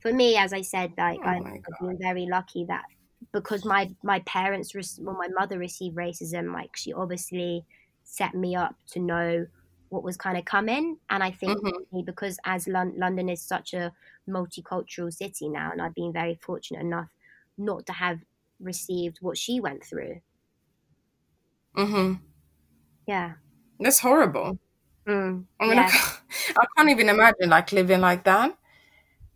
for 0.00 0.12
me, 0.12 0.36
as 0.36 0.52
I 0.52 0.62
said, 0.62 0.94
like 0.98 1.20
Oh 1.22 1.26
I've 1.26 1.44
I've 1.68 1.78
been 1.80 1.98
very 2.00 2.26
lucky 2.26 2.64
that 2.66 2.86
because 3.32 3.64
my 3.64 3.94
my 4.02 4.20
parents, 4.20 4.74
well, 5.00 5.16
my 5.18 5.28
mother 5.28 5.58
received 5.58 5.96
racism, 5.96 6.52
like 6.54 6.76
she 6.76 6.92
obviously 6.92 7.66
set 8.04 8.34
me 8.34 8.56
up 8.56 8.76
to 8.88 9.00
know 9.00 9.46
what 9.90 10.04
was 10.04 10.16
kind 10.16 10.38
of 10.38 10.44
coming. 10.44 10.98
And 11.10 11.22
I 11.22 11.30
think 11.32 11.58
Mhm. 11.58 11.84
because 12.04 12.38
as 12.44 12.68
Lon- 12.68 12.98
London 12.98 13.28
is 13.28 13.42
such 13.42 13.74
a 13.74 13.94
multicultural 14.28 15.12
city 15.12 15.48
now, 15.48 15.72
and 15.72 15.82
I've 15.82 15.94
been 15.94 16.12
very 16.12 16.36
fortunate 16.36 16.80
enough 16.82 17.10
not 17.58 17.86
to 17.86 17.92
have 17.94 18.20
received 18.60 19.18
what 19.20 19.38
she 19.38 19.60
went 19.60 19.84
through. 19.84 20.20
hmm 21.74 22.29
Yeah. 23.10 23.32
That's 23.80 23.98
horrible. 23.98 24.56
Mm, 25.04 25.44
I 25.58 25.66
mean, 25.66 25.78
yeah. 25.78 25.86
I, 25.86 25.90
can't, 25.90 26.58
I 26.58 26.64
can't 26.76 26.90
even 26.90 27.08
imagine 27.08 27.50
like 27.50 27.72
living 27.72 28.00
like 28.00 28.22
that 28.22 28.56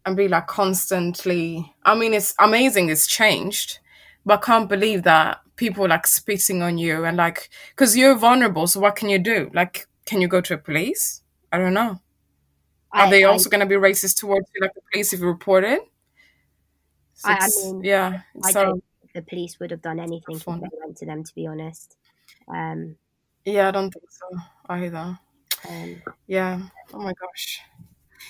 and 0.06 0.16
be 0.16 0.28
like 0.28 0.46
constantly. 0.46 1.74
I 1.82 1.96
mean, 1.96 2.14
it's 2.14 2.34
amazing 2.38 2.88
it's 2.88 3.08
changed, 3.08 3.80
but 4.24 4.38
I 4.38 4.46
can't 4.46 4.68
believe 4.68 5.02
that 5.02 5.40
people 5.56 5.88
like 5.88 6.06
spitting 6.06 6.62
on 6.62 6.78
you 6.78 7.04
and 7.04 7.16
like 7.16 7.50
because 7.70 7.96
you're 7.96 8.14
vulnerable. 8.14 8.68
So 8.68 8.78
what 8.78 8.94
can 8.94 9.08
you 9.08 9.18
do? 9.18 9.50
Like, 9.52 9.88
can 10.06 10.20
you 10.20 10.28
go 10.28 10.40
to 10.40 10.54
a 10.54 10.58
police? 10.58 11.22
I 11.50 11.58
don't 11.58 11.74
know. 11.74 11.98
Are 12.92 13.06
I- 13.08 13.10
they 13.10 13.24
also 13.24 13.50
going 13.50 13.58
to 13.60 13.66
be 13.66 13.74
racist 13.74 14.20
towards 14.20 14.46
you, 14.54 14.60
like 14.60 14.74
the 14.74 14.82
police, 14.92 15.12
if 15.12 15.18
you 15.18 15.26
report 15.26 15.64
it? 15.64 15.80
So 17.14 17.28
I- 17.28 17.38
I 17.42 17.48
mean, 17.48 17.82
yeah. 17.82 18.20
I 18.44 18.52
So 18.52 18.64
don't 18.66 18.84
think 19.00 19.12
the 19.14 19.22
police 19.22 19.58
would 19.58 19.72
have 19.72 19.82
done 19.82 19.98
anything 19.98 20.37
if 20.37 20.44
they 20.44 20.52
went 20.80 20.96
to 20.98 21.06
them, 21.06 21.24
to 21.24 21.34
be 21.34 21.48
honest. 21.48 21.96
Um, 22.46 22.96
yeah, 23.44 23.68
I 23.68 23.70
don't 23.70 23.90
think 23.90 24.04
so 24.11 24.38
either. 24.68 25.18
um, 25.68 26.02
Yeah. 26.26 26.61
Oh 26.92 26.98
my 26.98 27.12
gosh. 27.20 27.61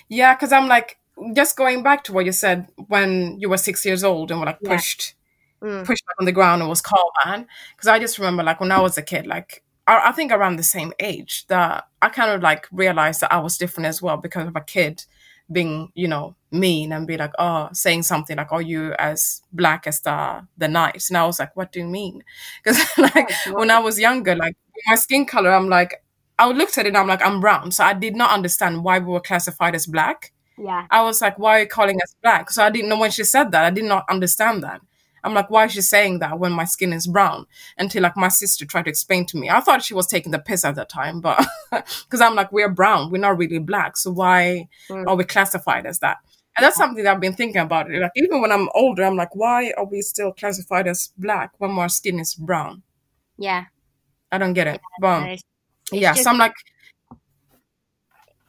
Yeah, 0.09 0.35
because 0.35 0.53
I'm 0.53 0.68
like 0.68 0.98
just 1.35 1.57
going 1.57 1.83
back 1.83 2.05
to 2.05 2.12
what 2.12 2.27
you 2.27 2.33
said 2.33 2.68
when 2.88 3.38
you 3.40 3.48
were 3.50 3.57
six 3.59 3.85
years 3.85 4.05
old 4.05 4.31
and 4.31 4.40
were 4.40 4.46
like 4.46 4.59
Yeah. 4.62 4.70
pushed 4.77 5.14
mm, 5.62 5.85
pushed 5.87 6.05
on 6.20 6.27
the 6.27 6.33
ground 6.33 6.62
and 6.62 6.68
was 6.68 6.83
called 6.83 7.12
man. 7.24 7.46
Because 7.77 7.88
I 7.88 7.98
just 7.98 8.18
remember 8.18 8.42
like 8.42 8.61
when 8.61 8.72
I 8.72 8.81
was 8.81 8.98
a 8.98 9.03
kid, 9.03 9.27
like 9.27 9.62
I, 9.87 10.11
I 10.11 10.12
think 10.12 10.33
around 10.33 10.57
the 10.57 10.62
same 10.64 10.92
age 11.00 11.46
that 11.48 11.87
I 12.03 12.09
kind 12.11 12.31
of 12.33 12.42
like 12.42 12.66
realized 12.72 13.20
that 13.22 13.33
I 13.33 13.40
was 13.40 13.59
different 13.59 13.87
as 13.88 14.03
well 14.03 14.16
because 14.18 14.48
of 14.48 14.57
a 14.57 14.61
kid 14.62 15.05
being, 15.53 15.90
you 15.94 16.09
know, 16.09 16.37
mean 16.50 16.92
and 16.92 17.07
be 17.07 17.16
like, 17.16 17.33
oh, 17.38 17.68
saying 17.72 18.03
something 18.05 18.37
like, 18.37 18.53
"Oh, 18.53 18.61
you 18.61 18.94
as 18.94 19.42
black 19.53 19.87
as 19.87 20.00
the 20.00 20.46
the 20.57 20.68
night," 20.68 21.05
and 21.11 21.16
I 21.18 21.27
was 21.27 21.38
like, 21.38 21.55
"What 21.57 21.72
do 21.72 21.81
you 21.81 21.87
mean?" 21.87 22.24
Because 22.64 22.81
like 22.98 23.31
when 23.53 23.70
I 23.70 23.79
was 23.79 23.98
younger, 24.00 24.35
like 24.37 24.57
my 24.87 24.94
skin 24.96 25.26
color, 25.26 25.50
I'm 25.52 25.68
like, 25.68 26.02
I 26.38 26.48
looked 26.50 26.78
at 26.78 26.87
it, 26.87 26.88
and 26.88 26.96
I'm 26.98 27.06
like, 27.06 27.24
I'm 27.24 27.40
brown, 27.40 27.70
so 27.72 27.84
I 27.84 27.92
did 27.94 28.16
not 28.16 28.30
understand 28.30 28.82
why 28.84 28.98
we 28.98 29.06
were 29.06 29.20
classified 29.20 29.74
as 29.74 29.87
black. 29.87 30.32
yeah. 30.58 30.87
I 30.90 31.02
was 31.02 31.20
like, 31.20 31.38
why 31.38 31.58
are 31.58 31.60
you 31.62 31.66
calling 31.68 32.00
us 32.02 32.14
black? 32.22 32.50
So 32.50 32.62
I 32.62 32.70
didn't 32.70 32.88
know 32.88 32.98
when 32.98 33.10
she 33.10 33.24
said 33.24 33.50
that. 33.52 33.64
I 33.64 33.70
did 33.70 33.84
not 33.84 34.04
understand 34.10 34.62
that. 34.64 34.80
I'm 35.22 35.32
like, 35.32 35.48
why 35.48 35.64
is 35.64 35.72
she 35.72 35.80
saying 35.80 36.18
that 36.18 36.38
when 36.38 36.52
my 36.52 36.64
skin 36.66 36.92
is 36.92 37.06
brown? 37.06 37.46
Until 37.78 38.02
like 38.02 38.14
my 38.16 38.28
sister 38.28 38.66
tried 38.66 38.82
to 38.84 38.90
explain 38.90 39.24
to 39.26 39.38
me. 39.38 39.48
I 39.48 39.60
thought 39.60 39.82
she 39.82 39.94
was 39.94 40.06
taking 40.06 40.32
the 40.32 40.38
piss 40.38 40.64
at 40.66 40.74
that 40.74 40.90
time, 40.90 41.20
but 41.22 41.42
because 41.70 42.20
I'm 42.20 42.34
like, 42.34 42.52
we're 42.52 42.68
brown, 42.68 43.10
we're 43.10 43.18
not 43.22 43.38
really 43.38 43.58
black. 43.58 43.96
So 43.96 44.10
why 44.10 44.68
Mm. 44.90 45.06
are 45.08 45.16
we 45.16 45.24
classified 45.24 45.87
as 45.87 46.00
that? 46.00 46.18
And 46.58 46.64
that's 46.64 46.76
something 46.76 47.02
that 47.02 47.14
I've 47.14 47.20
been 47.20 47.32
thinking 47.34 47.62
about. 47.62 47.90
Like 47.90 48.10
even 48.16 48.42
when 48.42 48.52
I'm 48.52 48.68
older, 48.74 49.02
I'm 49.04 49.16
like, 49.16 49.34
why 49.34 49.72
are 49.78 49.87
we 49.87 50.02
still 50.02 50.30
classified 50.32 50.87
as 50.87 51.10
black 51.16 51.52
when 51.58 51.70
our 51.70 51.88
skin 51.88 52.20
is 52.20 52.34
brown? 52.34 52.82
Yeah. 53.38 53.64
I 54.35 54.38
don't 54.38 54.53
get 54.55 54.66
it. 54.66 54.81
But 55.01 55.20
No, 55.20 55.31
it's, 55.33 55.42
yeah, 55.92 56.12
just- 56.12 56.25
so 56.25 56.31
I'm 56.31 56.38
like, 56.38 56.53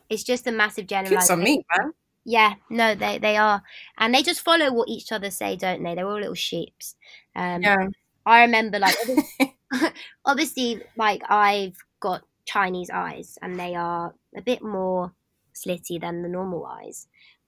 it's 0.09 0.23
just 0.23 0.47
a 0.47 0.51
massive 0.51 0.87
kids 0.87 0.89
generalization. 0.89 1.43
mean, 1.43 1.63
man. 1.77 1.91
Yeah, 2.27 2.55
no, 2.69 2.95
they 2.95 3.19
they 3.19 3.37
are, 3.37 3.61
and 3.97 4.13
they 4.13 4.23
just 4.23 4.41
follow 4.41 4.73
what 4.73 4.89
each 4.89 5.11
other 5.11 5.29
say, 5.29 5.55
don't 5.55 5.83
they? 5.83 5.93
They're 5.95 6.07
all 6.07 6.19
little 6.19 6.33
sheeps. 6.33 6.95
Um, 7.35 7.61
Yeah. 7.61 7.87
I 8.25 8.41
remember, 8.41 8.79
like, 8.79 8.95
obviously, 10.25 10.81
like 10.97 11.21
I've 11.29 11.75
got 11.99 12.23
Chinese 12.45 12.89
eyes, 12.89 13.37
and 13.41 13.59
they 13.59 13.75
are 13.75 14.13
a 14.35 14.41
bit 14.41 14.63
more 14.63 15.13
slitty 15.53 16.01
than 16.01 16.23
the 16.23 16.29
normal 16.29 16.65
eyes. 16.65 17.07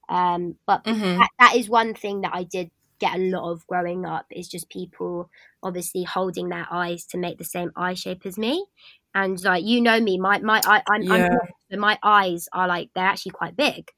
Um, 0.09 0.55
but 0.67 0.83
hmm 0.85 1.17
that, 1.19 1.29
that 1.39 1.55
is 1.55 1.67
one 1.69 1.93
thing 1.95 2.21
that 2.21 2.33
I 2.33 2.43
did 2.43 2.69
get 2.99 3.15
a 3.15 3.19
lot 3.19 3.51
of 3.51 3.65
growing 3.67 4.05
up 4.05 4.25
is 4.31 4.47
just 4.47 4.69
people 4.69 5.29
obviously 5.63 6.03
holding 6.03 6.49
their 6.49 6.67
eyes 6.71 7.05
to 7.07 7.17
make 7.17 7.37
the 7.37 7.43
same 7.45 7.71
eye 7.75 7.93
shape 7.93 8.25
as 8.25 8.37
me. 8.37 8.65
And 9.15 9.41
like 9.43 9.63
you 9.65 9.81
know 9.81 9.99
me, 9.99 10.17
my 10.19 10.39
my 10.39 10.61
I'm, 10.65 11.03
I'm 11.09 11.21
Yeah. 11.21 11.37
My 11.71 11.97
eyes 12.03 12.47
are 12.53 12.67
like 12.67 12.89
they're 12.95 13.05
actually 13.05 13.31
quite 13.33 13.55
big. 13.57 13.89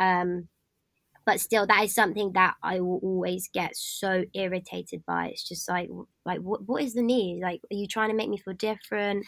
Um, 0.00 0.48
but 1.24 1.40
still, 1.40 1.66
that 1.66 1.84
is 1.84 1.94
something 1.94 2.32
that 2.32 2.56
I 2.62 2.80
will 2.80 2.98
always 3.02 3.48
get 3.52 3.76
so 3.76 4.24
irritated 4.34 5.04
by. 5.06 5.28
It's 5.28 5.46
just 5.48 5.68
like 5.68 5.88
like 6.26 6.40
what 6.40 6.66
what 6.68 6.82
is 6.82 6.94
the 6.94 7.02
need? 7.02 7.40
Like, 7.42 7.60
are 7.70 7.76
you 7.76 7.86
trying 7.86 8.10
to 8.10 8.16
make 8.16 8.28
me 8.28 8.38
feel 8.38 8.54
different? 8.54 9.26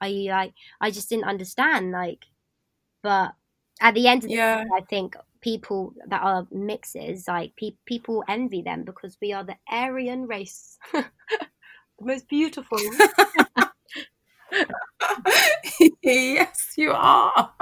Are 0.00 0.08
you 0.08 0.30
like 0.30 0.54
I 0.80 0.90
just 0.90 1.08
didn't 1.10 1.26
understand 1.26 1.92
like, 1.92 2.26
but 3.02 3.34
at 3.80 3.94
the 3.94 4.08
end 4.08 4.24
of 4.24 4.30
the 4.30 4.36
Yeah. 4.36 4.64
I 4.76 4.82
think 4.90 5.16
people 5.44 5.94
that 6.08 6.22
are 6.22 6.48
mixes, 6.50 7.28
like 7.28 7.54
pe- 7.56 7.76
people 7.84 8.24
envy 8.28 8.62
them 8.62 8.82
because 8.82 9.18
we 9.20 9.30
are 9.30 9.44
the 9.44 9.56
Aryan 9.70 10.26
race, 10.26 10.78
the 10.92 11.04
most 12.00 12.26
beautiful. 12.28 12.78
yes, 16.02 16.72
you 16.78 16.92
are. 16.92 17.52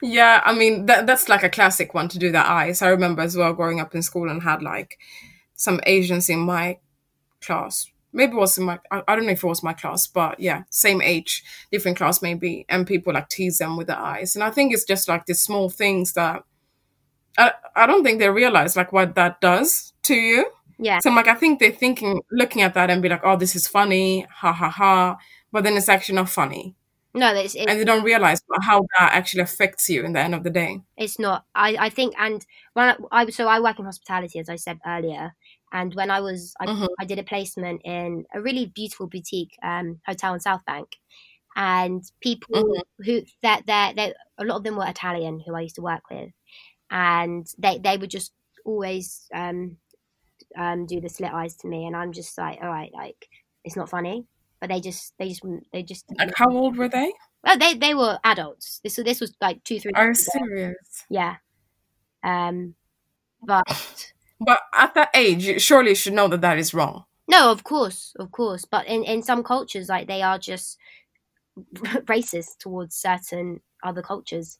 Yeah, 0.00 0.40
I 0.44 0.54
mean 0.54 0.86
that 0.86 1.08
that's 1.08 1.28
like 1.28 1.42
a 1.42 1.50
classic 1.50 1.94
one 1.94 2.08
to 2.10 2.18
do 2.18 2.30
the 2.30 2.48
eyes. 2.48 2.80
I 2.80 2.88
remember 2.88 3.22
as 3.22 3.36
well 3.36 3.54
growing 3.54 3.80
up 3.80 3.92
in 3.92 4.02
school 4.02 4.30
and 4.30 4.44
had 4.44 4.62
like 4.62 4.96
some 5.56 5.80
Asians 5.86 6.30
in 6.30 6.38
my 6.38 6.78
class. 7.42 7.88
Maybe 8.12 8.34
it 8.34 8.36
was 8.36 8.56
in 8.56 8.64
my 8.64 8.78
I, 8.92 9.02
I 9.08 9.16
don't 9.16 9.26
know 9.26 9.32
if 9.32 9.42
it 9.42 9.48
was 9.48 9.64
my 9.64 9.72
class, 9.72 10.06
but 10.06 10.38
yeah, 10.38 10.62
same 10.70 11.02
age, 11.02 11.42
different 11.72 11.98
class 11.98 12.22
maybe, 12.22 12.66
and 12.68 12.86
people 12.86 13.14
like 13.14 13.30
tease 13.30 13.58
them 13.58 13.76
with 13.76 13.88
the 13.88 13.98
eyes. 13.98 14.36
And 14.36 14.44
I 14.44 14.50
think 14.50 14.72
it's 14.72 14.84
just 14.84 15.08
like 15.08 15.26
these 15.26 15.42
small 15.42 15.70
things 15.70 16.12
that 16.12 16.44
I 17.38 17.52
I 17.76 17.86
don't 17.86 18.04
think 18.04 18.18
they 18.18 18.28
realize 18.30 18.76
like 18.76 18.92
what 18.92 19.14
that 19.14 19.40
does 19.40 19.92
to 20.04 20.14
you. 20.14 20.50
yeah, 20.78 20.98
So 21.00 21.10
I'm 21.10 21.16
like, 21.16 21.28
I 21.28 21.34
think 21.34 21.58
they're 21.60 21.70
thinking, 21.72 22.20
looking 22.30 22.62
at 22.62 22.74
that 22.74 22.90
and 22.90 23.02
be 23.02 23.08
like, 23.08 23.22
oh, 23.24 23.36
this 23.36 23.54
is 23.56 23.68
funny, 23.68 24.26
ha 24.30 24.52
ha 24.52 24.68
ha. 24.70 25.16
But 25.52 25.64
then 25.64 25.76
it's 25.76 25.88
actually 25.88 26.16
not 26.16 26.28
funny 26.30 26.74
no, 27.12 27.34
it's 27.34 27.54
it's, 27.56 27.66
and 27.66 27.80
they 27.80 27.84
don't 27.84 28.04
realize 28.04 28.40
how 28.62 28.82
that 28.98 29.12
actually 29.12 29.42
affects 29.42 29.88
you 29.90 30.04
in 30.04 30.12
the 30.12 30.20
end 30.20 30.34
of 30.34 30.44
the 30.44 30.50
day. 30.50 30.80
it's 30.96 31.18
not. 31.18 31.44
I 31.54 31.76
I 31.86 31.88
think 31.90 32.14
and 32.18 32.44
when 32.74 32.90
I, 32.90 32.96
I 33.10 33.30
so 33.30 33.48
I 33.48 33.58
work 33.60 33.78
in 33.78 33.84
hospitality 33.84 34.38
as 34.38 34.48
I 34.48 34.56
said 34.56 34.78
earlier, 34.86 35.34
and 35.72 35.92
when 35.94 36.10
I 36.10 36.20
was 36.20 36.54
I, 36.60 36.66
Mhm. 36.66 36.88
I 37.00 37.04
did 37.06 37.18
a 37.18 37.24
placement 37.24 37.82
in 37.84 38.26
a 38.32 38.40
really 38.40 38.66
beautiful 38.66 39.08
boutique 39.08 39.56
um, 39.62 40.00
hotel 40.06 40.34
in 40.34 40.40
South 40.40 40.64
Bank, 40.66 40.88
and 41.56 42.02
people 42.20 42.62
Mhm. 42.62 42.82
who 43.04 43.22
that 43.42 43.66
that 43.66 43.98
a 44.38 44.44
lot 44.44 44.56
of 44.58 44.64
them 44.64 44.76
were 44.76 44.86
Italian 44.86 45.40
who 45.44 45.54
I 45.54 45.62
used 45.62 45.76
to 45.76 45.82
work 45.82 46.02
with, 46.10 46.30
and 46.90 47.46
they 47.58 47.78
they 47.78 47.96
would 47.96 48.10
just 48.10 48.32
always 48.64 49.28
um, 49.34 49.78
um, 50.56 50.86
do 50.86 51.00
the 51.00 51.08
slit 51.10 51.32
eyes 51.32 51.56
to 51.58 51.68
me, 51.68 51.86
and 51.86 51.96
I'm 51.96 52.12
just 52.12 52.36
like, 52.38 52.60
all 52.62 52.68
right, 52.68 52.92
like 52.94 53.28
it's 53.64 53.76
not 53.76 53.90
funny, 53.90 54.26
but 54.60 54.68
they 54.70 54.80
just 54.80 55.14
they 55.18 55.28
just 55.30 55.42
they 55.72 55.82
just 55.82 56.06
Like, 56.18 56.30
how 56.36 56.50
old 56.50 56.76
were 56.76 56.88
they? 56.88 57.12
Well, 57.42 57.58
they 57.58 57.74
they 57.74 57.94
were 57.94 58.18
adults. 58.24 58.80
This 58.82 58.94
so 58.96 59.02
this 59.02 59.20
was 59.20 59.34
like 59.40 59.64
two 59.64 59.80
three 59.80 59.92
Are 59.94 60.08
you 60.08 60.14
years 60.14 60.26
serious? 60.32 61.06
yeah, 61.10 61.38
um, 62.24 62.76
but 63.42 63.64
But 64.38 64.60
at 64.74 64.92
that 64.94 65.10
age, 65.14 65.46
you 65.46 65.58
surely 65.58 65.90
you 65.90 65.94
should 65.94 66.12
know 66.12 66.28
that 66.28 66.42
that 66.42 66.58
is 66.58 66.74
wrong. 66.74 67.04
no, 67.28 67.50
of 67.52 67.62
course, 67.64 68.14
of 68.18 68.32
course, 68.32 68.64
but 68.64 68.86
in 68.86 69.04
in 69.04 69.22
some 69.22 69.42
cultures, 69.42 69.88
like 69.88 70.08
they 70.08 70.22
are 70.22 70.38
just 70.38 70.78
racist 72.08 72.58
towards 72.58 72.96
certain 72.96 73.60
other 73.84 74.02
cultures. 74.02 74.58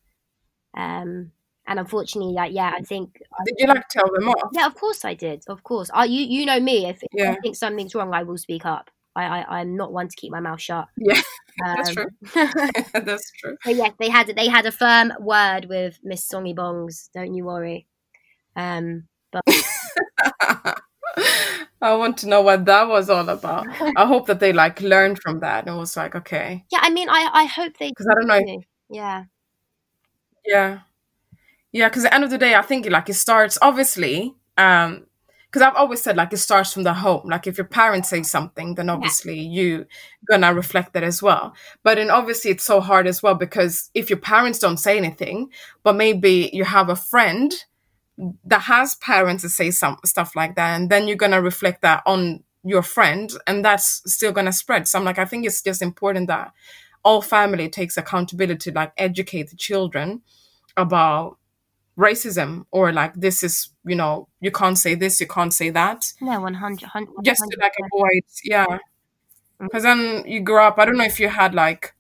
Um, 0.77 1.33
and 1.71 1.79
unfortunately, 1.79 2.35
like 2.35 2.53
yeah, 2.53 2.73
I 2.77 2.83
think 2.83 3.23
Did 3.47 3.55
you 3.59 3.67
like 3.69 3.89
tell 3.89 4.11
them 4.13 4.29
off? 4.29 4.51
yeah, 4.53 4.67
of 4.67 4.75
course 4.75 5.05
I 5.05 5.15
did, 5.15 5.45
of 5.49 5.63
course. 5.65 5.91
I 5.95 6.05
you 6.05 6.23
you 6.27 6.45
know 6.47 6.61
me. 6.61 6.87
If, 6.87 7.03
if 7.03 7.09
Yeah. 7.15 7.33
I 7.33 7.37
think 7.41 7.57
something's 7.57 7.95
wrong, 7.95 8.13
I 8.13 8.23
will 8.25 8.37
speak 8.39 8.67
up. 8.67 8.91
I, 9.17 9.25
I 9.25 9.61
I'm 9.61 9.77
not 9.77 9.93
one 9.93 10.09
to 10.09 10.17
keep 10.17 10.33
my 10.33 10.41
mouth 10.41 10.61
shut. 10.61 10.87
Yeah, 10.99 11.21
Um, 11.65 11.77
that's 11.77 11.93
true. 11.95 12.07
that's 12.95 13.33
true. 13.41 13.57
But 13.65 13.75
yes, 13.77 13.93
they 13.99 14.09
had 14.11 14.27
they 14.37 14.49
had 14.49 14.67
a 14.67 14.73
firm 14.73 15.13
word 15.21 15.67
with 15.67 15.99
Miss 16.05 16.27
Songi 16.29 16.55
Bongs. 16.55 17.09
Don't 17.15 17.35
you 17.35 17.45
worry. 17.45 17.87
Um, 18.57 19.09
but 19.33 19.43
I 21.83 21.95
want 21.95 22.19
to 22.19 22.29
know 22.29 22.43
what 22.43 22.65
that 22.67 22.89
was 22.89 23.11
all 23.11 23.29
about. 23.29 23.67
I 23.97 24.07
hope 24.07 24.27
that 24.27 24.41
they 24.41 24.53
like 24.53 24.81
learned 24.81 25.19
from 25.23 25.41
that 25.41 25.67
and 25.67 25.77
was 25.79 25.97
like, 25.97 26.15
okay, 26.15 26.65
yeah, 26.71 26.81
I 26.83 26.91
mean, 26.91 27.09
I 27.09 27.29
I 27.33 27.45
hope 27.45 27.77
they. 27.79 27.89
because 27.91 28.07
I 28.09 28.15
don't 28.15 28.27
know. 28.27 28.41
do. 28.45 28.63
Yeah, 28.91 29.25
Yeah, 30.45 30.81
yeah. 31.73 31.89
Because 31.89 32.05
at 32.05 32.11
the 32.11 32.15
end 32.15 32.25
of 32.25 32.31
the 32.31 32.39
day, 32.39 32.55
I 32.55 32.63
think 32.63 32.87
like 32.89 33.09
it 33.09 33.15
starts 33.15 33.59
obviously. 33.63 34.35
Um, 34.57 35.07
because 35.51 35.63
I've 35.63 35.75
always 35.75 36.01
said 36.01 36.17
like 36.17 36.33
it 36.33 36.37
starts 36.37 36.73
from 36.73 36.85
the 36.85 36.95
home. 36.95 37.29
Like 37.29 37.49
if 37.49 37.59
your 37.59 37.67
parents 37.67 38.09
say 38.09 38.23
something, 38.23 38.77
then 38.77 38.89
obviously 38.89 39.41
you 39.41 39.87
gonna 40.25 40.55
reflect 40.55 40.93
that 40.93 41.03
as 41.03 41.23
well. 41.23 41.55
But 41.83 41.97
then 41.97 42.09
obviously 42.09 42.53
it's 42.53 42.65
so 42.65 42.81
hard 42.81 43.09
as 43.09 43.21
well 43.21 43.35
because 43.35 43.91
if 43.93 44.11
your 44.11 44.21
parents 44.21 44.61
don't 44.61 44.77
say 44.77 44.97
anything, 44.97 45.51
but 45.83 45.97
maybe 45.97 46.51
you 46.53 46.65
have 46.65 46.89
a 46.89 46.95
friend 46.95 47.53
that 48.45 48.63
has 48.63 48.95
parents 48.97 49.43
that 49.43 49.49
say 49.49 49.71
some 49.71 49.97
stuff 50.05 50.37
like 50.37 50.55
that, 50.55 50.79
and 50.79 50.89
then 50.89 51.09
you're 51.09 51.17
gonna 51.17 51.43
reflect 51.43 51.83
that 51.83 52.03
on 52.07 52.45
your 52.63 52.83
friend, 52.83 53.33
and 53.47 53.65
that's 53.65 54.03
still 54.07 54.31
gonna 54.33 54.53
spread. 54.53 54.87
So 54.87 54.99
I'm 54.99 55.05
like, 55.05 55.19
I 55.19 55.25
think 55.25 55.47
it's 55.47 55.63
just 55.63 55.83
important 55.83 56.29
that 56.29 56.53
all 57.03 57.23
family 57.23 57.69
takes 57.69 57.97
accountability, 57.97 58.71
to 58.71 58.77
like 58.77 58.93
educate 58.99 59.51
the 59.51 59.57
children 59.57 60.21
about 60.77 61.39
racism 61.99 62.65
or 62.71 62.93
like 62.93 63.15
this 63.15 63.43
is 63.43 63.71
you 63.85 63.95
know 63.95 64.29
you 64.41 64.51
can't 64.51 64.79
say 64.79 64.95
this 64.95 65.21
you 65.21 65.27
can't 65.27 65.53
say 65.53 65.71
that. 65.71 66.05
No, 66.21 66.41
one 66.41 66.55
hundred, 66.55 66.89
just 67.23 67.43
to 67.43 67.59
like 67.61 67.75
avoid 67.85 68.23
yeah. 68.45 68.79
because 69.61 69.83
then 69.83 70.25
you 70.27 70.41
grow 70.41 70.67
up. 70.67 70.79
I 70.79 70.85
don't 70.85 70.97
know 70.97 71.05
if 71.05 71.21
you 71.21 71.29
had 71.29 71.55
like 71.55 71.95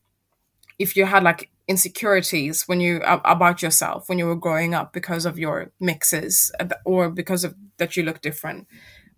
if 0.78 0.96
you 0.96 1.04
had 1.04 1.22
like 1.22 1.50
insecurities 1.68 2.66
when 2.66 2.80
you 2.80 3.00
about 3.04 3.62
yourself 3.62 4.08
when 4.08 4.18
you 4.18 4.26
were 4.26 4.34
growing 4.34 4.74
up 4.74 4.92
because 4.92 5.24
of 5.24 5.38
your 5.38 5.70
mixes 5.78 6.50
uh, 6.58 6.66
or 6.84 7.08
because 7.08 7.44
of 7.44 7.54
that 7.76 7.96
you 7.96 8.02
look 8.02 8.20
different. 8.20 8.66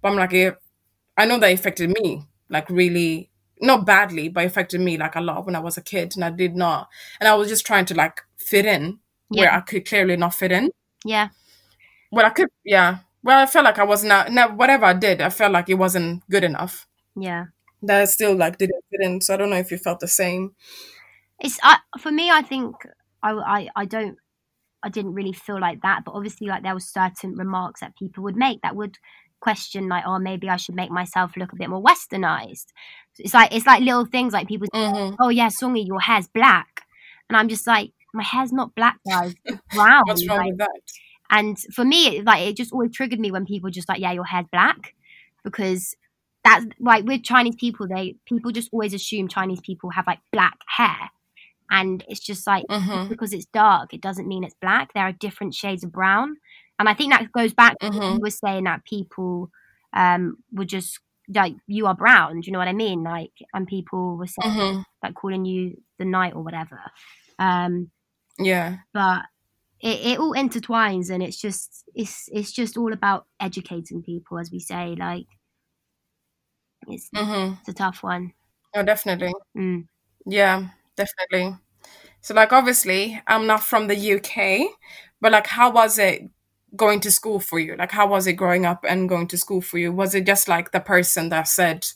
But 0.02 0.10
i'm 0.10 0.16
like 0.16 0.34
it, 0.34 0.58
i 1.16 1.24
know 1.24 1.38
that 1.38 1.52
affected 1.52 1.88
me 2.02 2.26
like 2.50 2.68
really 2.68 3.30
not 3.60 3.86
badly 3.86 4.28
but 4.28 4.44
affected 4.44 4.82
me 4.82 4.98
like 4.98 5.16
a 5.16 5.20
lot 5.20 5.46
when 5.46 5.56
i 5.56 5.60
was 5.60 5.78
a 5.78 5.82
kid 5.82 6.14
and 6.14 6.24
i 6.24 6.30
did 6.30 6.54
not. 6.54 6.88
And 7.20 7.28
i 7.28 7.34
was 7.34 7.48
just 7.48 7.64
trying 7.64 7.86
to 7.86 7.94
like 7.94 8.20
fit 8.36 8.66
in 8.66 8.98
where 9.32 9.46
Yeah. 9.46 9.56
i 9.56 9.60
could 9.60 9.86
clearly 9.86 10.16
not 10.16 10.34
fit 10.34 10.52
in 10.52 10.70
Yeah, 11.04 11.28
well 12.10 12.26
i 12.26 12.30
could 12.30 12.48
yeah 12.64 12.98
well 13.22 13.38
i 13.42 13.46
felt 13.46 13.64
like 13.64 13.78
i 13.78 13.84
was 13.84 14.04
not 14.04 14.30
no, 14.32 14.48
whatever 14.48 14.84
i 14.86 14.92
did 14.94 15.20
i 15.20 15.30
felt 15.30 15.52
like 15.52 15.68
it 15.68 15.74
wasn't 15.74 16.22
good 16.30 16.44
enough 16.44 16.86
yeah. 17.16 17.46
that 17.82 18.00
I 18.02 18.04
still 18.06 18.34
like 18.36 18.56
didn't 18.58 18.82
fit 18.90 19.00
in. 19.06 19.20
So 19.20 19.34
I 19.34 19.36
don't 19.36 19.50
know 19.50 19.56
if 19.56 19.70
you 19.70 19.76
felt 19.76 20.00
the 20.00 20.08
same. 20.08 20.52
It's 21.40 21.58
I 21.62 21.78
for 21.98 22.10
me. 22.12 22.30
I 22.30 22.40
think 22.42 22.74
I 23.22 23.32
I 23.32 23.68
I 23.76 23.84
don't. 23.84 24.16
I 24.82 24.88
didn't 24.88 25.12
really 25.14 25.32
feel 25.32 25.60
like 25.60 25.82
that, 25.82 26.04
but 26.04 26.12
obviously, 26.14 26.46
like 26.46 26.62
there 26.62 26.72
were 26.74 26.80
certain 26.80 27.34
remarks 27.36 27.80
that 27.80 27.96
people 27.96 28.22
would 28.24 28.36
make 28.36 28.62
that 28.62 28.76
would 28.76 28.96
question, 29.40 29.88
like, 29.88 30.04
oh, 30.06 30.18
maybe 30.18 30.48
I 30.48 30.56
should 30.56 30.74
make 30.74 30.90
myself 30.90 31.36
look 31.36 31.52
a 31.52 31.56
bit 31.56 31.68
more 31.70 31.82
westernized. 31.82 32.66
It's 33.18 33.34
like 33.34 33.54
it's 33.54 33.66
like 33.66 33.82
little 33.82 34.06
things 34.06 34.32
like 34.32 34.48
people, 34.48 34.68
Mm-hmm. 34.74 35.16
oh 35.20 35.28
yeah, 35.28 35.48
Songi, 35.48 35.86
your 35.86 36.00
hair's 36.00 36.28
black, 36.28 36.82
and 37.28 37.36
I'm 37.36 37.48
just 37.48 37.66
like, 37.66 37.92
my 38.12 38.22
hair's 38.22 38.52
not 38.52 38.74
black, 38.74 38.98
guys, 39.08 39.34
it's 39.44 39.60
brown. 39.74 40.02
What's 40.06 40.26
wrong 40.28 40.38
like, 40.38 40.48
with 40.48 40.58
that? 40.58 40.80
And 41.30 41.58
for 41.74 41.84
me, 41.84 42.18
it, 42.18 42.24
like 42.24 42.42
it 42.46 42.56
just 42.56 42.72
always 42.72 42.92
triggered 42.92 43.20
me 43.20 43.30
when 43.30 43.46
people 43.46 43.70
just 43.70 43.88
like, 43.88 44.00
yeah, 44.00 44.12
your 44.12 44.24
hair's 44.24 44.46
black, 44.52 44.94
because 45.44 45.96
that's 46.44 46.66
like 46.80 47.04
with 47.04 47.22
Chinese 47.22 47.56
people, 47.56 47.86
they 47.88 48.16
people 48.26 48.50
just 48.50 48.68
always 48.72 48.92
assume 48.94 49.28
Chinese 49.28 49.60
people 49.60 49.90
have 49.90 50.06
like 50.06 50.18
black 50.32 50.58
hair, 50.66 51.10
and 51.70 52.04
it's 52.08 52.20
just 52.20 52.46
like 52.46 52.64
Mm-hmm. 52.70 53.08
because 53.08 53.32
it's 53.32 53.46
dark, 53.46 53.94
it 53.94 54.00
doesn't 54.02 54.28
mean 54.28 54.44
it's 54.44 54.54
black. 54.60 54.92
There 54.92 55.04
are 55.04 55.12
different 55.12 55.54
shades 55.54 55.84
of 55.84 55.92
brown, 55.92 56.36
and 56.78 56.88
I 56.88 56.94
think 56.94 57.12
that 57.12 57.32
goes 57.32 57.54
back 57.54 57.78
to 57.78 57.86
what 57.88 57.94
Mhm. 57.96 58.14
you 58.14 58.20
were 58.20 58.30
saying 58.30 58.64
that 58.64 58.84
people 58.84 59.50
um 59.94 60.36
would 60.52 60.68
just 60.68 60.98
like 61.34 61.54
you 61.66 61.86
are 61.86 61.94
brown. 61.94 62.40
Do 62.40 62.46
you 62.46 62.52
know 62.52 62.58
what 62.58 62.68
I 62.68 62.72
mean? 62.72 63.04
Like, 63.04 63.32
and 63.54 63.66
people 63.66 64.16
were 64.18 64.26
saying 64.26 64.54
Mm-hmm. 64.54 64.80
like 65.02 65.14
calling 65.14 65.44
you 65.46 65.80
the 65.98 66.04
night 66.04 66.34
or 66.34 66.42
whatever. 66.42 66.80
Um, 67.38 67.90
Yeah. 68.38 68.78
but 68.92 69.22
it, 69.80 70.00
it 70.12 70.18
all 70.20 70.34
intertwines 70.34 71.10
and 71.10 71.22
it's 71.22 71.40
just 71.40 71.84
it's 71.94 72.28
it's 72.32 72.52
just 72.52 72.76
all 72.76 72.92
about 72.92 73.26
educating 73.40 74.02
people 74.02 74.38
as 74.38 74.50
we 74.50 74.60
say 74.60 74.94
like 74.98 75.26
it's, 76.88 77.10
Mm-hmm. 77.14 77.54
it's 77.60 77.68
a 77.68 77.72
tough 77.74 78.02
one 78.02 78.32
Oh, 78.74 78.82
definitely. 78.82 79.34
mm. 79.56 79.84
Yeah, 80.24 80.68
definitely. 80.96 81.56
So, 82.22 82.34
like, 82.34 82.52
obviously, 82.54 83.20
I'm 83.26 83.46
not 83.46 83.62
from 83.62 83.88
the 83.88 83.96
UK, 83.96 84.70
but 85.20 85.32
like, 85.32 85.46
how 85.48 85.70
was 85.72 85.98
it 85.98 86.30
going 86.76 87.00
to 87.00 87.10
school 87.10 87.40
for 87.40 87.58
you? 87.60 87.76
Like, 87.76 87.92
how 87.92 88.06
was 88.08 88.26
it 88.26 88.34
growing 88.34 88.64
up 88.66 88.84
and 88.88 89.08
going 89.10 89.28
to 89.28 89.36
school 89.38 89.60
for 89.60 89.78
you? 89.78 89.92
Was 89.92 90.14
it 90.14 90.26
just 90.26 90.48
like 90.48 90.72
the 90.72 90.80
person 90.80 91.28
that 91.30 91.48
said, 91.48 91.86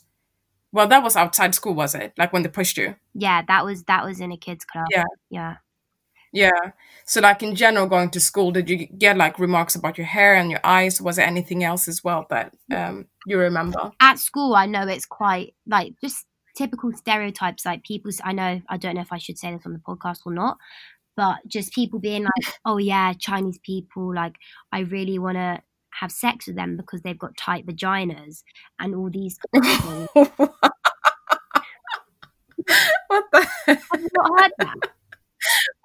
well, 0.71 0.87
that 0.87 1.03
was 1.03 1.15
outside 1.15 1.55
school, 1.55 1.73
was 1.75 1.95
it? 1.95 2.13
Like 2.17 2.33
when 2.33 2.43
they 2.43 2.49
pushed 2.49 2.77
you? 2.77 2.95
yeah 3.15 3.41
that 3.47 3.65
was 3.65 3.83
that 3.85 4.05
was 4.05 4.19
in 4.19 4.31
a 4.31 4.37
kids 4.37 4.65
club 4.65 4.85
Yeah. 4.91 5.05
yeah 5.31 5.57
Yeah. 6.37 6.71
So, 7.05 7.21
like, 7.21 7.41
in 7.41 7.55
general, 7.55 7.87
going 7.87 8.09
to 8.11 8.19
school, 8.19 8.51
did 8.51 8.69
you 8.69 8.85
get 8.85 9.17
like 9.17 9.39
remarks 9.39 9.75
about 9.75 9.97
your 9.97 10.07
hair 10.07 10.35
and 10.35 10.51
your 10.51 10.59
eyes? 10.63 11.01
Was 11.01 11.15
there 11.15 11.25
anything 11.25 11.63
else 11.63 11.87
as 11.87 12.03
well 12.03 12.25
that 12.29 12.53
um, 12.73 13.07
you 13.25 13.37
remember? 13.37 13.91
at 13.99 14.19
school 14.19 14.55
i 14.55 14.65
know 14.65 14.87
it's 14.87 15.05
quite 15.05 15.53
like 15.67 15.93
just 16.01 16.25
typical 16.55 16.91
stereotypes 16.93 17.65
like 17.65 17.83
people 17.83 18.09
i 18.23 18.31
know 18.31 18.61
i 18.69 18.77
don't 18.77 18.95
know 18.95 19.01
if 19.01 19.11
i 19.11 19.17
should 19.17 19.37
say 19.37 19.51
this 19.51 19.65
on 19.65 19.73
the 19.73 19.79
podcast 19.79 20.19
or 20.25 20.33
not 20.33 20.57
but 21.15 21.37
just 21.47 21.73
people 21.73 21.99
being 21.99 22.23
like 22.23 22.53
oh 22.65 22.77
yeah 22.77 23.13
chinese 23.13 23.59
people 23.63 24.13
like 24.15 24.35
i 24.71 24.79
really 24.79 25.19
want 25.19 25.35
to 25.35 25.61
have 25.99 26.11
sex 26.11 26.47
with 26.47 26.55
them 26.55 26.77
because 26.77 27.01
they've 27.01 27.19
got 27.19 27.35
tight 27.37 27.65
vaginas 27.65 28.43
and 28.79 28.95
all 28.95 29.09
these 29.09 29.37
kind 29.53 29.65
of 29.65 30.11
things. 30.13 30.49
what 33.07 33.25
the? 33.31 33.47
have 33.65 34.07
not 34.13 34.39
heard 34.39 34.51
that 34.59 34.75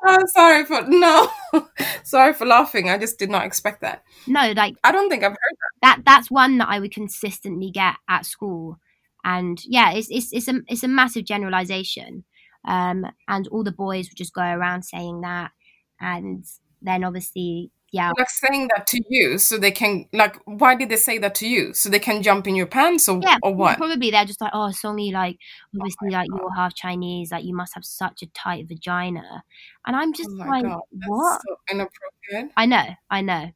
I'm 0.04 0.26
sorry 0.28 0.64
for 0.64 0.82
no. 0.82 1.28
sorry 2.02 2.34
for 2.34 2.46
laughing. 2.46 2.90
I 2.90 2.98
just 2.98 3.18
did 3.18 3.30
not 3.30 3.44
expect 3.44 3.80
that. 3.82 4.02
no 4.26 4.52
like 4.56 4.76
I 4.84 4.92
don't 4.92 5.08
think 5.08 5.22
I've 5.22 5.30
heard 5.30 5.56
that 5.82 5.96
That 5.96 6.02
that's 6.04 6.30
one 6.30 6.58
that 6.58 6.68
I 6.68 6.80
would 6.80 6.92
consistently 6.92 7.70
get 7.70 7.94
at 8.08 8.26
school, 8.26 8.78
and 9.24 9.60
yeah, 9.64 9.92
it's 9.92 10.08
it's 10.10 10.32
it's 10.32 10.48
a 10.48 10.60
it's 10.66 10.82
a 10.82 10.88
massive 10.88 11.24
generalization, 11.24 12.24
um, 12.66 13.06
and 13.28 13.48
all 13.48 13.64
the 13.64 13.72
boys 13.72 14.08
would 14.08 14.16
just 14.18 14.34
go 14.34 14.42
around 14.42 14.82
saying 14.84 15.20
that, 15.22 15.52
and 16.00 16.44
then 16.80 17.04
obviously, 17.04 17.70
yeah. 17.92 18.10
Like 18.18 18.30
saying 18.30 18.68
that 18.74 18.86
to 18.88 19.00
you, 19.08 19.38
so 19.38 19.58
they 19.58 19.70
can 19.70 20.06
like. 20.12 20.36
Why 20.46 20.74
did 20.74 20.88
they 20.88 20.96
say 20.96 21.18
that 21.18 21.34
to 21.36 21.48
you? 21.48 21.74
So 21.74 21.88
they 21.90 21.98
can 21.98 22.22
jump 22.22 22.46
in 22.46 22.56
your 22.56 22.66
pants, 22.66 23.08
or 23.08 23.20
yeah, 23.22 23.36
or 23.42 23.54
what? 23.54 23.76
probably 23.76 24.10
they're 24.10 24.24
just 24.24 24.40
like, 24.40 24.52
oh, 24.54 24.70
Songi, 24.72 25.12
like 25.12 25.38
obviously, 25.78 26.10
like 26.10 26.28
you're 26.28 26.54
half 26.54 26.74
Chinese, 26.74 27.30
like 27.30 27.44
you 27.44 27.54
must 27.54 27.74
have 27.74 27.84
such 27.84 28.22
a 28.22 28.26
tight 28.26 28.66
vagina, 28.66 29.44
and 29.86 29.94
I'm 29.94 30.12
just 30.14 30.30
Oh 30.30 30.44
like, 30.44 30.64
god, 30.64 30.80
that's 30.92 31.08
what? 31.08 31.40
so 31.46 31.56
inappropriate. 31.70 32.52
I 32.56 32.66
know, 32.66 32.86
I 33.10 33.20
know. 33.20 33.50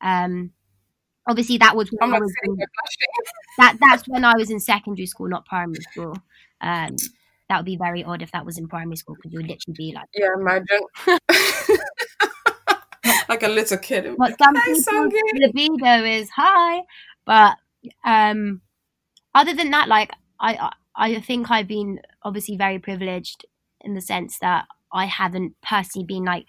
Um, 0.00 0.52
obviously 1.26 1.58
that 1.58 1.76
was 1.76 1.88
when 1.98 2.14
I 2.14 2.18
was 2.18 2.32
in- 2.44 2.58
that 3.58 3.76
that's 3.80 4.06
when 4.08 4.24
I 4.24 4.34
was 4.36 4.50
in 4.50 4.60
secondary 4.60 5.06
school, 5.06 5.28
not 5.28 5.46
primary 5.46 5.80
school. 5.90 6.16
Um, 6.60 6.96
that 7.48 7.58
would 7.58 7.66
be 7.66 7.76
very 7.76 8.02
odd 8.04 8.22
if 8.22 8.32
that 8.32 8.46
was 8.46 8.58
in 8.58 8.68
primary 8.68 8.96
school 8.96 9.16
because 9.16 9.32
you 9.32 9.38
would 9.38 9.48
literally 9.48 9.74
be 9.76 9.92
like, 9.94 10.08
Yeah, 10.14 10.28
imagine. 10.38 10.80
like 13.34 13.42
a 13.50 13.52
little 13.52 13.78
kid. 13.78 14.04
"What 14.16 14.36
some 14.38 14.54
people's 14.54 15.12
libido 15.34 16.04
is 16.04 16.30
high," 16.30 16.82
but 17.24 17.56
um, 18.04 18.60
other 19.34 19.54
than 19.54 19.70
that, 19.70 19.88
like 19.88 20.10
I 20.40 20.70
I 20.96 21.20
think 21.20 21.50
I've 21.50 21.68
been 21.68 22.00
obviously 22.22 22.56
very 22.56 22.78
privileged 22.78 23.44
in 23.80 23.94
the 23.94 24.00
sense 24.00 24.38
that 24.40 24.66
I 24.92 25.06
haven't 25.06 25.54
personally 25.62 26.06
been 26.06 26.24
like 26.24 26.46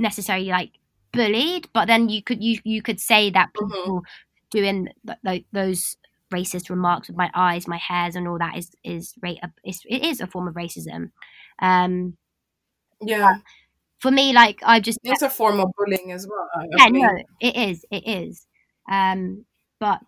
necessarily 0.00 0.46
like 0.48 0.72
bullied, 1.12 1.68
but 1.72 1.86
then 1.86 2.08
you 2.08 2.22
could 2.22 2.42
you 2.42 2.58
you 2.64 2.82
could 2.82 3.00
say 3.00 3.30
that 3.30 3.50
Mhm. 3.54 3.68
people 3.68 4.02
doing 4.50 4.88
th- 5.06 5.18
th- 5.26 5.46
those 5.52 5.96
racist 6.32 6.70
remarks 6.70 7.08
with 7.08 7.16
my 7.16 7.30
eyes, 7.34 7.68
my 7.68 7.76
hairs, 7.78 8.16
and 8.16 8.26
all 8.28 8.38
that 8.38 8.56
is 8.56 8.70
is 8.84 9.14
ra- 9.22 9.34
is 9.64 9.82
it 9.88 10.02
is 10.04 10.20
a 10.20 10.26
form 10.26 10.48
of 10.48 10.54
racism. 10.54 11.10
Um, 11.60 12.16
Yeah, 13.04 13.38
for 14.02 14.10
me, 14.10 14.32
like 14.32 14.58
I've 14.64 14.82
just 14.82 14.98
it's 15.04 15.22
a 15.22 15.30
form 15.30 15.60
of 15.60 15.70
bullying 15.78 16.10
as 16.10 16.26
well. 16.26 16.48
I 16.56 16.66
yeah, 16.76 16.90
mean. 16.90 17.02
no, 17.06 17.22
it 17.40 17.56
is, 17.56 17.86
it 17.92 18.04
is. 18.04 18.46
Um, 18.90 19.46
but 19.78 20.00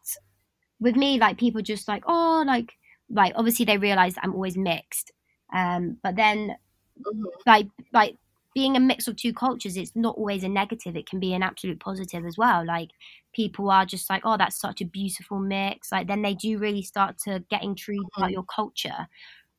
with 0.80 0.96
me, 0.96 1.18
like 1.20 1.38
people 1.38 1.62
just 1.62 1.86
like, 1.86 2.02
oh, 2.08 2.42
like, 2.44 2.72
like 3.08 3.32
obviously 3.36 3.64
they 3.64 3.78
realize 3.78 4.16
I'm 4.20 4.34
always 4.34 4.56
mixed. 4.56 5.12
Um, 5.54 5.98
but 6.02 6.16
then 6.16 6.56
Mhm. 7.00 7.24
like, 7.46 7.68
like 7.92 8.16
being 8.52 8.76
a 8.76 8.80
mix 8.80 9.06
of 9.06 9.16
two 9.16 9.32
cultures, 9.32 9.76
it's 9.76 9.94
not 9.94 10.16
always 10.16 10.42
a 10.42 10.48
negative. 10.48 10.96
It 10.96 11.08
can 11.08 11.20
be 11.20 11.32
an 11.32 11.42
absolute 11.44 11.78
positive 11.78 12.26
as 12.26 12.36
well. 12.36 12.66
Like 12.66 12.90
people 13.32 13.70
are 13.70 13.86
just 13.86 14.10
like, 14.10 14.22
oh, 14.24 14.36
that's 14.36 14.58
such 14.58 14.80
a 14.80 14.84
beautiful 14.86 15.38
mix. 15.38 15.92
Like 15.92 16.08
then 16.08 16.22
they 16.22 16.34
do 16.34 16.58
really 16.58 16.82
start 16.82 17.18
to 17.26 17.44
get 17.48 17.62
intrigued 17.62 18.04
mm-hmm. 18.06 18.22
about 18.22 18.32
your 18.32 18.44
culture. 18.44 19.06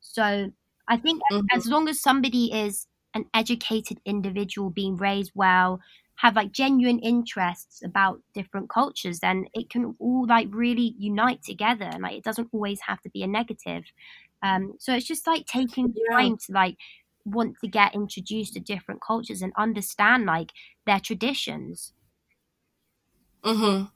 So 0.00 0.52
I 0.88 0.96
think 0.98 1.22
mm-hmm. 1.32 1.46
as 1.52 1.66
long 1.66 1.88
as 1.88 2.00
somebody 2.02 2.52
is 2.52 2.86
an 3.16 3.26
educated 3.34 4.00
individual 4.04 4.70
being 4.70 4.96
raised 4.96 5.32
well, 5.34 5.80
have 6.16 6.36
like 6.36 6.52
genuine 6.52 6.98
interests 7.00 7.82
about 7.84 8.22
different 8.34 8.70
cultures, 8.70 9.20
then 9.20 9.46
it 9.54 9.68
can 9.70 9.94
all 9.98 10.26
like 10.26 10.48
really 10.50 10.94
unite 10.98 11.42
together. 11.42 11.84
And 11.84 12.02
like 12.02 12.16
it 12.16 12.24
doesn't 12.24 12.48
always 12.52 12.80
have 12.82 13.00
to 13.02 13.10
be 13.10 13.22
a 13.22 13.26
negative. 13.26 13.84
Um, 14.42 14.74
so 14.78 14.94
it's 14.94 15.06
just 15.06 15.26
like 15.26 15.46
taking 15.46 15.94
time 16.10 16.36
to 16.38 16.52
like 16.52 16.76
want 17.24 17.56
to 17.60 17.68
get 17.68 17.94
introduced 17.94 18.54
to 18.54 18.60
different 18.60 19.00
cultures 19.06 19.42
and 19.42 19.52
understand 19.56 20.26
like 20.26 20.52
their 20.86 21.00
traditions. 21.00 21.92
Mm-hmm. 23.44 23.86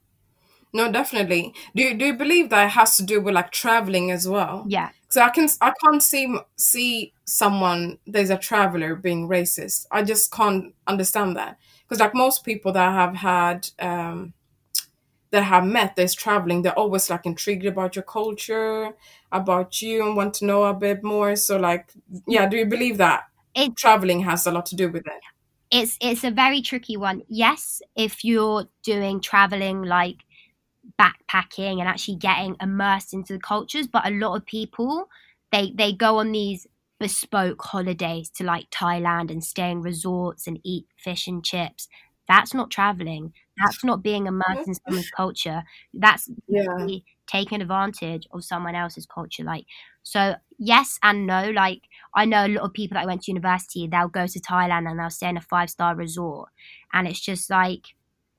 No, 0.73 0.91
definitely. 0.91 1.53
Do 1.75 1.83
you, 1.83 1.95
do 1.95 2.05
you 2.07 2.13
believe 2.17 2.49
that 2.51 2.67
it 2.67 2.71
has 2.71 2.97
to 2.97 3.03
do 3.03 3.21
with 3.21 3.35
like 3.35 3.51
traveling 3.51 4.11
as 4.11 4.27
well? 4.27 4.65
Yeah. 4.67 4.91
So 5.11 5.21
I 5.21 5.29
can 5.29 5.47
I 5.61 5.73
can't 5.83 6.01
see 6.01 6.37
see 6.57 7.13
someone 7.25 7.99
there's 8.07 8.29
a 8.29 8.37
traveler 8.37 8.95
being 8.95 9.27
racist. 9.27 9.85
I 9.91 10.03
just 10.03 10.31
can't 10.31 10.73
understand 10.87 11.35
that 11.37 11.57
because 11.83 11.99
like 11.99 12.15
most 12.15 12.45
people 12.45 12.71
that 12.73 12.87
I 12.89 12.93
have 12.93 13.15
had 13.15 13.69
um 13.79 14.33
that 15.31 15.43
have 15.43 15.65
met 15.65 15.95
that's 15.95 16.13
traveling, 16.13 16.61
they're 16.61 16.77
always 16.77 17.09
like 17.09 17.25
intrigued 17.25 17.65
about 17.65 17.95
your 17.95 18.03
culture, 18.03 18.91
about 19.31 19.81
you, 19.81 20.05
and 20.05 20.15
want 20.15 20.33
to 20.35 20.45
know 20.45 20.63
a 20.63 20.73
bit 20.73 21.03
more. 21.03 21.35
So, 21.37 21.57
like, 21.57 21.93
yeah, 22.27 22.47
do 22.47 22.57
you 22.57 22.65
believe 22.65 22.97
that 22.97 23.23
it, 23.55 23.75
traveling 23.77 24.21
has 24.21 24.45
a 24.45 24.51
lot 24.51 24.65
to 24.67 24.75
do 24.75 24.89
with 24.89 25.07
it? 25.07 25.21
It's 25.71 25.97
it's 26.01 26.25
a 26.25 26.31
very 26.31 26.61
tricky 26.61 26.97
one. 26.97 27.21
Yes, 27.29 27.81
if 27.95 28.25
you're 28.25 28.67
doing 28.83 29.21
traveling 29.21 29.83
like 29.83 30.17
backpacking 31.01 31.79
and 31.79 31.87
actually 31.87 32.17
getting 32.17 32.55
immersed 32.61 33.13
into 33.13 33.33
the 33.33 33.39
cultures, 33.39 33.87
but 33.87 34.05
a 34.05 34.11
lot 34.11 34.35
of 34.35 34.45
people 34.45 35.07
they 35.51 35.73
they 35.75 35.91
go 35.93 36.19
on 36.19 36.31
these 36.31 36.67
bespoke 36.99 37.61
holidays 37.63 38.29
to 38.29 38.43
like 38.43 38.69
Thailand 38.69 39.31
and 39.31 39.43
stay 39.43 39.71
in 39.71 39.81
resorts 39.81 40.45
and 40.45 40.59
eat 40.63 40.85
fish 40.97 41.27
and 41.27 41.43
chips. 41.43 41.87
That's 42.27 42.53
not 42.53 42.69
traveling. 42.69 43.33
That's 43.57 43.83
not 43.83 44.03
being 44.03 44.27
immersed 44.27 44.67
in 44.67 44.75
someone's 44.75 45.09
culture. 45.17 45.63
That's 45.93 46.29
yeah. 46.47 46.87
taking 47.27 47.61
advantage 47.61 48.27
of 48.31 48.43
someone 48.43 48.75
else's 48.75 49.07
culture. 49.07 49.43
Like, 49.43 49.65
so 50.03 50.35
yes 50.59 50.99
and 51.01 51.25
no. 51.25 51.49
Like, 51.49 51.81
I 52.15 52.25
know 52.25 52.45
a 52.45 52.47
lot 52.47 52.63
of 52.65 52.73
people 52.73 52.95
that 52.95 53.07
went 53.07 53.23
to 53.23 53.31
university, 53.31 53.87
they'll 53.87 54.07
go 54.07 54.27
to 54.27 54.39
Thailand 54.39 54.89
and 54.89 54.99
they'll 54.99 55.09
stay 55.09 55.29
in 55.29 55.37
a 55.37 55.41
five 55.41 55.71
star 55.71 55.95
resort. 55.95 56.49
And 56.93 57.07
it's 57.07 57.19
just 57.19 57.49
like, 57.49 57.87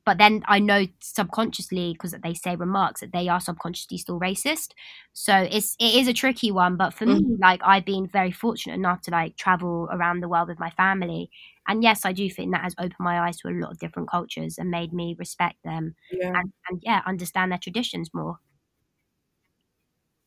but 0.05 0.19
then 0.19 0.43
I 0.47 0.59
know 0.59 0.87
subconsciously 1.01 1.93
because 1.93 2.15
they 2.23 2.35
say 2.35 2.57
remarks 2.57 3.01
that 3.01 3.13
they 3.13 3.29
are 3.29 3.41
subconsciously 3.41 3.99
still 3.99 4.19
racist. 4.19 4.71
So 5.13 5.37
it's 5.37 5.77
it 5.79 5.95
is 5.95 6.09
a 6.09 6.13
tricky 6.13 6.51
one. 6.51 6.77
But 6.77 6.95
for 6.95 7.07
mm. 7.07 7.21
me, 7.21 7.37
like 7.41 7.61
I've 7.65 7.85
been 7.85 8.07
very 8.07 8.33
fortunate 8.33 8.75
enough 8.75 9.03
to 9.03 9.11
like 9.11 9.37
travel 9.37 9.89
around 9.93 10.21
the 10.21 10.29
world 10.29 10.49
with 10.49 10.59
my 10.59 10.71
family, 10.71 11.31
and 11.69 11.83
yes, 11.83 12.05
I 12.05 12.13
do 12.13 12.29
think 12.29 12.53
that 12.53 12.63
has 12.63 12.75
opened 12.79 12.97
my 12.99 13.21
eyes 13.21 13.39
to 13.39 13.49
a 13.49 13.51
lot 13.51 13.71
of 13.71 13.79
different 13.79 14.11
cultures 14.11 14.59
and 14.59 14.71
made 14.71 14.93
me 14.93 15.15
respect 15.19 15.57
them 15.65 15.95
yeah. 16.11 16.29
And, 16.29 16.53
and 16.69 16.83
yeah, 16.83 17.03
understand 17.07 17.53
their 17.53 17.59
traditions 17.59 18.11
more. 18.13 18.39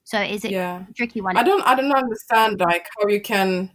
So 0.05 0.21
is 0.21 0.45
it 0.45 0.51
yeah. 0.51 0.85
tricky 0.95 1.19
one? 1.19 1.35
I 1.35 1.43
don't 1.43 1.65
I 1.65 1.75
don't 1.75 1.91
understand 1.91 2.59
like 2.59 2.87
how 2.97 3.07
you 3.07 3.19
can 3.19 3.71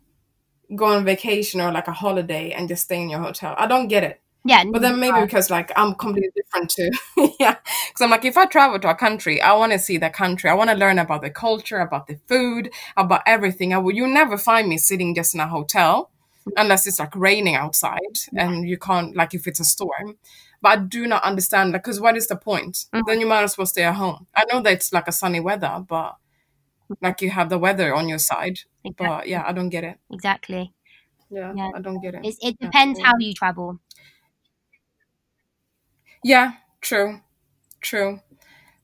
go 0.74 0.86
on 0.86 1.04
vacation 1.04 1.60
or 1.60 1.72
like 1.72 1.88
a 1.88 1.92
holiday 1.92 2.52
and 2.52 2.68
just 2.68 2.84
stay 2.84 3.02
in 3.02 3.10
your 3.10 3.20
hotel. 3.20 3.54
I 3.58 3.66
don't 3.66 3.88
get 3.88 4.04
it. 4.04 4.20
Yeah. 4.44 4.64
But 4.64 4.82
then 4.82 4.98
maybe 4.98 5.20
because 5.20 5.50
like 5.50 5.70
I'm 5.76 5.94
completely 5.94 6.30
different 6.34 6.70
too. 6.70 6.90
yeah. 7.40 7.56
Because 7.88 8.00
I'm 8.00 8.10
like, 8.10 8.24
if 8.24 8.36
I 8.36 8.46
travel 8.46 8.78
to 8.78 8.90
a 8.90 8.94
country, 8.94 9.40
I 9.40 9.52
want 9.52 9.72
to 9.72 9.78
see 9.78 9.98
the 9.98 10.10
country. 10.10 10.48
I 10.48 10.54
want 10.54 10.70
to 10.70 10.76
learn 10.76 10.98
about 10.98 11.22
the 11.22 11.30
culture, 11.30 11.78
about 11.78 12.06
the 12.06 12.18
food, 12.26 12.70
about 12.96 13.22
everything. 13.26 13.74
I 13.74 13.78
will. 13.78 13.94
You 13.94 14.06
never 14.06 14.38
find 14.38 14.68
me 14.68 14.78
sitting 14.78 15.14
just 15.14 15.34
in 15.34 15.40
a 15.40 15.48
hotel 15.48 16.10
unless 16.56 16.86
it's 16.86 16.98
like 16.98 17.14
raining 17.14 17.54
outside 17.54 18.00
yeah. 18.32 18.48
and 18.48 18.68
you 18.68 18.78
can't 18.78 19.14
like 19.14 19.34
if 19.34 19.46
it's 19.46 19.60
a 19.60 19.64
storm. 19.64 20.16
But 20.62 20.68
I 20.68 20.76
do 20.82 21.06
not 21.06 21.22
understand 21.22 21.72
that 21.74 21.82
because 21.82 22.00
what 22.00 22.16
is 22.16 22.26
the 22.26 22.36
point? 22.36 22.86
Mm-hmm. 22.92 23.00
Then 23.06 23.20
you 23.20 23.26
might 23.26 23.42
as 23.42 23.56
well 23.56 23.66
stay 23.66 23.84
at 23.84 23.94
home. 23.94 24.26
I 24.34 24.44
know 24.50 24.60
that 24.62 24.72
it's 24.72 24.92
like 24.92 25.08
a 25.08 25.12
sunny 25.12 25.40
weather, 25.40 25.84
but 25.86 26.16
like 27.00 27.22
you 27.22 27.30
have 27.30 27.48
the 27.48 27.58
weather 27.58 27.94
on 27.94 28.08
your 28.08 28.18
side. 28.18 28.60
Exactly. 28.84 29.06
But 29.06 29.28
yeah, 29.28 29.44
I 29.46 29.52
don't 29.52 29.70
get 29.70 29.84
it. 29.84 29.98
Exactly. 30.10 30.72
Yeah, 31.30 31.52
yeah. 31.54 31.70
I 31.74 31.80
don't 31.80 32.00
get 32.00 32.14
it. 32.14 32.22
It's, 32.24 32.38
it 32.42 32.58
depends 32.58 32.98
yeah. 32.98 33.06
how 33.06 33.12
you 33.18 33.32
travel. 33.32 33.78
Yeah, 36.24 36.52
true, 36.80 37.20
true. 37.80 38.20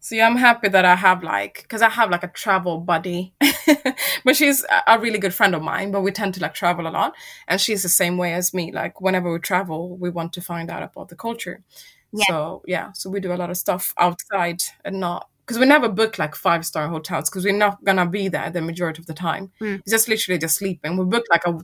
So 0.01 0.15
yeah, 0.15 0.27
I'm 0.27 0.37
happy 0.37 0.69
that 0.69 0.85
I 0.85 0.97
have 0.97 1.23
like, 1.25 1.63
because 1.63 1.83
I 1.83 1.89
have 1.91 2.11
like 2.11 2.23
a 2.23 2.29
travel 2.29 2.79
buddy, 2.79 3.35
but 4.25 4.37
she's 4.37 4.65
a 4.87 4.99
really 5.01 5.19
good 5.19 5.35
friend 5.35 5.55
of 5.55 5.63
mine. 5.63 5.91
But 5.91 6.03
we 6.03 6.13
tend 6.13 6.35
to 6.35 6.41
like 6.41 6.55
travel 6.55 6.87
a 6.87 6.91
lot, 6.91 7.15
and 7.49 7.61
she's 7.61 7.83
the 7.83 7.89
same 7.89 8.17
way 8.19 8.33
as 8.35 8.55
me. 8.55 8.73
Like 8.73 9.01
whenever 9.01 9.33
we 9.33 9.39
travel, 9.41 9.97
we 9.97 10.11
want 10.11 10.33
to 10.35 10.41
find 10.41 10.71
out 10.71 10.83
about 10.85 11.09
the 11.09 11.17
culture. 11.17 11.65
Yeah. 12.13 12.25
So 12.29 12.63
yeah, 12.67 12.93
so 12.93 13.11
we 13.11 13.21
do 13.21 13.33
a 13.33 13.37
lot 13.37 13.51
of 13.51 13.57
stuff 13.57 13.95
outside 13.99 14.63
and 14.85 15.01
not 15.01 15.29
because 15.47 15.59
we 15.59 15.67
never 15.67 15.89
book 15.89 16.19
like 16.19 16.35
five 16.37 16.65
star 16.67 16.89
hotels 16.89 17.29
because 17.31 17.45
we're 17.45 17.57
not 17.57 17.85
gonna 17.85 18.07
be 18.07 18.29
there 18.29 18.51
the 18.51 18.63
majority 18.63 19.03
of 19.03 19.07
the 19.07 19.15
time. 19.15 19.53
Mm. 19.61 19.81
It's 19.81 19.93
just 19.93 20.09
literally 20.09 20.39
just 20.39 20.57
sleeping. 20.57 20.97
We 20.97 21.05
book 21.05 21.25
like 21.31 21.47
a 21.47 21.59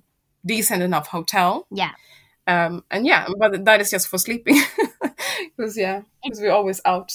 decent 0.45 0.83
enough 0.83 1.07
hotel. 1.09 1.67
Yeah. 1.71 1.93
Um, 2.47 2.85
and 2.91 3.07
yeah, 3.07 3.29
but 3.39 3.65
that 3.65 3.81
is 3.81 3.91
just 3.91 4.09
for 4.09 4.19
sleeping. 4.19 4.61
Because 5.57 5.77
yeah, 5.77 6.03
because 6.23 6.41
we're 6.41 6.53
always 6.53 6.81
out, 6.85 7.13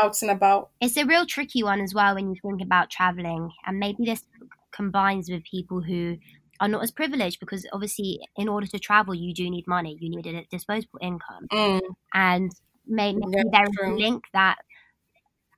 out 0.00 0.20
and 0.22 0.30
about. 0.30 0.70
It's 0.80 0.96
a 0.96 1.04
real 1.04 1.26
tricky 1.26 1.62
one 1.62 1.80
as 1.80 1.94
well 1.94 2.14
when 2.14 2.30
you 2.30 2.36
think 2.42 2.62
about 2.62 2.90
traveling, 2.90 3.50
and 3.66 3.78
maybe 3.78 4.04
this 4.04 4.24
combines 4.72 5.30
with 5.30 5.44
people 5.44 5.80
who 5.82 6.16
are 6.60 6.68
not 6.68 6.82
as 6.82 6.90
privileged 6.90 7.40
because 7.40 7.66
obviously 7.72 8.20
in 8.36 8.48
order 8.48 8.66
to 8.66 8.78
travel 8.78 9.14
you 9.14 9.34
do 9.34 9.50
need 9.50 9.66
money 9.66 9.96
you 10.00 10.08
need 10.08 10.26
a 10.26 10.44
disposable 10.50 10.98
income 11.02 11.46
mm. 11.52 11.80
and 12.14 12.52
maybe 12.86 13.20
yeah, 13.28 13.42
there 13.50 13.64
is 13.64 13.76
a 13.82 13.90
link 13.90 14.24
that 14.32 14.58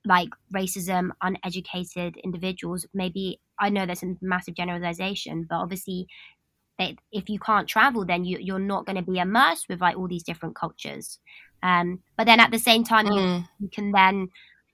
like 0.07 0.31
racism 0.55 1.11
uneducated 1.23 2.17
individuals 2.25 2.87
maybe 2.95 3.39
i 3.59 3.69
know 3.69 3.85
there's 3.85 4.03
a 4.03 4.15
massive 4.21 4.55
generalization 4.55 5.47
but 5.49 5.57
obviously 5.57 6.07
that 6.79 6.95
if 7.13 7.29
you 7.29 7.39
can't 7.39 7.69
travel 7.69 8.05
then 8.05 8.25
you, 8.25 8.39
you're 8.41 8.59
not 8.59 8.87
going 8.87 8.97
to 8.97 9.03
be 9.03 9.19
immersed 9.19 9.67
with 9.69 9.81
like 9.81 9.97
all 9.97 10.09
these 10.09 10.25
different 10.25 10.57
cultures 10.57 11.19
um, 11.65 12.01
but 12.19 12.27
then 12.27 12.41
at 12.41 12.51
the 12.51 12.59
same 12.59 12.85
time, 12.85 13.07
mm. 13.07 13.39
you, 13.39 13.45
you 13.59 13.69
can 13.71 13.91
then 13.91 14.29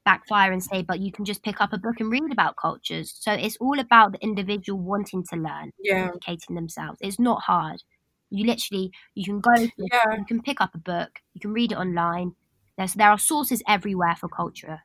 backfire 0.04 0.50
and 0.50 0.62
say, 0.62 0.82
but 0.82 0.98
you 0.98 1.12
can 1.12 1.24
just 1.24 1.44
pick 1.44 1.60
up 1.60 1.72
a 1.72 1.78
book 1.78 2.00
and 2.00 2.10
read 2.10 2.32
about 2.32 2.56
cultures. 2.56 3.14
So 3.20 3.32
it's 3.32 3.56
all 3.58 3.78
about 3.78 4.12
the 4.12 4.18
individual 4.20 4.80
wanting 4.80 5.24
to 5.30 5.36
learn, 5.36 5.70
yeah. 5.78 6.08
educating 6.08 6.56
themselves. 6.56 6.98
It's 7.00 7.20
not 7.20 7.42
hard. 7.42 7.84
You 8.30 8.44
literally, 8.44 8.90
you 9.14 9.24
can 9.24 9.40
go, 9.40 9.52
yeah. 9.54 10.16
you 10.18 10.24
can 10.26 10.42
pick 10.42 10.60
up 10.60 10.74
a 10.74 10.78
book, 10.78 11.20
you 11.32 11.40
can 11.40 11.52
read 11.52 11.70
it 11.72 11.78
online. 11.78 12.32
There's, 12.76 12.94
there 12.94 13.10
are 13.10 13.18
sources 13.18 13.62
everywhere 13.68 14.16
for 14.16 14.28
culture. 14.28 14.80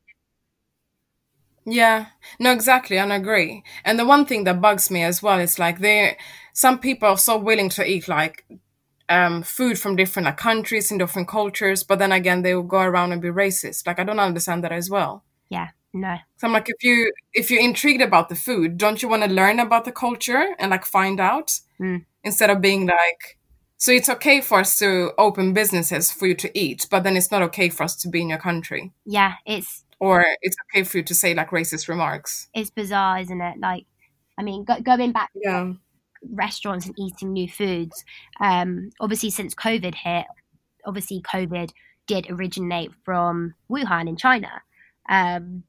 Yeah, 1.68 2.08
no, 2.39 2.51
exactly, 2.51 2.99
and 2.99 3.12
I 3.12 3.16
agree. 3.16 3.64
And 3.84 3.97
the 3.97 4.06
one 4.06 4.28
thing 4.28 4.43
that 4.43 4.62
bugs 4.62 4.91
me 4.91 5.01
as 5.01 5.24
well 5.24 5.39
is 5.39 5.58
like 5.58 5.80
they, 5.80 6.18
some 6.53 6.78
people 6.78 7.10
are 7.10 7.18
so 7.18 7.38
willing 7.38 7.70
to 7.70 7.84
eat 7.84 8.08
like 8.08 8.45
um, 9.10 9.43
food 9.43 9.80
from 9.80 9.95
different 9.95 10.26
like, 10.26 10.38
countries 10.38 10.91
and 10.91 10.99
different 10.99 11.28
cultures, 11.28 11.84
but 11.84 11.99
then 11.99 12.12
again, 12.12 12.41
they 12.41 12.56
will 12.56 12.64
go 12.64 12.82
around 12.82 13.12
and 13.12 13.22
be 13.22 13.30
racist. 13.30 13.86
Like 13.86 13.99
I 13.99 14.03
don't 14.03 14.20
understand 14.20 14.64
that 14.64 14.72
as 14.72 14.89
well. 14.89 15.24
Yeah, 15.49 15.70
no. 15.93 16.18
So 16.38 16.47
I'm 16.47 16.53
like, 16.53 16.70
if 16.70 16.84
you 16.84 17.12
if 17.34 17.51
you're 17.51 17.62
intrigued 17.62 18.01
about 18.01 18.30
the 18.30 18.36
food, 18.36 18.78
don't 18.78 19.01
you 19.01 19.10
want 19.10 19.24
to 19.24 19.30
learn 19.30 19.60
about 19.60 19.86
the 19.86 19.91
culture 19.91 20.56
and 20.60 20.72
like 20.72 20.86
find 20.86 21.20
out 21.20 21.60
mm. 21.80 22.03
instead 22.24 22.49
of 22.49 22.62
being 22.62 22.88
like, 22.88 23.38
so 23.78 23.91
it's 23.91 24.10
okay 24.10 24.41
for 24.41 24.60
us 24.60 24.80
to 24.80 25.12
open 25.18 25.53
businesses 25.53 26.12
for 26.12 26.28
you 26.28 26.36
to 26.36 26.58
eat, 26.58 26.88
but 26.89 27.03
then 27.03 27.16
it's 27.16 27.32
not 27.32 27.41
okay 27.43 27.70
for 27.70 27.84
us 27.84 27.95
to 27.97 28.10
be 28.10 28.22
in 28.22 28.30
your 28.30 28.39
country. 28.39 28.91
Yeah, 29.06 29.34
it's 29.45 29.84
or 29.99 30.26
it's 30.41 30.58
okay 30.70 30.84
for 30.84 30.97
you 30.97 31.03
to 31.03 31.16
say 31.16 31.34
like 31.34 31.51
racist 31.51 31.88
remarks. 31.88 32.47
It's 32.53 32.72
bizarre, 32.72 33.20
isn't 33.20 33.41
it? 33.41 33.60
Like, 33.60 33.86
I 34.38 34.43
mean, 34.43 34.64
go, 34.64 34.80
going 34.82 35.12
back, 35.12 35.30
yeah 35.36 35.74
restaurants 36.32 36.86
and 36.86 36.97
eating 36.97 37.34
new 37.34 37.49
foods. 37.49 38.03
Um, 38.39 38.91
obviously, 38.99 39.30
since 39.30 39.53
COVID 39.55 39.95
hit, 39.95 40.26
obviously 40.86 41.21
COVID 41.21 41.71
did 42.07 42.30
originate 42.30 42.91
from 43.03 43.53
Wuhan 43.69 44.07
in 44.07 44.17
China. 44.17 44.49
Um, 45.09 45.63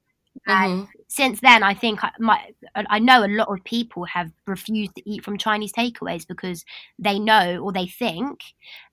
and 0.46 0.82
mm-hmm. 0.82 1.00
since 1.08 1.40
then, 1.40 1.62
I 1.62 1.74
think 1.74 2.04
I, 2.04 2.10
my, 2.18 2.40
I 2.74 2.98
know 2.98 3.24
a 3.24 3.26
lot 3.26 3.48
of 3.48 3.64
people 3.64 4.04
have 4.04 4.30
refused 4.46 4.94
to 4.96 5.10
eat 5.10 5.24
from 5.24 5.38
Chinese 5.38 5.72
takeaways 5.72 6.26
because 6.26 6.64
they 6.98 7.18
know 7.18 7.58
or 7.58 7.72
they 7.72 7.86
think 7.86 8.40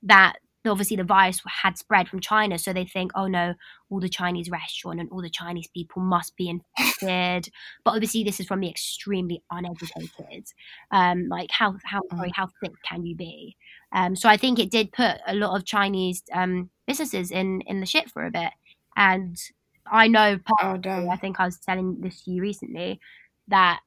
that 0.03 0.37
obviously 0.71 0.97
the 0.97 1.03
virus 1.03 1.41
had 1.61 1.77
spread 1.77 2.07
from 2.07 2.19
China, 2.19 2.57
so 2.57 2.71
they 2.73 2.85
think, 2.85 3.11
oh 3.15 3.27
no, 3.27 3.53
all 3.89 3.99
the 3.99 4.09
Chinese 4.09 4.49
restaurant 4.49 4.99
and 4.99 5.09
all 5.11 5.21
the 5.21 5.29
Chinese 5.29 5.67
people 5.75 6.01
must 6.01 6.35
be 6.37 6.49
infected. 6.49 7.49
but 7.83 7.91
obviously, 7.91 8.23
this 8.23 8.39
is 8.39 8.47
from 8.47 8.61
the 8.61 8.69
extremely 8.69 9.43
uneducated. 9.51 10.45
Um, 10.91 11.27
like 11.29 11.49
how 11.51 11.75
how 11.83 12.01
Mm. 12.01 12.17
sorry, 12.17 12.31
how 12.35 12.47
thick 12.63 12.73
can 12.87 13.05
you 13.05 13.15
be? 13.15 13.55
Um, 13.91 14.15
so 14.15 14.29
I 14.29 14.37
think 14.37 14.59
it 14.59 14.71
did 14.71 14.91
put 14.91 15.17
a 15.27 15.35
lot 15.35 15.55
of 15.55 15.65
Chinese 15.65 16.23
um, 16.33 16.69
businesses 16.87 17.31
in 17.31 17.61
in 17.61 17.79
the 17.79 17.85
shit 17.85 18.09
for 18.09 18.25
a 18.25 18.31
bit. 18.31 18.51
And 18.95 19.37
I 19.91 20.07
know 20.07 20.39
Oh. 20.61 21.09
I 21.09 21.17
think 21.17 21.39
I 21.39 21.45
was 21.45 21.59
telling 21.59 21.99
this 22.01 22.23
to 22.23 22.31
you 22.31 22.41
recently 22.41 22.99
that 23.49 23.81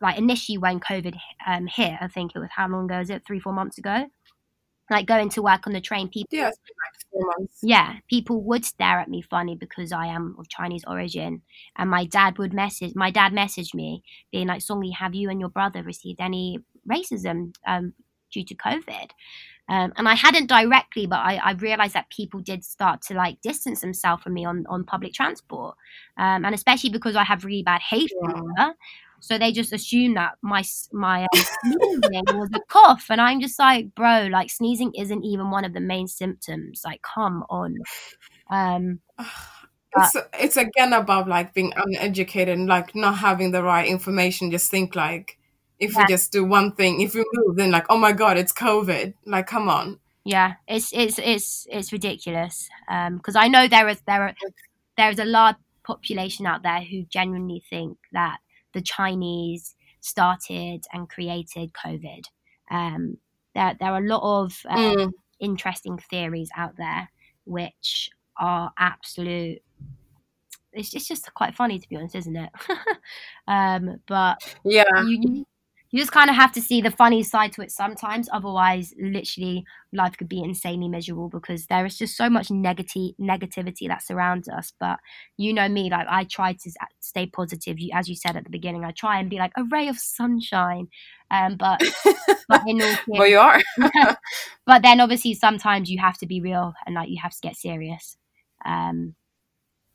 like 0.00 0.18
initially 0.18 0.58
when 0.58 0.80
COVID 0.80 1.16
um, 1.46 1.66
hit, 1.66 1.94
I 2.00 2.08
think 2.08 2.32
it 2.34 2.38
was 2.38 2.50
how 2.54 2.68
long 2.68 2.84
ago 2.86 3.00
is 3.00 3.10
it? 3.10 3.22
Three, 3.26 3.40
four 3.40 3.52
months 3.52 3.78
ago. 3.78 4.06
Like 4.90 5.06
going 5.06 5.28
to 5.30 5.42
work 5.42 5.66
on 5.66 5.72
the 5.72 5.80
train, 5.80 6.08
people 6.08 6.28
Yeah, 6.30 6.46
like 6.46 7.48
yeah, 7.62 7.96
people 8.08 8.42
would 8.42 8.64
stare 8.64 8.98
at 8.98 9.08
me 9.08 9.22
funny 9.22 9.54
because 9.54 9.92
I 9.92 10.06
am 10.06 10.36
of 10.38 10.48
Chinese 10.48 10.84
origin. 10.86 11.42
And 11.76 11.90
my 11.90 12.06
dad 12.06 12.38
would 12.38 12.52
message 12.52 12.94
my 12.94 13.10
dad 13.10 13.32
messaged 13.32 13.74
me 13.74 14.02
being 14.32 14.46
like, 14.46 14.60
Songi, 14.60 14.94
have 14.94 15.14
you 15.14 15.30
and 15.30 15.40
your 15.40 15.48
brother 15.50 15.82
received 15.82 16.20
any 16.20 16.60
racism 16.88 17.54
um, 17.66 17.92
due 18.30 18.44
to 18.44 18.54
COVID? 18.54 19.10
Um, 19.70 19.92
and 19.96 20.08
I 20.08 20.14
hadn't 20.14 20.46
directly, 20.46 21.06
but 21.06 21.18
I, 21.18 21.36
I 21.36 21.52
realized 21.52 21.92
that 21.92 22.08
people 22.08 22.40
did 22.40 22.64
start 22.64 23.02
to 23.02 23.14
like 23.14 23.40
distance 23.42 23.82
themselves 23.82 24.22
from 24.22 24.32
me 24.32 24.46
on, 24.46 24.64
on 24.68 24.84
public 24.84 25.12
transport. 25.12 25.76
Um, 26.16 26.44
and 26.46 26.54
especially 26.54 26.90
because 26.90 27.16
I 27.16 27.24
have 27.24 27.44
really 27.44 27.62
bad 27.62 27.82
hay 27.82 28.06
fever. 28.06 28.74
So 29.20 29.38
they 29.38 29.52
just 29.52 29.72
assume 29.72 30.14
that 30.14 30.34
my 30.42 30.62
my 30.92 31.22
um, 31.24 31.28
sneezing 31.62 32.24
was 32.38 32.50
a 32.54 32.60
cough, 32.68 33.06
and 33.10 33.20
I'm 33.20 33.40
just 33.40 33.58
like, 33.58 33.94
bro, 33.94 34.28
like 34.30 34.50
sneezing 34.50 34.92
isn't 34.94 35.24
even 35.24 35.50
one 35.50 35.64
of 35.64 35.72
the 35.74 35.80
main 35.80 36.06
symptoms. 36.06 36.82
Like, 36.84 37.02
come 37.02 37.44
on. 37.50 37.76
Um, 38.50 39.00
It's 39.96 40.16
it's 40.34 40.56
again 40.58 40.92
about 40.92 41.28
like 41.28 41.54
being 41.54 41.72
uneducated 41.74 42.56
and 42.58 42.68
like 42.68 42.94
not 42.94 43.18
having 43.18 43.52
the 43.52 43.62
right 43.62 43.88
information. 43.88 44.50
Just 44.50 44.70
think 44.70 44.94
like 44.94 45.38
if 45.78 45.94
Yeah. 45.94 46.02
you 46.02 46.06
just 46.08 46.30
do 46.30 46.44
one 46.44 46.72
thing, 46.72 47.00
if 47.00 47.14
we 47.14 47.24
move, 47.32 47.56
then 47.56 47.70
like 47.70 47.86
oh 47.88 47.96
my 47.96 48.12
god, 48.12 48.36
it's 48.36 48.52
COVID. 48.52 49.14
Like 49.26 49.46
come 49.46 49.68
on. 49.68 49.98
yeah, 50.24 50.54
it's 50.68 50.90
it's 50.92 51.18
it's 51.18 51.66
it's 51.70 51.90
ridiculous. 51.92 52.68
Um, 52.88 53.16
because 53.16 53.34
I 53.34 53.48
know 53.48 53.66
there 53.66 53.88
is 53.88 54.00
there 54.06 54.22
are 54.24 54.34
there 54.98 55.10
is 55.10 55.18
a 55.18 55.24
large 55.24 55.56
population 55.84 56.46
out 56.46 56.62
there 56.62 56.82
who 56.82 57.04
genuinely 57.04 57.64
think 57.70 57.96
that 58.12 58.38
the 58.74 58.82
Chinese 58.82 59.74
started 60.00 60.84
and 60.92 61.08
created 61.08 61.72
COVID. 61.72 62.24
Um, 62.70 63.18
there 63.54 63.76
there 63.80 63.92
are 63.92 64.02
a 64.04 64.08
lot 64.08 64.22
of 64.42 64.60
uh, 64.68 64.94
Mm. 64.96 65.12
interesting 65.40 65.98
theories 65.98 66.50
out 66.56 66.76
there 66.76 67.08
which 67.44 68.10
are 68.38 68.72
absolute 68.78 69.62
it's, 70.72 70.94
it's 70.94 71.08
just 71.08 71.32
quite 71.34 71.54
funny 71.54 71.78
to 71.78 71.88
be 71.88 71.96
honest 71.96 72.14
isn't 72.14 72.36
it 72.36 72.50
um 73.48 74.00
but 74.06 74.38
Yeah. 74.64 74.84
you, 74.94 75.44
you 75.90 75.98
just 75.98 76.12
kind 76.12 76.28
of 76.28 76.36
have 76.36 76.52
to 76.52 76.60
see 76.60 76.80
the 76.80 76.90
funny 76.90 77.22
side 77.22 77.52
to 77.52 77.62
it 77.62 77.70
sometimes 77.70 78.28
otherwise 78.32 78.92
literally 79.00 79.64
life 79.92 80.16
could 80.16 80.28
be 80.28 80.42
insanely 80.42 80.88
miserable 80.88 81.28
because 81.28 81.66
there 81.66 81.86
is 81.86 81.96
just 81.96 82.16
so 82.16 82.28
much 82.28 82.50
negative 82.50 83.12
negativity 83.20 83.88
that 83.88 84.02
surrounds 84.02 84.48
us 84.48 84.72
but 84.78 84.98
you 85.36 85.52
know 85.52 85.68
me 85.68 85.90
like 85.90 86.06
i 86.10 86.24
try 86.24 86.52
to 86.52 86.70
stay 87.00 87.26
positive 87.26 87.78
you, 87.78 87.90
as 87.94 88.08
you 88.08 88.14
said 88.14 88.36
at 88.36 88.44
the 88.44 88.50
beginning 88.50 88.84
i 88.84 88.90
try 88.92 89.18
and 89.18 89.30
be 89.30 89.38
like 89.38 89.52
a 89.56 89.64
ray 89.64 89.88
of 89.88 89.98
sunshine 89.98 90.88
um 91.30 91.56
but 91.56 91.80
but 92.48 92.62
in 92.66 92.82
all 92.82 92.96
Well, 93.08 93.26
you 93.26 93.38
are. 93.38 93.60
but 94.66 94.82
then 94.82 95.00
obviously 95.00 95.34
sometimes 95.34 95.90
you 95.90 95.98
have 95.98 96.18
to 96.18 96.26
be 96.26 96.40
real 96.40 96.74
and 96.86 96.94
like 96.94 97.08
you 97.08 97.18
have 97.22 97.32
to 97.32 97.40
get 97.40 97.56
serious 97.56 98.16
um 98.64 99.14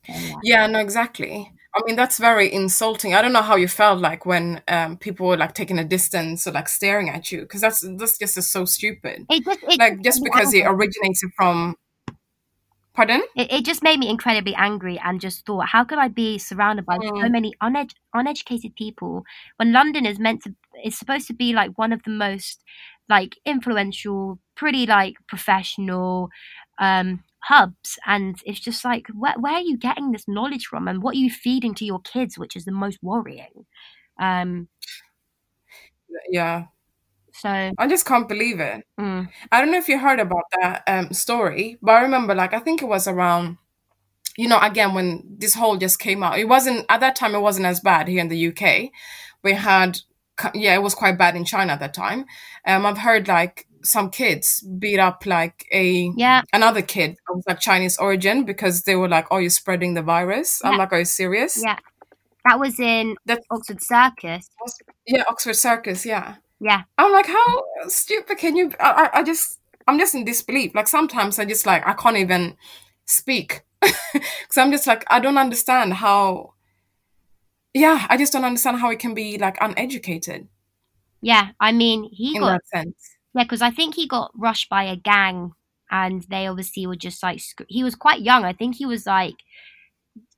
so, 0.06 0.14
yeah. 0.14 0.36
Yeah, 0.44 0.68
no, 0.68 0.80
exactly. 0.80 1.50
I 1.76 1.82
mean, 1.86 1.96
that's 1.96 2.20
very 2.20 2.54
insulting. 2.54 3.16
I 3.16 3.22
don't 3.22 3.34
know 3.34 3.42
how 3.42 3.56
you 3.56 3.68
felt 3.68 4.00
like 4.00 4.26
when 4.26 4.62
um, 4.68 4.98
people 4.98 5.28
were 5.28 5.38
like 5.38 5.56
taking 5.56 5.80
a 5.80 5.84
distance 5.84 6.46
or 6.46 6.52
like 6.52 6.70
staring 6.70 7.10
at 7.10 7.32
you, 7.32 7.42
because 7.42 7.62
that's 7.62 7.82
that's 7.98 8.18
just 8.20 8.36
so 8.52 8.66
stupid. 8.66 9.26
it 9.30 9.44
just 9.44 9.60
it, 9.64 9.80
Like 9.80 10.02
just 10.04 10.24
because 10.24 10.54
it 10.54 10.66
originated 10.68 11.32
from. 11.36 11.76
Pardon? 12.94 13.24
it, 13.36 13.52
it 13.52 13.66
just 13.66 13.82
made 13.82 13.98
me 13.98 14.08
incredibly 14.08 14.54
angry 14.54 15.00
and 15.04 15.20
just 15.20 15.46
thought 15.48 15.66
how 15.70 15.84
could 15.84 15.98
i 15.98 16.08
be 16.08 16.38
surrounded 16.38 16.86
by 16.86 16.96
so 16.98 17.26
Mm. 17.26 17.32
many 17.32 17.54
uned- 17.60 17.96
uneducated 18.14 18.76
people 18.76 19.24
when 19.58 19.74
london 19.74 20.06
is 20.06 20.20
meant 20.20 20.44
to 20.44 20.54
is 20.86 20.96
supposed 20.96 21.26
to 21.26 21.34
be 21.34 21.54
like 21.54 21.76
one 21.76 21.92
of 21.92 22.04
the 22.04 22.12
most 22.12 22.62
like 23.10 23.36
influential 23.46 24.38
pretty 24.56 24.86
like 24.86 25.16
professional 25.28 26.30
um 26.78 27.24
hubs 27.44 27.98
and 28.06 28.38
it's 28.46 28.60
just 28.60 28.86
like 28.86 29.08
where, 29.14 29.36
where 29.40 29.54
are 29.56 29.62
you 29.62 29.78
getting 29.78 30.12
this 30.12 30.28
knowledge 30.28 30.66
from 30.66 30.88
and 30.88 31.04
what 31.04 31.16
are 31.16 31.20
you 31.20 31.30
feeding 31.30 31.76
to 31.76 31.86
your 31.86 32.00
kids 32.02 32.38
which 32.38 32.56
is 32.56 32.66
the 32.66 32.72
most 32.72 33.00
worrying 33.02 33.66
um 34.20 34.68
Yeah, 36.30 36.68
so 37.34 37.72
I 37.78 37.88
just 37.88 38.06
can't 38.06 38.28
believe 38.28 38.60
it. 38.60 38.86
mm, 39.00 39.28
I 39.52 39.62
don't 39.62 39.72
know 39.72 39.78
if 39.78 39.90
you 39.90 40.00
heard 40.00 40.20
about 40.20 40.44
that 40.62 40.84
um, 40.88 41.14
story, 41.14 41.78
but 41.82 41.94
I 41.94 42.02
remember, 42.02 42.36
like, 42.36 42.54
I 42.54 42.60
think 42.60 42.82
it 42.82 42.88
was 42.88 43.08
around, 43.08 43.58
you 44.38 44.48
know, 44.48 44.60
again, 44.60 44.94
when 44.94 45.24
this 45.40 45.56
whole 45.56 45.78
just 45.78 46.00
came 46.00 46.24
out. 46.24 46.40
It 46.40 46.48
wasn't, 46.50 46.86
at 46.90 47.02
that 47.02 47.16
time, 47.16 47.36
it 47.36 47.42
wasn't 47.42 47.68
as 47.68 47.80
bad 47.82 48.08
here 48.08 48.22
in 48.22 48.30
the 48.30 48.38
UK. 48.38 48.92
We 49.44 49.54
had, 49.54 50.00
yeah, 50.54 50.76
it 50.76 50.84
was 50.84 50.96
quite 50.96 51.18
bad 51.18 51.36
in 51.36 51.46
China 51.46 51.74
at 51.74 51.80
that 51.82 51.94
time. 51.94 52.26
Um, 52.68 52.86
I've 52.86 53.00
heard, 53.00 53.28
like, 53.28 53.68
some 53.84 54.10
kids 54.10 54.62
beat 54.62 55.00
up, 55.00 55.26
like, 55.26 55.66
a, 55.72 56.12
yeah 56.16 56.42
another 56.54 56.82
kid 56.82 57.18
of, 57.30 57.44
like, 57.48 57.60
Chinese 57.60 57.98
origin 57.98 58.44
because 58.46 58.84
they 58.84 58.96
were 58.96 59.10
like, 59.10 59.28
oh, 59.32 59.38
you're 59.38 59.50
spreading 59.50 59.94
the 59.94 60.02
virus. 60.02 60.62
I'm 60.64 60.74
Yeah. 60.74 60.78
like, 60.80 60.94
are 60.94 61.00
you 61.00 61.06
serious? 61.06 61.62
yeah 61.64 61.78
that 62.46 62.60
was 62.60 62.78
in 62.80 63.16
That's, 63.26 63.46
oxford 63.52 63.82
circus 63.82 64.50
yeah, 65.08 65.24
Oxford 65.30 65.56
Circus, 65.56 66.06
yeah. 66.06 66.36
yeah 66.60 66.84
I'm 66.98 67.12
like, 67.12 67.26
how 67.28 67.62
stupid 67.88 68.38
can 68.38 68.56
you? 68.56 68.72
I, 68.80 69.10
I, 69.14 69.20
I 69.20 69.24
just, 69.24 69.60
I'm 69.88 69.98
just 70.00 70.16
in 70.16 70.24
disbelief. 70.26 70.74
Like 70.76 70.88
sometimes 70.88 71.40
I 71.40 71.46
just 71.46 71.66
like 71.66 71.86
I 71.88 71.94
can't 71.94 72.18
even 72.18 72.56
speak 73.06 73.64
because 73.82 74.58
I'm 74.58 74.72
just 74.72 74.88
like 74.88 75.04
I 75.10 75.20
don't 75.20 75.38
understand 75.38 75.96
how. 75.96 76.54
Yeah, 77.74 78.06
I 78.10 78.18
just 78.18 78.32
don't 78.34 78.46
understand 78.46 78.78
how 78.80 78.92
it 78.92 79.00
can 79.00 79.14
be 79.14 79.38
like 79.38 79.58
uneducated 79.62 80.48
yeah 81.26 81.52
i 81.62 81.72
mean 81.72 82.04
he 82.12 82.36
in 82.36 82.42
got 82.42 82.52
that 82.52 82.68
sense. 82.68 83.13
Yeah, 83.34 83.44
because 83.44 83.62
I 83.62 83.72
think 83.72 83.96
he 83.96 84.08
got 84.08 84.32
rushed 84.36 84.70
by 84.70 84.84
a 84.84 84.96
gang, 84.96 85.54
and 85.90 86.24
they 86.30 86.48
obviously 86.48 86.86
were 86.88 86.96
just 86.96 87.24
like 87.24 87.40
sc- 87.40 87.66
he 87.68 87.84
was 87.84 87.96
quite 87.96 88.22
young. 88.22 88.44
I 88.46 88.54
think 88.54 88.76
he 88.76 88.86
was 88.86 89.06
like, 89.06 89.36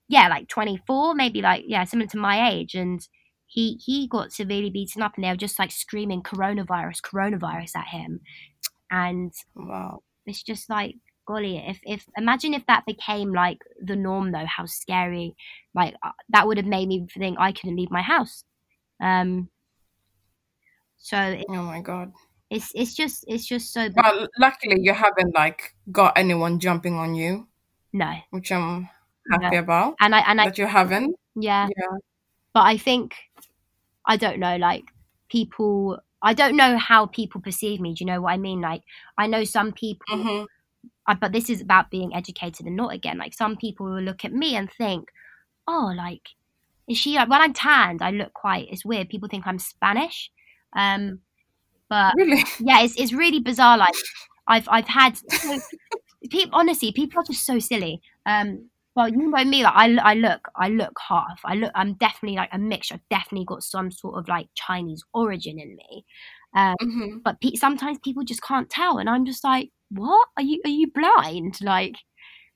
yeah, 0.08 0.28
like 0.28 0.48
twenty 0.48 0.78
four, 0.88 1.16
maybe 1.16 1.42
like 1.42 1.64
yeah, 1.68 1.84
similar 1.84 2.08
to 2.10 2.18
my 2.18 2.50
age, 2.52 2.76
and 2.76 3.02
he 3.48 3.80
he 3.84 4.08
got 4.08 4.32
severely 4.34 4.70
beaten 4.70 5.02
up, 5.02 5.14
and 5.16 5.24
they 5.24 5.30
were 5.30 5.36
just 5.36 5.60
like 5.60 5.72
screaming 5.72 6.22
coronavirus, 6.24 7.02
coronavirus 7.02 7.76
at 7.78 7.88
him, 7.88 8.20
and 8.92 9.34
Wow. 9.56 10.04
it's 10.26 10.44
just 10.44 10.70
like 10.70 10.96
golly, 11.28 11.58
if 11.58 11.80
if 11.84 12.08
imagine 12.18 12.54
if 12.54 12.66
that 12.68 12.86
became 12.88 13.34
like 13.34 13.60
the 13.82 13.96
norm 13.96 14.32
though, 14.32 14.46
how 14.48 14.66
scary! 14.66 15.36
Like 15.76 15.96
uh, 16.04 16.12
that 16.30 16.48
would 16.48 16.58
have 16.58 16.68
made 16.68 16.88
me 16.88 17.08
think 17.18 17.38
I 17.40 17.52
couldn't 17.52 17.78
leave 17.78 17.92
my 17.92 18.04
house. 18.04 18.44
Um. 19.02 19.50
So 20.98 21.18
it, 21.18 21.46
Oh 21.50 21.64
my 21.64 21.82
god. 21.82 22.14
It's 22.50 22.72
it's 22.76 22.94
just 22.94 23.26
it's 23.28 23.46
just 23.46 23.74
so 23.74 23.90
bad. 23.90 24.04
Well, 24.16 24.28
luckily 24.40 24.78
you 24.80 24.94
haven't 24.94 25.34
like 25.36 25.76
got 25.92 26.18
anyone 26.18 26.60
jumping 26.60 26.96
on 26.96 27.16
you, 27.16 27.48
no. 27.94 28.14
which 28.32 28.52
I'm 28.52 28.90
happy 29.32 29.56
about 29.58 29.96
and 30.00 30.14
I 30.14 30.20
and 30.20 30.40
I 30.40 30.46
that 30.46 30.58
you 30.58 30.68
haven't. 30.68 31.16
yeah, 31.36 31.68
Yeah. 31.78 31.98
but 32.54 32.62
I 32.62 32.78
think 32.78 33.16
I 34.06 34.18
don't 34.18 34.40
know 34.40 34.58
like 34.58 34.86
people 35.30 36.00
I 36.22 36.34
don't 36.34 36.56
know 36.56 36.78
how 36.78 37.08
people 37.08 37.42
perceive 37.42 37.80
me. 37.80 37.94
Do 37.94 38.04
you 38.04 38.08
know 38.08 38.22
what 38.22 38.34
I 38.34 38.38
mean? 38.38 38.62
Like 38.62 38.84
I 39.18 39.28
know 39.28 39.44
some 39.44 39.72
people, 39.74 40.06
hmm 40.10 40.44
I, 41.08 41.14
but 41.14 41.32
this 41.32 41.50
is 41.52 41.62
about 41.62 41.92
being 41.92 42.16
educated 42.16 42.66
and 42.66 42.76
not 42.76 42.94
again. 42.94 43.18
Like 43.20 43.34
some 43.34 43.58
people 43.58 43.86
will 43.88 44.02
look 44.02 44.26
at 44.26 44.34
me 44.34 44.56
and 44.56 44.72
think, 44.72 45.10
oh, 45.68 45.94
like 45.96 46.30
is 46.88 46.98
she 46.98 47.16
like 47.16 47.30
when 47.30 47.42
I'm 47.42 47.54
tanned? 47.54 48.02
I 48.02 48.12
look 48.12 48.34
quite. 48.34 48.68
It's 48.72 48.86
weird. 48.86 49.10
People 49.10 49.28
think 49.30 49.46
I'm 49.48 49.60
Spanish, 49.60 50.32
um, 50.76 51.20
but 51.90 52.16
Really? 52.16 52.44
yeah, 52.60 52.82
it's 52.84 52.96
it's 52.98 53.14
really 53.14 53.40
bizarre. 53.40 53.78
Like 53.78 53.96
I've 54.48 54.68
I've 54.70 54.88
had 54.88 55.18
so, 55.18 55.60
people 56.30 56.52
honestly, 56.58 56.92
people 56.92 57.20
are 57.20 57.24
just 57.26 57.46
so 57.46 57.60
silly. 57.60 58.02
Um, 58.26 58.70
well, 58.96 59.10
you 59.10 59.30
know 59.30 59.44
me, 59.44 59.64
like 59.64 59.74
I, 59.76 59.96
I 59.98 60.14
look 60.16 60.48
I 60.56 60.70
look 60.70 60.98
half. 61.10 61.42
I 61.46 61.56
look 61.56 61.72
I'm 61.76 61.94
definitely 61.96 62.38
like 62.38 62.50
a 62.54 62.58
mixture. 62.60 62.96
I've 62.96 63.10
definitely 63.10 63.46
got 63.46 63.64
some 63.64 63.92
sort 63.92 64.16
of 64.18 64.28
like 64.28 64.48
Chinese 64.56 65.04
origin 65.14 65.60
in 65.60 65.76
me. 65.76 66.06
Um, 66.56 66.76
hmm 66.80 67.18
but 67.24 67.42
pe- 67.42 67.56
sometimes 67.56 68.00
people 68.04 68.24
just 68.24 68.42
can't 68.44 68.70
tell, 68.70 68.98
and 69.00 69.10
I'm 69.10 69.26
just 69.26 69.44
like, 69.44 69.70
what 69.90 70.28
are 70.38 70.44
you 70.44 70.62
are 70.66 70.70
you 70.70 70.92
blind? 70.94 71.60
Like, 71.62 71.96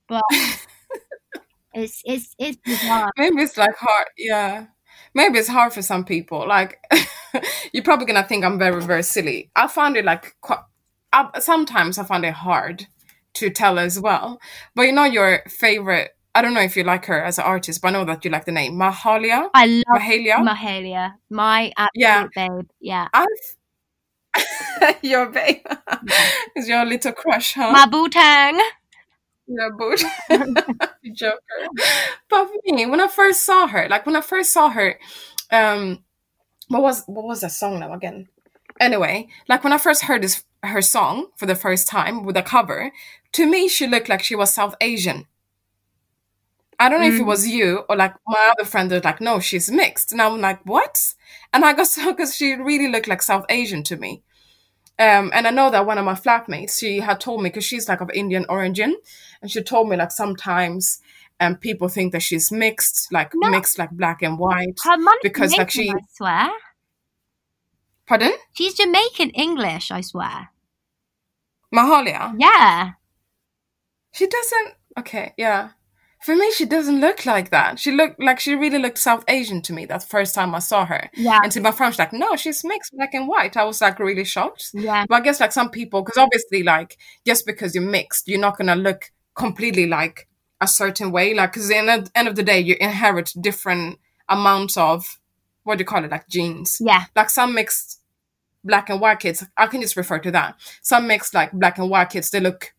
but 0.09 0.23
it's 1.73 2.01
it's 2.05 2.35
it's 2.39 2.57
bizarre. 2.65 3.11
Maybe 3.17 3.41
it's 3.41 3.57
like 3.57 3.75
hard. 3.77 4.07
Yeah. 4.17 4.67
Maybe 5.13 5.39
it's 5.39 5.47
hard 5.47 5.73
for 5.73 5.81
some 5.81 6.05
people. 6.05 6.47
Like, 6.47 6.79
you're 7.73 7.83
probably 7.83 8.05
gonna 8.05 8.23
think 8.23 8.43
I'm 8.45 8.59
very, 8.59 8.81
very 8.81 9.03
silly. 9.03 9.49
I 9.55 9.67
found 9.67 9.97
it 9.97 10.05
like 10.05 10.35
quite. 10.41 10.59
I, 11.11 11.39
sometimes 11.39 11.97
I 11.97 12.03
found 12.03 12.25
it 12.25 12.33
hard 12.33 12.87
to 13.35 13.49
tell 13.49 13.79
as 13.79 13.99
well. 13.99 14.39
But 14.75 14.83
you 14.83 14.91
know 14.91 15.05
your 15.05 15.43
favorite. 15.47 16.11
I 16.35 16.41
don't 16.43 16.53
know 16.53 16.61
if 16.61 16.77
you 16.77 16.83
like 16.83 17.05
her 17.07 17.21
as 17.23 17.39
an 17.39 17.45
artist, 17.45 17.81
but 17.81 17.87
I 17.89 17.91
know 17.91 18.05
that 18.05 18.23
you 18.23 18.29
like 18.31 18.45
the 18.45 18.51
name 18.51 18.73
Mahalia. 18.73 19.49
I 19.53 19.65
love 19.65 20.01
Mahalia. 20.01 20.35
Mahalia. 20.47 21.13
My 21.29 21.71
absolute 21.75 21.91
Yeah. 21.95 22.27
babe. 22.35 22.67
Yeah. 22.79 23.07
I've 23.13 23.27
your 25.01 25.25
babe 25.31 25.65
is 26.55 26.67
your 26.69 26.85
little 26.85 27.11
crush, 27.13 27.53
huh? 27.55 27.71
My 27.71 27.85
boo 27.87 28.07
tang. 28.09 28.59
Yeah, 29.47 29.69
boot. 29.75 30.01
You 31.01 31.13
Joker. 31.13 31.39
But 32.29 32.45
for 32.47 32.53
me, 32.75 32.85
when 32.85 33.01
I 33.01 33.07
first 33.07 33.43
saw 33.43 33.65
her, 33.67 33.87
like 33.89 34.05
when 34.05 34.15
I 34.15 34.21
first 34.21 34.53
saw 34.53 34.69
her, 34.69 34.99
um, 35.51 36.03
what 36.69 36.81
was 36.81 37.03
what 37.05 37.25
was 37.25 37.41
that 37.41 37.51
song 37.51 37.79
now 37.79 37.93
again? 37.93 38.29
Anyway, 38.79 39.27
like 39.47 39.63
when 39.63 39.73
I 39.73 39.77
first 39.77 40.03
heard 40.03 40.23
this 40.23 40.43
her 40.63 40.81
song 40.81 41.27
for 41.37 41.45
the 41.45 41.55
first 41.55 41.87
time 41.87 42.23
with 42.23 42.37
a 42.37 42.41
cover, 42.43 42.91
to 43.33 43.45
me 43.45 43.67
she 43.67 43.87
looked 43.87 44.09
like 44.09 44.23
she 44.23 44.35
was 44.35 44.53
South 44.53 44.75
Asian. 44.81 45.27
I 46.79 46.87
don't 46.89 47.01
know 47.01 47.07
if 47.07 47.19
it 47.19 47.23
Mm. 47.23 47.25
was 47.25 47.47
you 47.47 47.83
or 47.89 47.95
like 47.95 48.13
my 48.27 48.51
other 48.53 48.65
friend 48.65 48.89
was 48.91 49.03
like, 49.03 49.19
no, 49.19 49.39
she's 49.39 49.69
mixed. 49.69 50.11
And 50.11 50.21
I'm 50.21 50.39
like, 50.39 50.61
what? 50.65 51.13
And 51.53 51.65
I 51.65 51.73
got 51.73 51.87
so 51.95 52.11
because 52.13 52.35
she 52.35 52.53
really 52.53 52.87
looked 52.87 53.07
like 53.07 53.21
South 53.21 53.45
Asian 53.49 53.83
to 53.83 53.97
me. 53.97 54.23
Um, 54.99 55.31
and 55.33 55.47
I 55.47 55.51
know 55.51 55.71
that 55.71 55.85
one 55.85 55.97
of 55.97 56.05
my 56.05 56.13
flatmates, 56.13 56.79
she 56.79 56.99
had 56.99 57.19
told 57.21 57.41
me 57.41 57.49
because 57.49 57.65
she's 57.65 57.89
like 57.89 58.01
of 58.01 58.11
Indian 58.13 58.45
origin, 58.49 58.97
and 59.41 59.49
she 59.51 59.63
told 59.63 59.89
me 59.89 59.97
like 59.97 60.11
sometimes 60.11 60.99
um 61.39 61.55
people 61.55 61.87
think 61.87 62.11
that 62.13 62.21
she's 62.21 62.51
mixed, 62.51 63.11
like 63.11 63.31
No. 63.35 63.49
mixed 63.49 63.77
like 63.77 63.91
black 63.91 64.21
and 64.21 64.37
white. 64.37 64.77
Her 64.83 64.97
mum's 64.97 65.19
Because, 65.23 65.55
like, 65.57 65.69
Jamaican, 65.69 65.99
she- 65.99 66.03
I 66.03 66.15
swear. 66.45 66.51
Pardon? 68.07 68.33
She's 68.53 68.73
Jamaican 68.73 69.29
English, 69.31 69.91
I 69.91 70.01
swear. 70.01 70.49
Mahalia? 71.73 72.33
Yeah. 72.37 72.91
She 74.13 74.27
doesn't 74.27 74.73
okay, 74.97 75.33
yeah. 75.37 75.69
For 76.21 76.35
me, 76.35 76.51
she 76.51 76.65
doesn't 76.65 76.99
look 76.99 77.25
like 77.25 77.49
that. 77.51 77.79
She 77.79 77.91
looked 77.91 78.21
like 78.21 78.41
she 78.41 78.53
really 78.53 78.77
looked 78.79 78.97
South 78.97 79.23
Asian 79.29 79.61
to 79.61 79.71
me 79.73 79.85
that 79.85 80.03
first 80.03 80.35
time 80.35 80.53
I 80.53 80.59
saw 80.59 80.83
her. 80.85 81.09
Yeah. 81.13 81.39
And 81.41 81.49
to 81.53 81.61
my 81.61 81.71
friend, 81.71 81.93
she's 81.93 81.99
like, 81.99 82.11
no, 82.11 82.35
she's 82.35 82.61
mixed 82.65 82.91
black 82.93 83.13
and 83.13 83.25
white. 83.25 83.55
I 83.55 83.63
was 83.63 83.79
like 83.79 83.99
really 83.99 84.25
shocked. 84.25 84.71
Yeah. 84.73 85.05
But 85.07 85.15
I 85.15 85.21
guess 85.21 85.39
like 85.39 85.53
some 85.53 85.69
people, 85.69 86.01
because 86.01 86.17
obviously, 86.17 86.63
like 86.63 86.97
just 87.25 87.45
because 87.45 87.73
you're 87.73 87.85
mixed, 87.85 88.27
you're 88.27 88.39
not 88.39 88.57
gonna 88.57 88.75
look 88.75 89.11
completely 89.35 89.87
like 89.87 90.27
a 90.61 90.67
certain 90.67 91.11
way. 91.11 91.33
Like, 91.33 91.53
because 91.53 91.69
in 91.69 91.85
the 91.85 92.09
end 92.15 92.27
of 92.27 92.35
the 92.35 92.43
day, 92.43 92.59
you 92.59 92.75
inherit 92.79 93.33
different 93.39 93.99
amounts 94.27 94.77
of 94.77 95.19
what 95.63 95.77
do 95.77 95.81
you 95.81 95.85
call 95.85 96.03
it, 96.03 96.11
like 96.11 96.27
genes. 96.27 96.77
Yeah. 96.79 97.05
Like 97.15 97.29
some 97.29 97.53
mixed 97.53 98.01
black 98.63 98.89
and 98.89 98.99
white 98.99 99.19
kids, 99.19 99.45
I 99.57 99.67
can 99.67 99.81
just 99.81 99.97
refer 99.97 100.19
to 100.19 100.31
that. 100.31 100.55
Some 100.81 101.07
mixed 101.07 101.33
like 101.33 101.51
black 101.51 101.77
and 101.77 101.89
white 101.89 102.09
kids, 102.09 102.29
they 102.29 102.39
look 102.39 102.73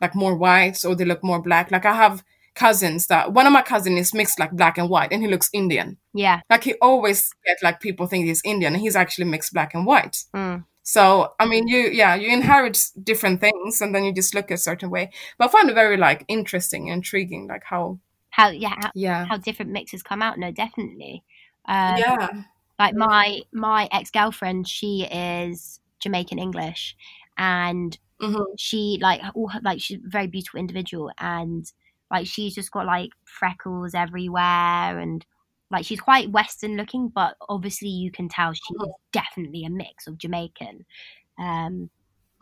like 0.00 0.14
more 0.14 0.36
white 0.36 0.84
or 0.84 0.94
they 0.94 1.04
look 1.04 1.22
more 1.22 1.40
black. 1.40 1.70
Like 1.70 1.84
I 1.86 1.94
have 1.94 2.22
cousins 2.54 3.06
that 3.06 3.32
one 3.32 3.46
of 3.46 3.52
my 3.52 3.62
cousins 3.62 4.00
is 4.00 4.14
mixed 4.14 4.38
like 4.40 4.50
black 4.52 4.78
and 4.78 4.88
white, 4.88 5.12
and 5.12 5.22
he 5.22 5.28
looks 5.28 5.50
Indian. 5.52 5.98
Yeah. 6.14 6.40
Like 6.50 6.64
he 6.64 6.74
always 6.74 7.32
get 7.44 7.58
like 7.62 7.80
people 7.80 8.06
think 8.06 8.26
he's 8.26 8.42
Indian, 8.44 8.74
and 8.74 8.82
he's 8.82 8.96
actually 8.96 9.26
mixed 9.26 9.52
black 9.52 9.74
and 9.74 9.86
white. 9.86 10.24
Mm. 10.34 10.64
So 10.86 11.34
I 11.40 11.46
mean, 11.46 11.68
you 11.68 11.80
yeah, 11.90 12.14
you 12.14 12.32
inherit 12.32 12.90
different 13.02 13.40
things, 13.40 13.80
and 13.82 13.94
then 13.94 14.04
you 14.04 14.14
just 14.14 14.34
look 14.34 14.50
a 14.50 14.56
certain 14.56 14.90
way. 14.90 15.10
But 15.38 15.48
I 15.48 15.52
find 15.52 15.70
it 15.70 15.74
very 15.74 15.96
like 15.96 16.24
interesting, 16.28 16.88
intriguing, 16.88 17.48
like 17.48 17.64
how 17.64 17.98
How 18.30 18.48
yeah, 18.50 18.74
how, 18.78 18.90
yeah 18.94 19.28
how 19.28 19.36
different 19.38 19.72
mixes 19.72 20.02
come 20.02 20.22
out. 20.22 20.38
No, 20.38 20.50
definitely. 20.52 21.24
Um, 21.66 21.96
yeah 21.96 22.44
like 22.78 22.94
my 22.94 23.40
my 23.52 23.88
ex-girlfriend 23.92 24.68
she 24.68 25.04
is 25.10 25.80
jamaican 26.00 26.38
english 26.38 26.96
and 27.38 27.98
hmm 28.20 28.42
she 28.58 28.98
like 29.02 29.20
all 29.34 29.48
her, 29.48 29.60
like 29.64 29.80
she's 29.80 29.98
a 29.98 30.02
very 30.08 30.26
beautiful 30.28 30.60
individual 30.60 31.10
and 31.18 31.72
like 32.10 32.26
she's 32.26 32.54
just 32.54 32.70
got 32.72 32.86
like 32.86 33.10
freckles 33.24 33.94
everywhere 33.94 34.98
and 34.98 35.26
like 35.70 35.84
she's 35.84 36.00
quite 36.00 36.30
western 36.30 36.76
looking 36.76 37.08
but 37.08 37.36
obviously 37.48 37.88
you 37.88 38.10
can 38.10 38.28
tell 38.28 38.52
she's 38.52 38.76
Mhm. 38.78 38.90
definitely 39.12 39.64
a 39.64 39.70
mix 39.70 40.06
of 40.06 40.18
jamaican 40.18 40.84
um 41.38 41.90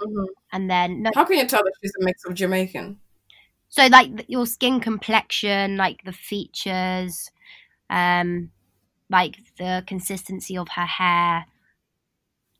hmm 0.00 0.24
and 0.52 0.70
then 0.70 1.02
no, 1.02 1.10
How 1.14 1.24
can 1.24 1.38
you 1.38 1.46
tell 1.46 1.62
that 1.64 1.72
she's 1.82 1.92
a 2.00 2.04
mix 2.04 2.24
of 2.24 2.34
Jamaican? 2.34 3.00
so 3.68 3.86
like 3.86 4.24
your 4.28 4.46
skin 4.46 4.80
complexion 4.80 5.76
like 5.76 6.02
the 6.04 6.12
features 6.12 7.30
um 7.90 8.50
like 9.10 9.36
the 9.58 9.82
consistency 9.86 10.56
of 10.56 10.68
her 10.68 10.86
hair 10.86 11.46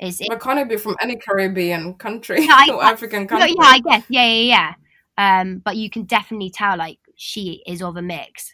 is 0.01 0.23
But 0.29 0.41
can't 0.41 0.59
it 0.59 0.69
be 0.69 0.77
from 0.77 0.97
any 1.01 1.17
Caribbean 1.17 1.95
country 1.95 2.41
Yeah, 2.47 2.55
I- 2.57 2.71
or 2.75 2.83
African 2.85 3.27
No, 3.31 3.39
country? 3.39 3.55
yeah, 3.57 3.65
I 3.67 3.79
guess. 3.81 4.05
Yeah, 4.09 4.27
yeah, 4.27 4.75
yeah. 5.17 5.41
Um, 5.41 5.59
but 5.65 5.77
you 5.77 5.89
can 5.91 6.05
definitely 6.05 6.51
tell 6.51 6.77
like 6.77 6.99
she 7.17 7.63
is 7.67 7.81
of 7.83 7.97
a 7.97 8.03
mix. 8.03 8.53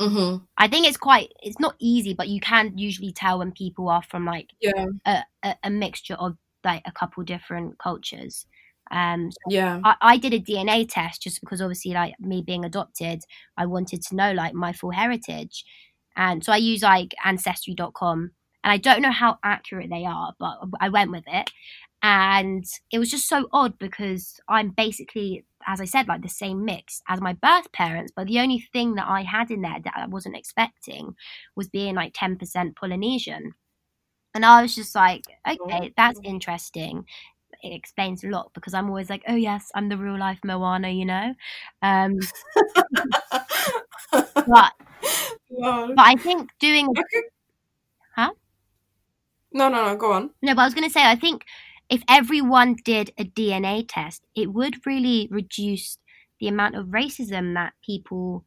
Hmm 0.00 0.48
I 0.58 0.68
think 0.68 0.86
it's 0.86 0.96
quite. 0.96 1.32
It's 1.42 1.60
not 1.60 1.76
easy, 1.80 2.14
but 2.14 2.28
you 2.28 2.40
can 2.40 2.76
usually 2.78 3.12
tell 3.12 3.38
when 3.38 3.52
people 3.52 3.88
are 3.88 4.02
from 4.02 4.26
like 4.26 4.50
Yeah, 4.60 4.86
a, 5.06 5.20
a, 5.44 5.56
a 5.64 5.70
mixture 5.70 6.14
of 6.14 6.36
like 6.64 6.82
a 6.86 6.92
couple 6.92 7.24
different 7.24 7.78
cultures. 7.78 8.46
Um, 8.90 9.30
so 9.32 9.38
yeah, 9.46 9.80
I, 9.84 9.96
I 10.02 10.16
did 10.18 10.34
a 10.34 10.40
DNA 10.40 10.86
test 10.86 11.22
just 11.22 11.40
because 11.40 11.62
obviously 11.62 11.92
like 11.92 12.14
me 12.20 12.42
being 12.42 12.64
adopted, 12.64 13.22
I 13.56 13.66
wanted 13.66 14.02
to 14.04 14.16
know 14.16 14.32
like 14.32 14.54
my 14.54 14.72
full 14.72 14.90
heritage, 14.92 15.64
and 16.16 16.44
so 16.44 16.52
I 16.52 16.56
use 16.58 16.82
like 16.82 17.14
ancestry.com, 17.24 18.32
and 18.64 18.72
I 18.72 18.76
don't 18.78 19.02
know 19.02 19.12
how 19.12 19.38
accurate 19.44 19.90
they 19.90 20.04
are, 20.06 20.34
but 20.38 20.58
I 20.80 20.88
went 20.90 21.10
with 21.12 21.24
it, 21.26 21.50
and 22.02 22.64
it 22.90 22.98
was 22.98 23.10
just 23.10 23.28
so 23.28 23.48
odd 23.52 23.78
because 23.78 24.40
I'm 24.48 24.70
basically, 24.70 25.44
as 25.66 25.80
I 25.80 25.84
said, 25.84 26.08
like 26.08 26.22
the 26.22 26.28
same 26.28 26.64
mix 26.64 27.02
as 27.08 27.20
my 27.20 27.34
birth 27.34 27.70
parents, 27.72 28.12
but 28.14 28.26
the 28.26 28.40
only 28.40 28.60
thing 28.72 28.94
that 28.94 29.08
I 29.08 29.22
had 29.22 29.50
in 29.50 29.62
there 29.62 29.78
that 29.84 29.94
I 29.96 30.06
wasn't 30.06 30.36
expecting 30.36 31.14
was 31.56 31.68
being 31.68 31.94
like 31.94 32.12
ten 32.14 32.36
percent 32.36 32.76
Polynesian. 32.76 33.54
And 34.34 34.44
I 34.44 34.62
was 34.62 34.76
just 34.76 34.94
like, 34.94 35.24
okay, 35.46 35.92
that's 35.96 36.20
interesting 36.22 37.04
it 37.62 37.74
explains 37.74 38.24
a 38.24 38.28
lot 38.28 38.50
because 38.54 38.74
I'm 38.74 38.88
always 38.88 39.10
like, 39.10 39.22
oh 39.28 39.34
yes, 39.34 39.70
I'm 39.74 39.88
the 39.88 39.96
real 39.96 40.18
life 40.18 40.38
Moana, 40.44 40.88
you 40.90 41.04
know. 41.04 41.34
Um, 41.82 42.16
but 44.12 44.32
but 45.50 45.98
I 45.98 46.16
think 46.18 46.50
doing 46.58 46.88
Okay. 46.88 47.26
Huh? 48.14 48.32
No, 49.52 49.68
no, 49.68 49.84
no. 49.84 49.96
Go 49.96 50.12
on. 50.12 50.30
no, 50.42 50.54
but 50.54 50.62
I 50.62 50.64
was 50.64 50.74
going 50.74 50.88
to 50.88 50.92
say 50.92 51.04
I 51.04 51.16
think 51.16 51.44
if 51.90 52.02
everyone 52.08 52.76
did 52.84 53.12
a 53.18 53.24
DNA 53.24 53.84
test, 53.88 54.26
it 54.36 54.52
would 54.52 54.86
really 54.86 55.28
reduce 55.30 55.98
the 56.40 56.48
amount 56.48 56.76
of 56.76 56.86
racism 56.88 57.54
that 57.54 57.74
people 57.84 58.44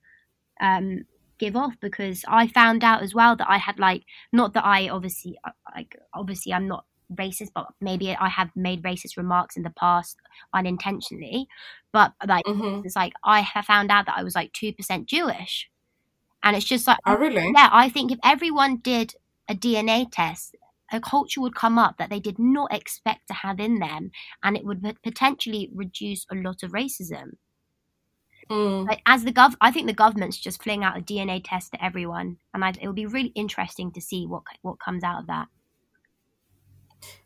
um, 0.62 1.04
give 1.39 1.56
off 1.56 1.74
because 1.82 2.24
I 2.28 2.48
found 2.48 2.84
out 2.84 3.02
as 3.04 3.14
well 3.14 3.36
that 3.36 3.50
I 3.50 3.58
had 3.58 3.80
like 3.80 4.04
not 4.32 4.54
that 4.54 4.66
I 4.66 4.89
obviously 4.89 5.38
uh, 5.46 5.52
like 5.76 5.96
obviously 6.14 6.54
I'm 6.54 6.68
not 6.68 6.86
racist 7.14 7.50
but 7.54 7.68
maybe 7.82 8.16
I 8.16 8.30
have 8.30 8.50
made 8.56 8.84
racist 8.84 9.18
remarks 9.18 9.58
in 9.58 9.64
the 9.64 9.70
past 9.72 10.18
unintentionally 10.54 11.48
but 11.91 12.14
like 12.28 12.46
hmm 12.46 12.84
it's 12.84 12.96
like 12.96 13.14
I 13.24 13.41
have 13.41 13.66
found 13.66 13.91
out 13.91 14.06
that 14.08 14.18
I 14.18 14.24
was 14.24 14.36
like 14.36 14.54
2% 14.54 15.08
Jewish. 15.08 15.70
And 16.44 16.56
it's 16.56 16.66
just 16.66 16.88
like, 16.88 17.00
Oh, 17.06 17.16
really? 17.18 17.54
yeah, 17.56 17.70
I 17.72 17.89
think 17.89 18.12
if 18.12 18.20
everyone 18.24 18.78
did 18.78 19.16
a 19.50 19.56
DNA 19.56 20.08
test, 20.12 20.56
a 20.94 21.00
culture 21.00 21.41
would 21.41 21.56
come 21.56 21.78
up 21.78 21.98
that 21.98 22.10
they 22.10 22.20
did 22.20 22.39
not 22.39 22.74
expect 22.74 23.28
to 23.28 23.34
have 23.34 23.60
in 23.60 23.80
them, 23.80 24.12
and 24.44 24.56
it 24.56 24.66
would 24.66 24.84
potentially 25.04 25.70
reduce 25.74 26.26
a 26.32 26.36
lot 26.36 26.64
of 26.64 26.72
racism. 26.72 27.38
Mm. 28.50 28.88
Like, 28.88 29.02
as 29.06 29.24
the 29.24 29.32
gov, 29.32 29.56
I 29.62 29.72
think 29.72 29.88
the 29.88 29.94
government's 29.94 30.38
just 30.38 30.62
fling 30.62 30.84
out 30.84 30.98
a 30.98 31.02
DNA 31.02 31.41
test 31.44 31.72
to 31.72 31.84
everyone, 31.84 32.38
and 32.54 32.64
I, 32.64 32.70
it 32.70 32.86
will 32.86 32.94
be 32.94 33.06
really 33.06 33.32
interesting 33.36 33.91
to 33.94 34.02
see 34.02 34.26
what 34.26 34.44
what 34.62 34.80
comes 34.80 35.04
out 35.04 35.22
of 35.22 35.28
that. 35.28 35.48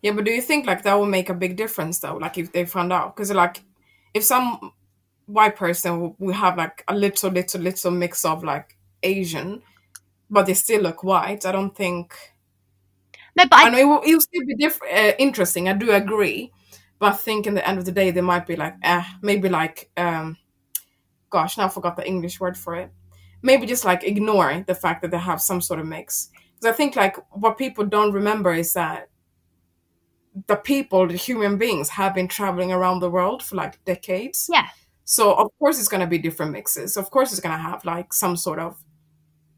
Yeah, 0.01 0.11
but 0.11 0.25
do 0.25 0.31
you 0.31 0.41
think 0.41 0.65
like 0.65 0.83
that 0.83 0.95
will 0.95 1.05
make 1.05 1.29
a 1.29 1.33
big 1.33 1.55
difference 1.55 1.99
though? 1.99 2.17
Like 2.17 2.37
if 2.37 2.51
they 2.51 2.65
found 2.65 2.93
out, 2.93 3.15
because 3.15 3.31
like 3.31 3.61
if 4.13 4.23
some 4.23 4.71
white 5.25 5.55
person 5.55 6.15
will 6.17 6.33
have 6.33 6.57
like 6.57 6.83
a 6.87 6.95
little, 6.95 7.29
little, 7.29 7.61
little 7.61 7.91
mix 7.91 8.25
of 8.25 8.43
like 8.43 8.77
Asian, 9.03 9.61
but 10.29 10.45
they 10.45 10.53
still 10.53 10.81
look 10.81 11.03
white, 11.03 11.45
I 11.45 11.51
don't 11.51 11.75
think. 11.75 12.13
No, 13.37 13.45
but 13.49 13.59
I 13.59 13.67
I, 13.67 13.69
know 13.69 13.77
it 13.77 13.85
will, 13.85 14.01
it 14.01 14.13
will 14.13 14.21
still 14.21 14.45
be 14.45 14.55
different, 14.55 14.93
uh, 14.93 15.13
interesting. 15.19 15.69
I 15.69 15.73
do 15.73 15.91
agree, 15.91 16.51
but 16.99 17.13
I 17.13 17.15
think 17.15 17.45
in 17.47 17.53
the 17.53 17.67
end 17.67 17.77
of 17.77 17.85
the 17.85 17.91
day, 17.91 18.11
they 18.11 18.21
might 18.21 18.47
be 18.47 18.55
like, 18.55 18.75
eh, 18.83 19.03
maybe 19.21 19.49
like, 19.49 19.89
um, 19.97 20.37
gosh, 21.29 21.57
now 21.57 21.65
I 21.65 21.69
forgot 21.69 21.97
the 21.97 22.07
English 22.07 22.39
word 22.39 22.57
for 22.57 22.75
it. 22.75 22.91
Maybe 23.41 23.67
just 23.67 23.85
like 23.85 24.03
ignore 24.03 24.63
the 24.67 24.75
fact 24.75 25.01
that 25.03 25.11
they 25.11 25.19
have 25.19 25.41
some 25.41 25.61
sort 25.61 25.79
of 25.79 25.87
mix. 25.87 26.29
Because 26.55 26.73
I 26.73 26.77
think 26.77 26.95
like 26.95 27.17
what 27.31 27.57
people 27.57 27.85
don't 27.85 28.13
remember 28.13 28.53
is 28.53 28.73
that 28.73 29.09
the 30.47 30.55
people, 30.55 31.07
the 31.07 31.15
human 31.15 31.57
beings, 31.57 31.89
have 31.89 32.13
been 32.13 32.27
traveling 32.27 32.71
around 32.71 32.99
the 32.99 33.09
world 33.09 33.41
for 33.43 33.55
like 33.55 33.83
decades. 33.85 34.49
yeah, 34.51 34.67
So 35.05 35.33
of 35.33 35.51
course 35.59 35.79
it's 35.79 35.87
gonna 35.87 36.07
be 36.07 36.17
different 36.17 36.51
mixes. 36.51 36.97
Of 36.97 37.09
course 37.11 37.31
it's 37.31 37.41
gonna 37.41 37.57
have 37.57 37.83
like 37.85 38.13
some 38.13 38.37
sort 38.37 38.59
of 38.59 38.77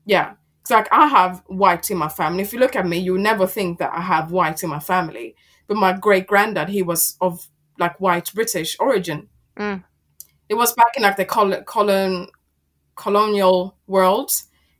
yeah. 0.06 0.34
Like 0.70 0.88
I 0.92 1.08
have 1.08 1.44
white 1.48 1.90
in 1.92 1.98
my 1.98 2.10
family. 2.10 2.44
If 2.44 2.54
you 2.54 2.60
look 2.60 2.76
at 2.76 2.88
me, 2.88 2.98
you'll 2.98 3.20
never 3.20 3.48
think 3.48 3.80
that 3.80 3.94
I 3.94 4.02
have 4.02 4.32
white 4.32 4.64
in 4.64 4.70
my 4.70 4.80
family. 4.80 5.36
But 5.68 5.78
my 5.78 5.94
great 5.94 6.28
granddad, 6.28 6.70
he 6.70 6.82
was 6.82 7.16
of 7.22 7.48
like 7.78 8.00
white 8.00 8.32
British 8.34 8.76
origin. 8.80 9.30
Mm. 9.58 9.84
it 10.48 10.56
was 10.56 10.74
back 10.74 10.96
in 10.96 11.04
like 11.04 11.18
the 11.18 11.26
col- 11.26 11.64
colon 11.64 12.28
colonial 12.96 13.78
world. 13.88 14.32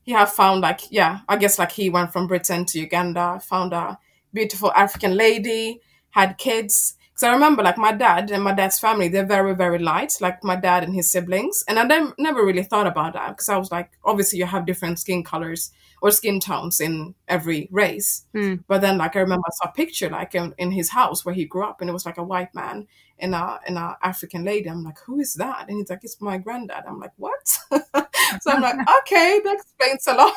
He 0.04 0.12
had 0.14 0.30
found 0.30 0.62
like 0.62 0.82
yeah, 0.92 1.20
I 1.28 1.38
guess 1.38 1.60
like 1.60 1.72
he 1.72 1.90
went 1.90 2.14
from 2.14 2.28
Britain 2.28 2.66
to 2.66 2.80
Uganda, 2.80 3.40
found 3.44 3.74
a 3.74 3.98
beautiful 4.34 4.72
African 4.74 5.16
lady, 5.16 5.82
had 6.12 6.38
kids. 6.38 6.96
Because 7.20 7.32
I 7.32 7.34
remember 7.34 7.64
like 7.64 7.78
my 7.78 7.92
dad 7.92 8.32
and 8.32 8.42
my 8.42 8.54
dad's 8.54 8.80
family, 8.80 9.10
they're 9.10 9.26
very 9.26 9.54
very 9.54 9.78
light, 9.80 10.16
like 10.22 10.42
my 10.42 10.56
dad 10.56 10.86
and 10.86 10.96
his 10.96 11.12
siblings, 11.12 11.66
and 11.68 11.78
I 11.78 11.84
never 11.84 12.14
never 12.18 12.46
really 12.46 12.64
thought 12.64 12.88
about 12.88 13.12
that 13.14 13.30
because 13.32 13.50
I 13.50 13.58
was 13.58 13.72
like, 13.72 13.92
obviously 14.06 14.40
you 14.40 14.46
have 14.46 14.66
different 14.66 15.00
skin 15.00 15.26
colors 15.26 15.72
or 16.02 16.12
skin 16.12 16.40
tones 16.40 16.80
in 16.80 17.16
every 17.28 17.68
race. 17.72 18.26
Mm. 18.34 18.64
But 18.70 18.80
then 18.80 18.98
like 18.98 19.18
I 19.18 19.20
remember 19.20 19.44
I 19.46 19.52
saw 19.52 19.70
a 19.70 19.74
picture 19.74 20.10
like 20.10 20.34
in, 20.34 20.56
in 20.58 20.72
his 20.72 20.92
house 20.92 21.26
where 21.26 21.36
he 21.36 21.44
grew 21.44 21.64
up, 21.66 21.82
and 21.82 21.90
it 21.90 21.94
was 21.94 22.06
like 22.06 22.18
a 22.18 22.24
white 22.24 22.56
man 22.56 22.88
and 23.20 23.36
a 23.36 23.60
and 23.68 23.78
a 23.78 23.98
African 24.02 24.46
lady. 24.46 24.70
I'm 24.70 24.86
like, 24.86 25.00
who 25.00 25.20
is 25.20 25.34
that? 25.34 25.66
And 25.68 25.78
he's 25.78 25.90
like, 25.90 26.04
it's 26.04 26.22
my 26.22 26.38
granddad. 26.38 26.86
I'm 26.88 27.02
like, 27.02 27.14
what? 27.18 27.46
so 27.50 28.48
I'm 28.48 28.62
like, 28.62 28.78
okay, 29.02 29.42
that 29.44 29.58
explains 29.60 30.08
a 30.08 30.14
lot. 30.14 30.34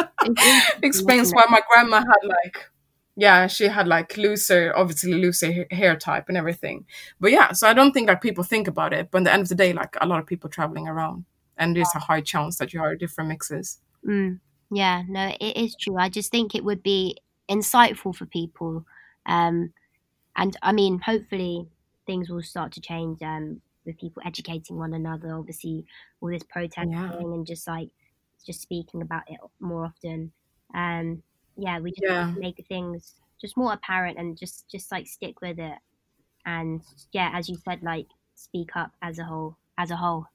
explains 0.82 1.32
why 1.32 1.44
my 1.48 1.60
grandma 1.70 1.98
had 1.98 2.26
like 2.26 2.56
yeah 3.18 3.46
she 3.46 3.66
had 3.68 3.86
like 3.88 4.16
looser 4.16 4.72
obviously 4.76 5.12
looser 5.12 5.66
hair 5.70 5.96
type 5.96 6.26
and 6.28 6.36
everything 6.36 6.84
but 7.20 7.30
yeah 7.32 7.52
so 7.52 7.68
i 7.68 7.74
don't 7.74 7.92
think 7.92 8.08
like 8.08 8.22
people 8.22 8.44
think 8.44 8.68
about 8.68 8.92
it 8.92 9.10
but 9.10 9.18
at 9.18 9.24
the 9.24 9.32
end 9.32 9.42
of 9.42 9.48
the 9.48 9.54
day 9.54 9.72
like 9.72 9.96
a 10.00 10.06
lot 10.06 10.20
of 10.20 10.26
people 10.26 10.48
traveling 10.48 10.88
around 10.88 11.24
and 11.56 11.76
there's 11.76 11.94
a 11.94 11.98
high 11.98 12.20
chance 12.20 12.58
that 12.58 12.72
you 12.72 12.80
are 12.80 12.94
different 12.96 13.28
mixes 13.28 13.78
Mm. 14.06 14.38
Yeah, 14.70 15.02
no, 15.08 15.34
it 15.40 15.56
is 15.56 15.74
true. 15.74 15.96
I 15.96 16.08
just 16.08 16.30
think 16.30 16.54
it 16.54 16.62
would 16.64 16.82
be 16.84 17.16
insightful 17.50 18.14
for 18.14 18.26
people. 18.26 18.84
Um, 19.26 19.72
and 20.36 20.56
I 20.62 20.72
mean, 20.72 21.00
hopefully 21.00 21.66
things 22.06 22.28
will 22.30 22.42
start 22.42 22.72
to 22.72 22.80
change 22.80 23.20
um, 23.22 23.60
with 23.84 23.98
people 23.98 24.22
educating 24.24 24.78
one 24.78 24.94
another. 24.94 25.34
Obviously, 25.34 25.84
all 26.20 26.28
this 26.30 26.44
protesting 26.44 26.92
Yeah. 26.92 27.12
and 27.18 27.46
just 27.46 27.66
like 27.66 27.90
just 28.46 28.60
speaking 28.62 29.02
about 29.02 29.22
it 29.28 29.40
more 29.58 29.84
often. 29.84 30.32
Um, 30.74 31.22
yeah, 31.58 31.80
we 31.80 31.92
just 31.92 32.08
Yeah. 32.08 32.34
to 32.34 32.40
make 32.40 32.64
things 32.68 33.20
just 33.40 33.56
more 33.58 33.74
apparent 33.74 34.18
and 34.18 34.38
just 34.38 34.68
just 34.70 34.92
like 34.92 35.08
stick 35.08 35.42
with 35.42 35.58
it. 35.60 35.78
And 36.44 36.82
yeah, 37.12 37.30
as 37.34 37.48
you 37.48 37.56
said, 37.56 37.82
like 37.82 38.08
speak 38.34 38.76
up 38.76 38.92
as 39.02 39.18
a 39.18 39.24
whole, 39.24 39.56
as 39.78 39.90
a 39.90 39.96
whole, 39.96 40.26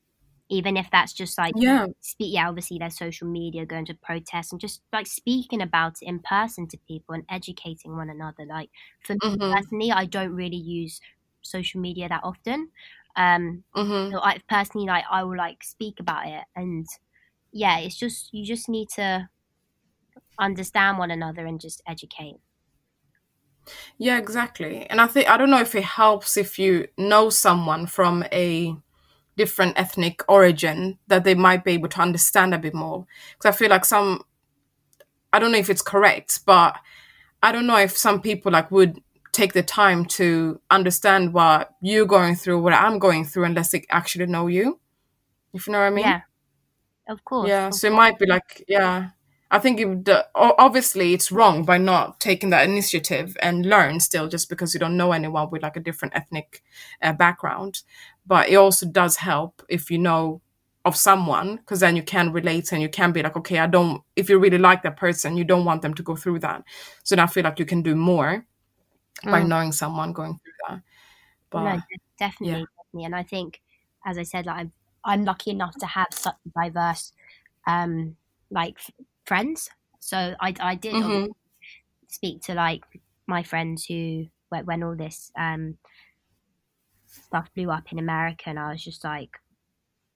even 0.49 0.77
if 0.77 0.89
that's 0.91 1.13
just 1.13 1.37
like 1.37 1.55
yeah 1.55 1.85
speak 2.01 2.33
yeah 2.33 2.49
obviously 2.49 2.77
there's 2.79 2.97
social 2.97 3.27
media 3.27 3.65
going 3.65 3.85
to 3.85 3.93
protests 3.95 4.51
and 4.51 4.61
just 4.61 4.83
like 4.93 5.07
speaking 5.07 5.61
about 5.61 5.95
it 6.01 6.07
in 6.07 6.19
person 6.19 6.67
to 6.67 6.77
people 6.87 7.15
and 7.15 7.25
educating 7.29 7.95
one 7.97 8.09
another 8.09 8.45
like 8.45 8.69
for 9.01 9.15
me 9.15 9.21
Mhm. 9.23 9.55
personally 9.55 9.91
i 9.91 10.05
don't 10.05 10.33
really 10.33 10.57
use 10.57 11.01
social 11.41 11.81
media 11.81 12.09
that 12.09 12.21
often 12.23 12.71
um 13.15 13.63
hmm 13.75 14.13
so 14.13 14.19
i 14.21 14.37
personally 14.49 14.87
like 14.87 15.05
i 15.11 15.23
will 15.23 15.37
like 15.37 15.63
speak 15.63 15.99
about 15.99 16.27
it 16.27 16.43
and 16.55 16.87
yeah 17.51 17.79
it's 17.79 17.97
just 17.97 18.33
you 18.33 18.45
just 18.45 18.69
need 18.69 18.89
to 18.89 19.29
understand 20.39 20.97
one 20.97 21.11
another 21.11 21.45
and 21.45 21.59
just 21.59 21.81
educate. 21.87 22.39
Yeah 23.97 24.17
exactly. 24.17 24.85
And 24.89 24.99
i 24.99 25.07
think 25.07 25.29
i 25.29 25.37
don't 25.37 25.49
know 25.49 25.61
if 25.61 25.75
it 25.75 25.83
helps 25.83 26.37
if 26.37 26.59
you 26.59 26.87
know 26.97 27.29
someone 27.29 27.85
from 27.87 28.23
a 28.31 28.75
different 29.35 29.77
ethnic 29.79 30.21
origin 30.27 30.99
that 31.07 31.23
they 31.23 31.33
might 31.33 31.63
be 31.63 31.71
able 31.71 31.89
to 31.89 32.01
understand 32.01 32.53
a 32.53 32.59
bit 32.59 32.73
more. 32.73 33.05
Because 33.33 33.53
i 33.53 33.57
feel 33.57 33.69
like 33.69 33.85
some 33.85 34.23
i 35.31 35.39
don't 35.39 35.51
know 35.51 35.57
if 35.57 35.69
it's 35.69 35.81
correct 35.81 36.41
but 36.45 36.75
i 37.41 37.51
don't 37.51 37.67
know 37.67 37.77
if 37.77 37.97
some 37.97 38.21
people 38.21 38.51
like 38.51 38.69
would 38.71 39.01
take 39.31 39.53
the 39.53 39.63
time 39.63 40.05
to 40.05 40.61
understand 40.69 41.33
what 41.33 41.73
you're 41.81 42.05
going 42.05 42.35
through 42.35 42.61
what 42.61 42.73
i'm 42.73 42.99
going 42.99 43.25
through 43.25 43.45
unless 43.45 43.71
they 43.71 43.83
actually 43.89 44.27
know 44.27 44.45
you 44.47 44.79
if 45.53 45.65
you 45.65 45.73
know 45.73 45.79
what 45.79 45.85
i 45.85 45.89
mean? 45.89 46.05
Yeah. 46.05 46.21
Of 47.07 47.25
course 47.25 47.47
yeah 47.47 47.67
of 47.67 47.73
so 47.73 47.87
it 47.87 47.93
might 47.93 48.19
be 48.19 48.27
like 48.27 48.63
yeah 48.67 49.09
i 49.53 49.59
think 49.59 49.79
it, 49.79 50.25
obviously 50.35 51.13
it's 51.13 51.31
wrong 51.31 51.63
by 51.63 51.77
not 51.77 52.19
taking 52.19 52.49
that 52.49 52.67
initiative 52.67 53.37
and 53.41 53.65
learn 53.65 53.99
still 53.99 54.27
just 54.27 54.49
because 54.49 54.73
you 54.73 54.79
don't 54.79 54.97
know 54.97 55.11
anyone 55.13 55.49
with 55.49 55.63
like 55.63 55.77
a 55.77 55.79
different 55.79 56.13
ethnic 56.15 56.61
uh, 57.01 57.13
background 57.13 57.83
but 58.25 58.49
it 58.49 58.55
also 58.55 58.85
does 58.85 59.15
help 59.17 59.63
if 59.69 59.89
you 59.89 59.97
know 59.97 60.41
of 60.85 60.95
someone 60.97 61.55
because 61.55 61.79
then 61.79 61.95
you 61.95 62.03
can 62.03 62.33
relate 62.33 62.73
and 62.73 62.81
you 62.81 62.89
can 62.89 63.13
be 63.13 63.23
like 63.23 63.37
okay 63.37 63.59
i 63.59 63.67
don't 63.67 64.01
if 64.17 64.29
you 64.29 64.37
really 64.37 64.57
like 64.57 64.83
that 64.83 64.97
person 64.97 65.37
you 65.37 65.45
don't 65.45 65.63
want 65.65 65.81
them 65.81 65.93
to 65.93 66.03
go 66.03 66.15
through 66.15 66.39
that 66.39 66.61
so 67.03 67.15
then 67.15 67.23
i 67.23 67.27
feel 67.27 67.43
like 67.43 67.59
you 67.59 67.65
can 67.65 67.81
do 67.81 67.95
more 67.95 68.45
by 69.23 69.41
Mm. 69.41 69.47
knowing 69.47 69.71
someone 69.71 70.11
going 70.11 70.33
through 70.33 70.53
that 70.67 70.81
but 71.49 71.63
no, 71.63 71.75
de- 71.77 72.01
definitely, 72.17 72.65
definitely. 72.65 73.05
And 73.05 73.15
I 73.15 73.23
think, 73.23 73.61
as 74.05 74.17
I 74.17 74.23
said, 74.23 74.47
like 74.47 74.57
I'm, 74.57 74.71
I'm 75.05 75.23
lucky 75.23 75.51
enough 75.51 75.75
to 75.77 75.85
have 75.85 76.07
such 76.11 76.35
diverse, 76.59 77.13
um, 77.67 78.17
like 78.49 78.79
friends. 79.25 79.69
So 79.99 80.35
I, 80.39 80.53
I 80.59 80.75
did 80.75 80.93
Mhm. 80.93 81.33
speak 82.07 82.41
to 82.43 82.53
like 82.53 82.83
my 83.27 83.43
friends 83.43 83.85
who 83.85 84.25
when, 84.49 84.65
when 84.65 84.83
all 84.83 84.95
this 84.95 85.31
um 85.37 85.77
stuff 87.05 87.49
blew 87.55 87.69
up 87.71 87.91
in 87.91 87.99
America, 87.99 88.49
and 88.49 88.59
I 88.59 88.71
was 88.71 88.83
just 88.83 89.03
like, 89.03 89.31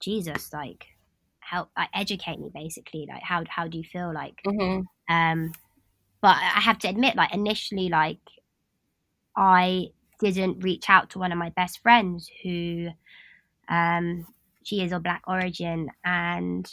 Jesus, 0.02 0.54
like 0.54 0.88
help, 1.40 1.72
like 1.78 1.90
educate 1.94 2.40
me, 2.40 2.52
basically. 2.54 3.08
Like 3.10 3.24
how 3.24 3.44
how 3.50 3.68
do 3.68 3.78
you 3.78 3.84
feel 3.84 4.14
like? 4.14 4.44
Mhm. 4.46 4.88
Um, 5.10 5.54
but 6.22 6.38
I 6.38 6.62
have 6.62 6.80
to 6.82 6.90
admit, 6.90 7.16
like 7.16 7.34
initially, 7.34 7.90
like 7.90 8.22
I 9.36 9.92
didn't 10.20 10.60
reach 10.64 10.90
out 10.90 11.10
to 11.12 11.20
one 11.20 11.32
of 11.32 11.38
my 11.38 11.50
best 11.52 11.80
friends 11.80 12.30
who, 12.44 12.90
um, 13.70 14.28
she 14.64 14.82
is 14.84 14.92
of 14.92 15.04
black 15.04 15.24
origin, 15.28 15.90
and 16.04 16.68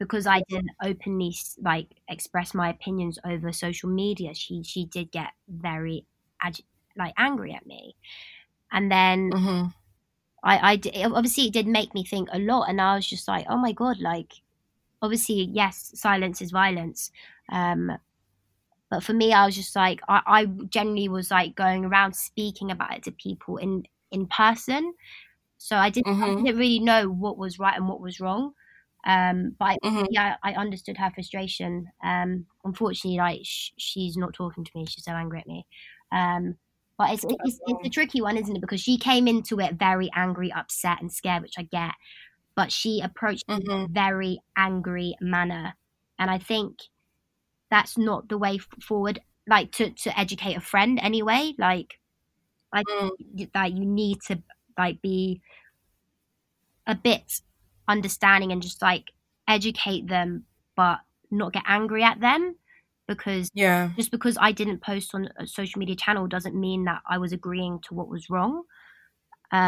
because 0.00 0.26
I 0.28 0.42
didn't 0.50 0.72
openly 0.82 1.36
like 1.60 1.88
express 2.08 2.54
my 2.54 2.70
opinions 2.70 3.20
over 3.26 3.52
social 3.52 3.90
media, 3.90 4.34
she 4.34 4.64
she 4.64 4.86
did 4.86 5.12
get 5.12 5.32
very 5.48 6.06
ag- 6.42 6.64
like 6.96 7.14
angry 7.18 7.54
at 7.54 7.66
me, 7.66 7.96
and 8.72 8.90
then 8.92 9.32
Mhm. 9.32 9.72
I, 10.42 10.72
I 10.72 10.76
d- 10.76 10.90
it- 10.90 11.12
obviously 11.12 11.46
it 11.46 11.52
did 11.52 11.66
make 11.66 11.94
me 11.94 12.04
think 12.04 12.28
a 12.32 12.38
lot 12.38 12.68
and 12.68 12.80
i 12.80 12.94
was 12.96 13.06
just 13.06 13.28
like 13.28 13.46
oh 13.48 13.56
my 13.56 13.72
god 13.72 13.98
like 14.00 14.34
obviously 15.02 15.42
yes 15.52 15.92
silence 15.94 16.42
is 16.42 16.50
violence 16.52 17.10
um 17.50 17.98
but 18.90 19.02
for 19.04 19.12
me 19.14 19.32
i 19.32 19.46
was 19.46 19.56
just 19.56 19.76
like 19.76 20.00
i, 20.08 20.22
I 20.26 20.46
generally 20.46 21.08
was 21.08 21.30
like 21.30 21.54
going 21.56 21.84
around 21.86 22.14
speaking 22.16 22.70
about 22.70 22.96
it 22.96 23.02
to 23.04 23.12
people 23.12 23.56
in 23.58 23.84
in 24.10 24.26
person 24.28 24.94
so 25.58 25.76
i 25.76 25.90
didn't, 25.90 26.08
I 26.22 26.30
Mhm. 26.30 26.46
didn't 26.46 26.58
really 26.58 26.80
know 26.80 27.08
what 27.10 27.38
was 27.38 27.58
right 27.58 27.76
and 27.76 27.88
what 27.88 28.00
was 28.00 28.20
wrong 28.20 28.54
um 29.06 29.56
but 29.58 29.64
I, 29.66 29.78
Mhm. 29.82 30.06
yeah 30.08 30.36
i 30.42 30.52
understood 30.54 30.96
her 30.98 31.10
frustration. 31.14 31.88
Um 32.04 32.46
unfortunately 32.64 33.18
like 33.18 33.40
sh- 33.44 33.70
she's 33.78 34.16
not 34.16 34.34
talking 34.34 34.64
to 34.64 34.70
me. 34.74 34.86
She's 34.86 35.04
so 35.04 35.12
angry 35.12 35.40
at 35.40 35.46
me. 35.46 35.66
Um 36.12 36.56
but 36.98 37.12
it's, 37.14 37.24
it's 37.28 37.60
it's 37.66 37.86
a 37.86 37.90
tricky 37.90 38.20
one 38.20 38.36
isn't 38.36 38.56
it? 38.56 38.60
Because 38.60 38.80
she 38.82 38.98
came 38.98 39.26
into 39.28 39.58
it 39.60 39.74
very 39.76 40.10
angry 40.14 40.52
upset 40.52 41.00
and 41.00 41.12
scared 41.12 41.42
which 41.42 41.54
i 41.58 41.62
get. 41.64 41.92
But 42.56 42.72
she 42.72 43.00
approached 43.02 43.44
it 43.48 43.62
in 43.64 43.70
a 43.72 43.78
Mhm. 43.78 43.86
very 43.92 44.40
angry 44.56 45.16
manner. 45.20 45.74
And 46.18 46.30
i 46.30 46.38
think 46.38 46.78
that's 47.70 47.96
not 47.98 48.28
the 48.28 48.38
way 48.38 48.58
forward 48.58 49.20
like 49.48 49.72
to 49.72 49.90
to 49.92 50.18
educate 50.18 50.54
a 50.56 50.60
friend 50.60 50.98
anyway. 51.02 51.54
Like 51.58 51.94
i 52.72 52.84
Mm. 52.88 53.10
that 53.54 53.72
you 53.72 53.84
need 53.86 54.18
to 54.28 54.42
like 54.78 55.00
be 55.02 55.42
a 56.86 56.94
bit 56.94 57.40
understanding 57.90 58.52
and 58.52 58.62
just 58.62 58.82
like 58.82 59.06
educate 59.48 60.08
them 60.08 60.46
but 60.76 61.00
not 61.30 61.52
get 61.52 61.64
angry 61.66 62.02
at 62.04 62.20
them 62.20 62.56
because 63.08 63.50
yeah 63.54 63.90
just 63.98 64.10
because 64.12 64.38
I 64.40 64.52
didn't 64.52 64.82
post 64.82 65.14
on 65.14 65.28
a 65.38 65.46
social 65.46 65.78
media 65.80 65.96
channel 65.96 66.26
doesn't 66.28 66.58
mean 66.58 66.84
that 66.84 67.02
I 67.08 67.18
was 67.18 67.32
agreeing 67.32 67.80
to 67.88 67.94
what 67.94 68.08
was 68.08 68.30
wrong. 68.30 68.64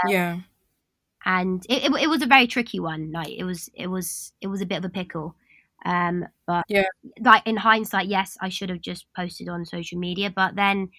yeah 0.03 0.41
And 1.25 1.64
it, 1.68 1.85
it, 1.85 2.03
it 2.03 2.07
was 2.09 2.23
a 2.23 2.27
very 2.27 2.47
tricky 2.47 2.81
one. 2.81 3.12
Like 3.12 3.31
it 3.31 3.45
was 3.45 3.68
it 3.75 3.87
was 3.87 4.33
it 4.41 4.49
was 4.49 4.61
a 4.61 4.66
bit 4.66 4.79
of 4.79 4.85
a 4.85 4.89
pickle. 4.89 5.37
Um, 5.85 6.27
but 6.47 6.64
Yeah. 6.68 6.85
like 7.20 7.47
in 7.47 7.59
hindsight, 7.59 8.09
yes, 8.09 8.37
I 8.41 8.49
should 8.51 8.70
have 8.70 8.81
just 8.83 9.07
posted 9.16 9.49
on 9.49 9.66
social 9.66 9.99
media. 9.99 10.31
But 10.31 10.57
then 10.57 10.91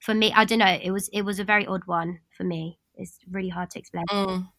for 0.00 0.14
me, 0.14 0.32
I 0.34 0.44
don't 0.46 0.60
know. 0.60 0.78
It 0.82 0.92
was 0.92 1.08
it 1.12 1.22
was 1.22 1.40
a 1.40 1.44
very 1.44 1.66
odd 1.66 1.86
one 1.86 2.20
for 2.36 2.44
me. 2.44 2.80
It's 2.96 3.18
really 3.30 3.50
hard 3.50 3.70
to 3.72 3.80
explain. 3.80 4.06
Mm. 4.10 4.50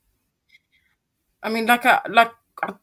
I 1.44 1.50
mean, 1.50 1.66
like 1.66 1.86
I 1.86 2.02
like 2.10 2.32
I 2.64 2.74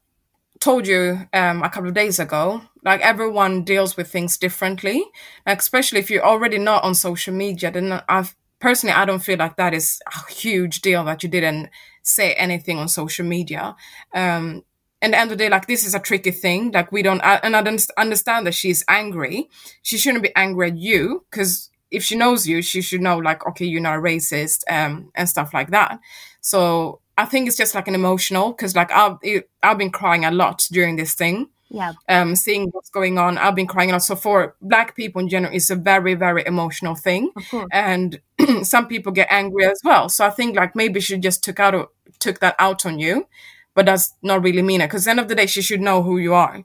told 0.60 0.86
you 0.86 1.28
um, 1.32 1.62
a 1.62 1.70
couple 1.70 1.88
of 1.88 1.94
days 1.94 2.18
ago, 2.18 2.62
like 2.84 3.00
everyone 3.02 3.64
deals 3.64 3.96
with 3.96 4.10
things 4.10 4.38
differently. 4.38 5.04
Like, 5.46 5.58
especially 5.60 6.00
if 6.00 6.10
you're 6.10 6.24
already 6.26 6.58
not 6.58 6.84
on 6.84 6.94
social 6.94 7.34
media, 7.34 7.70
then 7.70 8.02
I've 8.08 8.34
personally 8.60 8.94
I 8.94 9.04
don't 9.04 9.20
feel 9.22 9.38
like 9.38 9.56
that 9.56 9.74
is 9.74 10.00
a 10.06 10.32
huge 10.32 10.80
deal 10.82 11.04
that 11.04 11.22
you 11.22 11.28
didn't 11.28 11.70
say 12.02 12.34
anything 12.34 12.78
on 12.78 12.88
social 12.88 13.26
media. 13.26 13.76
Um, 14.14 14.64
and 15.00 15.12
the 15.12 15.18
end 15.18 15.30
of 15.30 15.38
the 15.38 15.44
day, 15.44 15.50
like 15.50 15.66
this 15.68 15.86
is 15.86 15.94
a 15.94 16.00
tricky 16.00 16.32
thing. 16.32 16.72
Like 16.72 16.90
we 16.90 17.02
don't, 17.02 17.20
I- 17.22 17.40
and 17.44 17.54
I 17.56 17.62
don't 17.62 17.84
understand 17.96 18.46
that 18.46 18.54
she's 18.54 18.84
angry. 18.88 19.48
She 19.82 19.98
shouldn't 19.98 20.24
be 20.24 20.34
angry 20.36 20.68
at 20.70 20.76
you 20.78 21.24
because 21.30 21.70
if 21.90 22.02
she 22.04 22.16
knows 22.16 22.48
you, 22.48 22.62
she 22.62 22.82
should 22.82 23.00
know 23.00 23.18
like, 23.18 23.46
okay, 23.46 23.64
you're 23.64 23.80
not 23.80 23.98
a 23.98 24.02
racist, 24.02 24.62
um, 24.70 25.10
and 25.14 25.28
stuff 25.28 25.54
like 25.54 25.70
that. 25.70 26.00
So 26.40 27.00
I 27.18 27.24
think 27.26 27.48
it's 27.48 27.56
just 27.56 27.74
like 27.74 27.88
an 27.88 27.94
emotional 27.94 28.52
because 28.52 28.74
like 28.74 28.90
I've 28.92 29.18
it, 29.22 29.50
I've 29.62 29.76
been 29.78 29.90
crying 29.90 30.24
a 30.24 30.30
lot 30.30 30.66
during 30.72 30.96
this 30.96 31.14
thing. 31.14 31.48
Yeah. 31.70 31.92
Um, 32.08 32.34
seeing 32.34 32.68
what's 32.70 32.88
going 32.88 33.18
on, 33.18 33.36
I've 33.36 33.54
been 33.54 33.66
crying 33.66 33.90
a 33.90 33.92
lot. 33.92 34.02
So 34.02 34.16
for 34.16 34.56
Black 34.62 34.96
people 34.96 35.20
in 35.20 35.28
general, 35.28 35.52
it's 35.54 35.68
a 35.68 35.76
very 35.76 36.14
very 36.14 36.42
emotional 36.46 36.94
thing, 36.94 37.30
Of 37.36 37.50
course. 37.50 37.68
and 37.72 38.20
some 38.62 38.86
people 38.88 39.12
get 39.12 39.28
angry 39.30 39.66
as 39.66 39.80
well. 39.84 40.08
So 40.08 40.24
I 40.24 40.30
think 40.30 40.56
like 40.56 40.74
maybe 40.74 41.00
she 41.00 41.18
just 41.18 41.44
took 41.44 41.60
out 41.60 41.90
took 42.20 42.38
that 42.40 42.56
out 42.58 42.86
on 42.86 42.98
you, 42.98 43.26
but 43.74 43.84
that's 43.84 44.14
not 44.22 44.42
really 44.42 44.62
mean 44.62 44.80
it. 44.80 44.86
Because 44.86 45.06
end 45.06 45.20
of 45.20 45.28
the 45.28 45.34
day, 45.34 45.46
she 45.46 45.60
should 45.60 45.80
know 45.82 46.02
who 46.02 46.16
you 46.18 46.32
are. 46.34 46.64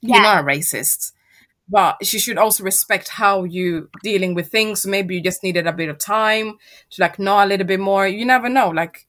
Yeah. 0.00 0.14
You're 0.16 0.22
not 0.22 0.44
a 0.44 0.46
racist, 0.46 1.12
but 1.68 1.96
she 2.06 2.20
should 2.20 2.38
also 2.38 2.62
respect 2.62 3.08
how 3.08 3.42
you 3.42 3.88
dealing 4.04 4.34
with 4.34 4.48
things. 4.52 4.86
Maybe 4.86 5.16
you 5.16 5.20
just 5.22 5.42
needed 5.42 5.66
a 5.66 5.72
bit 5.72 5.88
of 5.88 5.98
time 5.98 6.58
to 6.90 7.02
like 7.02 7.18
know 7.18 7.42
a 7.42 7.46
little 7.46 7.66
bit 7.66 7.80
more. 7.80 8.06
You 8.06 8.24
never 8.24 8.48
know. 8.48 8.68
Like 8.68 9.07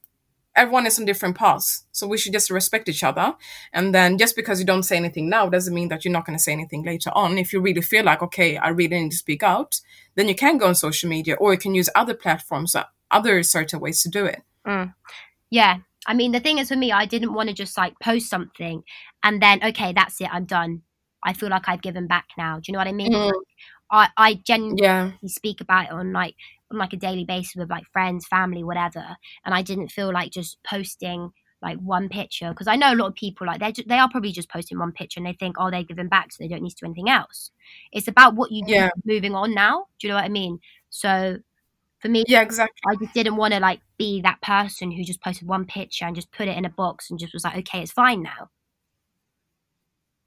everyone 0.59 0.85
is 0.85 0.99
on 0.99 1.05
different 1.05 1.37
paths, 1.37 1.85
so 1.91 2.07
we 2.07 2.17
should 2.17 2.33
just 2.33 2.49
respect 2.51 2.89
each 2.89 3.03
other. 3.03 3.35
And 3.71 3.95
then 3.95 4.17
just 4.17 4.35
because 4.35 4.59
you 4.59 4.65
don't 4.65 4.83
say 4.83 4.97
anything 4.97 5.29
now 5.29 5.49
doesn't 5.49 5.73
mean 5.73 5.89
that 5.89 6.03
you're 6.03 6.11
not 6.11 6.25
going 6.25 6.37
to 6.37 6.43
say 6.43 6.51
anything 6.51 6.83
later 6.83 7.11
on. 7.15 7.37
If 7.37 7.53
you 7.53 7.61
really 7.61 7.81
feel 7.81 8.05
like 8.05 8.21
okay, 8.21 8.57
I 8.57 8.69
really 8.69 8.99
need 9.01 9.11
to 9.11 9.17
speak 9.17 9.43
out, 9.43 9.81
then 10.15 10.27
you 10.27 10.35
can 10.35 10.57
go 10.57 10.67
on 10.67 10.75
social 10.75 11.09
media 11.09 11.35
or 11.35 11.53
you 11.53 11.59
can 11.59 11.75
use 11.75 11.89
other 11.95 12.13
platforms, 12.13 12.75
uh, 12.75 12.83
other 13.09 13.41
certain 13.43 13.79
ways 13.79 14.03
to 14.03 14.09
do 14.09 14.25
it. 14.25 14.41
Yeah. 15.49 15.77
I 16.07 16.13
mean, 16.13 16.31
the 16.31 16.39
thing 16.39 16.57
is 16.57 16.69
for 16.69 16.75
me, 16.75 16.91
I 16.91 17.05
didn't 17.05 17.33
want 17.33 17.49
to 17.49 17.55
just 17.55 17.77
like 17.77 17.93
post 18.01 18.29
something 18.29 18.83
and 19.23 19.41
then, 19.41 19.63
okay, 19.63 19.93
that's 19.93 20.19
it, 20.21 20.29
I'm 20.31 20.45
done. 20.45 20.81
I 21.23 21.33
feel 21.33 21.49
like 21.49 21.67
I've 21.67 21.81
given 21.81 22.07
back 22.07 22.27
now. 22.37 22.57
Do 22.57 22.63
you 22.67 22.73
know 22.73 22.79
what 22.79 22.87
I 22.87 22.93
mean? 22.93 23.13
Mm. 23.13 23.31
I, 23.91 24.07
I 24.15 24.33
genuinely 24.35 24.83
Yeah, 24.83 25.11
speak 25.25 25.61
about 25.61 25.85
it 25.85 25.91
on 25.91 26.13
like 26.13 26.35
on 26.71 26.77
like 26.77 26.93
a 26.93 26.97
daily 26.97 27.25
basis 27.25 27.55
with 27.55 27.69
like 27.69 27.85
friends, 27.91 28.27
family, 28.27 28.63
whatever. 28.63 29.17
And 29.45 29.53
I 29.55 29.61
didn't 29.61 29.89
feel 29.89 30.11
like 30.13 30.31
just 30.31 30.57
posting 30.63 31.31
like 31.61 31.77
one 31.79 32.07
picture 32.09 32.49
because 32.49 32.67
I 32.67 32.77
know 32.77 32.93
a 32.93 32.95
lot 32.95 33.07
of 33.07 33.15
people 33.15 33.45
like 33.45 33.59
they 33.59 33.73
they 33.85 33.97
are 33.99 34.09
probably 34.09 34.31
just 34.31 34.49
posting 34.49 34.79
one 34.79 34.93
picture 34.93 35.19
and 35.19 35.27
they 35.27 35.33
think 35.33 35.57
oh 35.59 35.69
they're 35.69 35.83
giving 35.83 36.07
back 36.07 36.31
so 36.31 36.41
they 36.43 36.47
don't 36.47 36.61
need 36.63 36.69
to 36.71 36.77
do 36.81 36.85
anything 36.85 37.09
else. 37.09 37.51
It's 37.91 38.07
about 38.07 38.35
what 38.35 38.51
you 38.51 38.63
do 38.65 38.73
Yeah. 38.73 38.89
moving 39.05 39.35
on 39.35 39.53
now. 39.53 39.87
Do 39.99 40.07
you 40.07 40.09
know 40.13 40.15
what 40.15 40.23
I 40.25 40.29
mean? 40.29 40.59
So 40.89 41.39
for 41.99 42.09
me, 42.09 42.23
yeah, 42.27 42.41
exactly. 42.41 42.79
I 42.87 42.95
just 42.95 43.13
didn't 43.13 43.37
want 43.37 43.53
to 43.53 43.59
like 43.59 43.81
be 43.97 44.21
that 44.21 44.41
person 44.41 44.91
who 44.91 45.03
just 45.03 45.21
posted 45.21 45.47
one 45.47 45.65
picture 45.65 46.05
and 46.05 46.15
just 46.15 46.31
put 46.31 46.47
it 46.47 46.57
in 46.57 46.65
a 46.65 46.69
box 46.69 47.09
and 47.09 47.19
just 47.19 47.33
was 47.33 47.43
like, 47.45 47.57
okay, 47.57 47.81
it's 47.83 47.91
fine 47.91 48.23
now. 48.23 48.49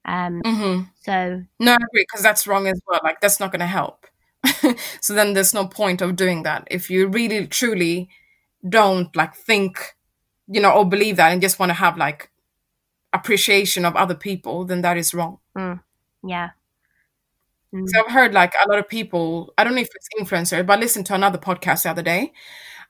Um, 0.04 0.42
Mm-hmm. 0.44 0.82
so 1.02 1.42
No, 1.60 1.72
I 1.72 1.76
agree 1.76 2.04
because 2.08 2.22
that's 2.22 2.46
wrong 2.46 2.66
as 2.66 2.80
well. 2.86 3.00
Like 3.04 3.20
that's 3.20 3.40
not 3.40 3.52
going 3.52 3.60
to 3.60 3.66
help. 3.66 4.06
so 5.00 5.14
then 5.14 5.34
there's 5.34 5.54
no 5.54 5.66
point 5.66 6.00
of 6.02 6.16
doing 6.16 6.42
that 6.42 6.66
if 6.70 6.90
you 6.90 7.08
really 7.08 7.46
truly 7.46 8.08
don't 8.68 9.14
like 9.16 9.34
think, 9.34 9.96
you 10.48 10.60
know, 10.60 10.72
or 10.72 10.88
believe 10.88 11.16
that 11.16 11.32
and 11.32 11.42
just 11.42 11.58
want 11.58 11.70
to 11.70 11.74
have 11.74 11.96
like 11.96 12.30
appreciation 13.12 13.84
of 13.84 13.96
other 13.96 14.14
people, 14.14 14.64
then 14.64 14.82
that 14.82 14.96
is 14.96 15.14
wrong. 15.14 15.38
yeah, 16.24 16.50
Mm. 17.74 17.88
So 17.88 18.00
I've 18.00 18.12
heard 18.12 18.34
like 18.34 18.54
a 18.64 18.68
lot 18.68 18.78
of 18.78 18.88
people. 18.88 19.52
I 19.58 19.64
don't 19.64 19.74
know 19.74 19.80
if 19.80 19.88
it's 19.94 20.08
influencer, 20.20 20.64
but 20.66 20.78
I 20.78 20.80
listened 20.80 21.06
to 21.06 21.14
another 21.14 21.38
podcast 21.38 21.84
the 21.84 21.90
other 21.90 22.02
day, 22.02 22.32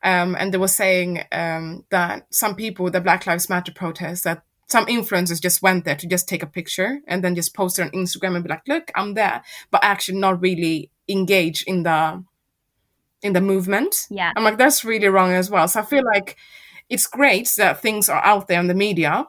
um, 0.02 0.36
and 0.38 0.52
they 0.52 0.58
were 0.58 0.68
saying 0.68 1.22
um, 1.32 1.84
that 1.90 2.26
some 2.34 2.56
people, 2.56 2.90
the 2.90 3.00
Black 3.00 3.26
Lives 3.26 3.48
Matter 3.48 3.72
protest, 3.72 4.24
that 4.24 4.42
some 4.68 4.86
influencers 4.86 5.40
just 5.40 5.62
went 5.62 5.84
there 5.84 5.96
to 5.96 6.06
just 6.06 6.28
take 6.28 6.42
a 6.42 6.46
picture 6.46 7.00
and 7.06 7.22
then 7.22 7.34
just 7.34 7.54
post 7.54 7.78
it 7.78 7.82
on 7.82 7.90
Instagram 7.90 8.36
and 8.36 8.44
be 8.44 8.50
like, 8.50 8.66
"Look, 8.68 8.90
I'm 8.96 9.14
there," 9.14 9.42
but 9.70 9.84
actually 9.84 10.18
not 10.18 10.40
really 10.40 10.90
engage 11.08 11.62
in 11.64 11.82
the 11.82 12.24
in 13.22 13.32
the 13.34 13.40
movement. 13.40 14.06
yeah, 14.10 14.32
I'm 14.36 14.44
like, 14.44 14.58
that's 14.58 14.84
really 14.84 15.08
wrong 15.08 15.32
as 15.32 15.50
well. 15.50 15.68
So 15.68 15.80
I 15.80 15.84
feel 15.84 16.04
like 16.04 16.36
it's 16.88 17.06
great 17.06 17.52
that 17.56 17.80
things 17.80 18.08
are 18.08 18.22
out 18.24 18.48
there 18.48 18.58
in 18.60 18.66
the 18.66 18.74
media, 18.74 19.26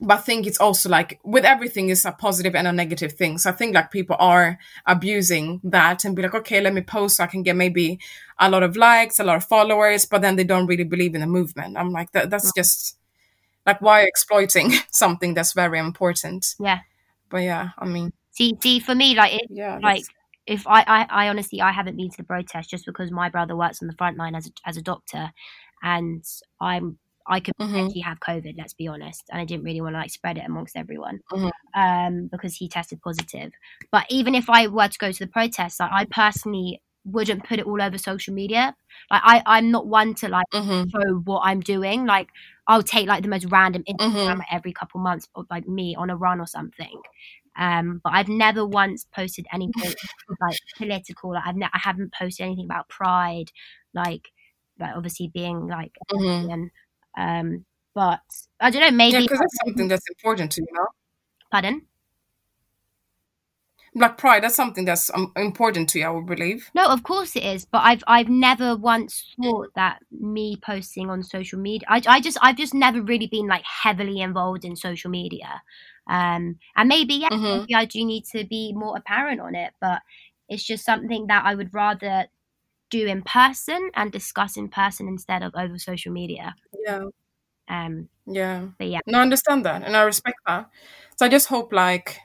but 0.00 0.18
I 0.18 0.20
think 0.22 0.46
it's 0.46 0.58
also 0.58 0.88
like 0.88 1.20
with 1.22 1.44
everything 1.44 1.90
is 1.90 2.04
a 2.04 2.12
positive 2.12 2.54
and 2.54 2.66
a 2.66 2.72
negative 2.72 3.12
thing. 3.12 3.36
So 3.38 3.50
I 3.50 3.52
think 3.52 3.74
like 3.74 3.90
people 3.90 4.16
are 4.18 4.58
abusing 4.86 5.60
that 5.64 6.04
and 6.04 6.16
be 6.16 6.22
like, 6.22 6.34
okay, 6.34 6.60
let 6.60 6.72
me 6.72 6.80
post 6.80 7.16
so 7.16 7.24
I 7.24 7.26
can 7.26 7.42
get 7.42 7.56
maybe 7.56 8.00
a 8.38 8.50
lot 8.50 8.62
of 8.62 8.76
likes, 8.76 9.18
a 9.18 9.24
lot 9.24 9.36
of 9.36 9.44
followers, 9.44 10.06
but 10.06 10.22
then 10.22 10.36
they 10.36 10.44
don't 10.44 10.66
really 10.66 10.84
believe 10.84 11.14
in 11.14 11.20
the 11.20 11.26
movement. 11.26 11.76
I'm 11.76 11.92
like, 11.92 12.12
that 12.12 12.30
that's 12.30 12.52
just 12.56 12.96
like 13.66 13.82
why 13.82 14.02
exploiting 14.02 14.72
something 14.90 15.34
that's 15.34 15.52
very 15.52 15.78
important. 15.78 16.54
yeah. 16.58 16.80
But 17.28 17.38
yeah, 17.38 17.70
I 17.76 17.84
mean, 17.86 18.12
See, 18.36 18.54
see, 18.60 18.80
for 18.80 18.94
me, 18.94 19.14
like 19.16 19.32
it, 19.32 19.46
yeah, 19.48 19.78
like 19.82 20.04
if 20.46 20.66
I, 20.66 20.82
I, 20.86 21.06
I 21.26 21.28
honestly 21.28 21.60
I 21.60 21.72
haven't 21.72 21.96
been 21.96 22.10
to 22.10 22.16
the 22.18 22.24
protest 22.24 22.70
just 22.70 22.86
because 22.86 23.10
my 23.10 23.28
brother 23.28 23.56
works 23.56 23.82
on 23.82 23.88
the 23.88 23.94
front 23.96 24.16
line 24.18 24.34
as 24.34 24.46
a, 24.48 24.50
as 24.66 24.76
a 24.76 24.82
doctor, 24.82 25.32
and 25.82 26.24
I'm 26.60 26.98
I 27.28 27.40
could 27.40 27.54
Mhm. 27.58 27.88
potentially 27.88 28.02
have 28.02 28.20
COVID. 28.20 28.54
Let's 28.58 28.74
be 28.74 28.88
honest, 28.88 29.24
and 29.30 29.40
I 29.40 29.44
didn't 29.44 29.64
really 29.64 29.80
want 29.80 29.94
to 29.94 29.98
like 30.00 30.10
spread 30.10 30.38
it 30.38 30.44
amongst 30.46 30.76
everyone, 30.76 31.20
Mhm. 31.32 31.50
um, 31.74 32.28
because 32.30 32.54
he 32.56 32.68
tested 32.68 33.00
positive. 33.02 33.52
But 33.92 34.06
even 34.10 34.34
if 34.34 34.48
I 34.50 34.66
were 34.68 34.88
to 34.88 34.98
go 34.98 35.12
to 35.12 35.18
the 35.24 35.30
protest, 35.30 35.80
like, 35.80 35.90
I 35.92 36.04
personally 36.06 36.82
wouldn't 37.04 37.44
put 37.44 37.58
it 37.60 37.66
all 37.66 37.80
over 37.82 37.98
social 37.98 38.34
media. 38.34 38.74
Like 39.10 39.22
I, 39.24 39.42
I'm 39.46 39.70
not 39.70 39.86
one 39.86 40.14
to 40.16 40.28
like 40.28 40.46
Mhm, 40.52 40.92
show 40.92 41.16
what 41.24 41.42
I'm 41.44 41.60
doing. 41.60 42.06
Like 42.06 42.28
I'll 42.68 42.82
take 42.82 43.06
like 43.08 43.22
the 43.22 43.28
most 43.28 43.46
random 43.50 43.84
Instagram 43.88 43.98
Mhm. 44.00 44.40
every 44.50 44.72
couple 44.72 45.00
months 45.00 45.28
of 45.34 45.46
like 45.50 45.68
me 45.68 45.94
on 45.96 46.10
a 46.10 46.16
run 46.16 46.40
or 46.40 46.46
something. 46.46 47.00
Um, 47.58 48.00
but 48.04 48.12
I've 48.12 48.28
never 48.28 48.66
once 48.66 49.06
posted 49.14 49.46
anything 49.52 49.94
like 50.40 50.58
political. 50.76 51.32
Like 51.32 51.44
I've 51.46 51.56
ne- 51.56 51.66
I 51.72 51.78
haven't 51.78 52.12
posted 52.12 52.44
anything 52.46 52.66
about 52.66 52.88
pride, 52.88 53.50
like 53.94 54.28
like 54.78 54.94
obviously 54.94 55.28
being 55.32 55.68
like 55.68 55.92
mhm. 56.12 56.18
American. 56.18 56.70
Um, 57.16 57.64
but 57.94 58.20
I 58.60 58.70
don't 58.70 58.82
know. 58.82 58.90
Maybe 58.90 59.22
because 59.22 59.38
that's 59.38 59.58
something 59.64 59.88
that's 59.88 60.04
important 60.08 60.52
to 60.52 60.60
you 60.60 60.68
know. 60.72 60.86
pardon. 61.50 61.82
Black 63.96 64.18
Pride, 64.18 64.42
that's 64.42 64.54
something 64.54 64.84
that's 64.84 65.10
um, 65.14 65.32
important 65.36 65.88
to 65.88 65.98
you, 65.98 66.04
I 66.04 66.10
would 66.10 66.26
believe. 66.26 66.70
No, 66.74 66.84
of 66.84 67.02
course 67.02 67.34
it 67.34 67.42
is, 67.42 67.64
but 67.64 67.78
I've 67.78 68.04
I've 68.06 68.28
never 68.28 68.76
once 68.76 69.34
thought 69.42 69.70
that 69.74 70.00
me 70.10 70.58
posting 70.62 71.08
on 71.08 71.22
social 71.22 71.58
media. 71.58 71.86
I, 71.88 72.02
I 72.06 72.20
just 72.20 72.36
I've 72.42 72.58
just 72.58 72.74
never 72.74 73.00
really 73.00 73.26
been 73.26 73.46
like 73.46 73.64
heavily 73.64 74.20
involved 74.20 74.66
in 74.66 74.76
social 74.76 75.10
media, 75.10 75.62
um, 76.08 76.58
and 76.76 76.88
maybe 76.88 77.14
yeah, 77.14 77.28
Mhm. 77.30 77.66
maybe 77.68 77.74
I 77.74 77.84
do 77.86 78.04
need 78.04 78.24
to 78.32 78.44
be 78.44 78.72
more 78.72 78.96
apparent 78.96 79.40
on 79.40 79.54
it, 79.54 79.72
but 79.80 80.02
it's 80.48 80.64
just 80.64 80.84
something 80.84 81.26
that 81.28 81.44
I 81.44 81.54
would 81.54 81.74
rather 81.74 82.26
do 82.90 83.06
in 83.06 83.22
person 83.22 83.90
and 83.94 84.12
discuss 84.12 84.56
in 84.56 84.68
person 84.68 85.08
instead 85.08 85.42
of 85.42 85.54
over 85.56 85.78
social 85.78 86.12
media. 86.12 86.54
Yeah, 86.86 87.04
Um, 87.68 88.08
yeah. 88.26 88.68
but 88.78 88.88
yeah, 88.88 89.00
No, 89.06 89.18
I 89.18 89.22
understand 89.22 89.64
that, 89.66 89.82
and 89.82 89.96
I 89.96 90.02
respect 90.02 90.38
that. 90.46 90.68
So 91.16 91.26
I 91.26 91.28
just 91.28 91.48
hope, 91.48 91.72
like, 91.72 92.20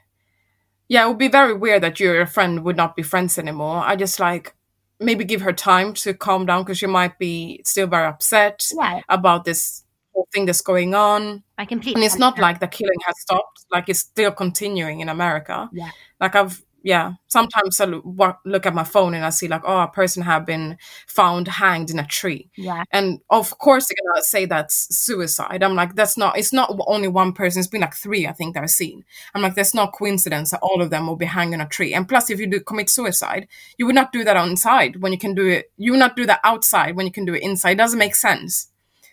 yeah, 0.90 1.06
it 1.06 1.10
would 1.10 1.18
be 1.18 1.28
very 1.30 1.54
weird 1.54 1.84
that 1.84 2.00
your 2.00 2.26
friend 2.26 2.64
would 2.66 2.78
not 2.78 2.96
be 2.96 3.04
friends 3.04 3.38
anymore. 3.38 3.84
I 3.86 3.96
just 3.96 4.20
like 4.20 4.56
maybe 5.00 5.26
give 5.26 5.42
her 5.42 5.54
time 5.54 5.94
to 5.96 6.14
calm 6.14 6.46
down 6.46 6.64
because 6.64 6.78
she 6.80 6.88
might 6.88 7.20
be 7.20 7.62
still 7.66 7.88
very 7.88 8.08
upset 8.08 8.68
yeah, 8.78 9.02
about 9.10 9.46
this 9.46 9.84
whole 10.14 10.28
thing 10.34 10.46
that's 10.46 10.62
going 10.62 10.94
on. 10.96 11.44
I 11.58 11.66
completely. 11.66 12.02
And 12.02 12.06
it's 12.06 12.18
not 12.20 12.40
like 12.40 12.60
the 12.60 12.68
killing 12.68 13.00
has 13.06 13.20
stopped; 13.20 13.66
like 13.72 13.90
it's 13.90 14.00
still 14.00 14.32
continuing 14.32 15.00
in 15.00 15.10
America. 15.10 15.70
Yeah. 15.74 15.90
Like 16.20 16.36
I've 16.36 16.62
yeah. 16.84 17.14
Sometimes 17.28 17.80
I 17.80 17.86
look, 17.86 18.66
at 18.66 18.74
my 18.74 18.84
phone 18.84 19.14
and 19.14 19.24
I 19.24 19.30
see 19.30 19.48
like, 19.48 19.62
oh, 19.66 19.80
a 19.82 19.88
person 19.88 20.24
have 20.24 20.46
been 20.46 20.78
found 21.08 21.48
hanged 21.48 21.90
in 21.90 22.00
a 22.00 22.06
tree. 22.06 22.50
yeah, 22.58 22.84
and 22.92 23.20
of 23.30 23.58
course 23.58 23.88
they're 23.88 24.14
gonna 24.14 24.24
say 24.24 24.46
that's 24.46 24.96
suicide 24.96 25.64
i'm 25.64 25.76
like 25.76 25.96
that's 25.96 26.18
not 26.18 26.38
it's 26.38 26.54
not 26.54 26.76
only 26.88 27.08
one 27.08 27.34
person 27.34 27.60
it's 27.60 27.68
been 27.68 27.82
like 27.82 27.96
three 27.96 28.28
i 28.28 28.32
think 28.32 28.54
that 28.54 28.64
i've 28.64 28.70
seen 28.70 29.04
i'm 29.34 29.42
like 29.42 29.56
that's 29.56 29.74
not 29.74 29.94
coincidence 29.94 30.52
that 30.52 30.60
all 30.62 30.82
of 30.82 30.90
them 30.90 31.08
will 31.08 31.16
be 31.16 31.26
hanging 31.26 31.56
on 31.56 31.62
a 31.62 31.68
tree 31.68 31.94
and 31.94 32.08
plus 32.08 32.30
if 32.30 32.40
you 32.40 32.48
do 32.48 32.60
commit 32.60 32.90
suicide 32.90 33.48
you 33.78 33.86
would 33.86 33.96
not 33.96 34.12
do 34.12 34.24
that 34.24 34.38
inside 34.38 35.02
when 35.02 35.12
you 35.12 35.18
can 35.18 35.34
do 35.34 35.48
it 35.48 35.72
you 35.78 35.92
would 35.92 36.00
not 36.00 36.16
do 36.16 36.26
that 36.26 36.40
outside 36.44 36.96
when 36.96 37.06
you 37.06 37.12
can 37.12 37.26
do 37.26 37.34
it 37.34 37.44
inside 37.44 37.72
it 37.72 37.78
doesn't 37.78 38.00
make 38.00 38.16
sense 38.16 38.71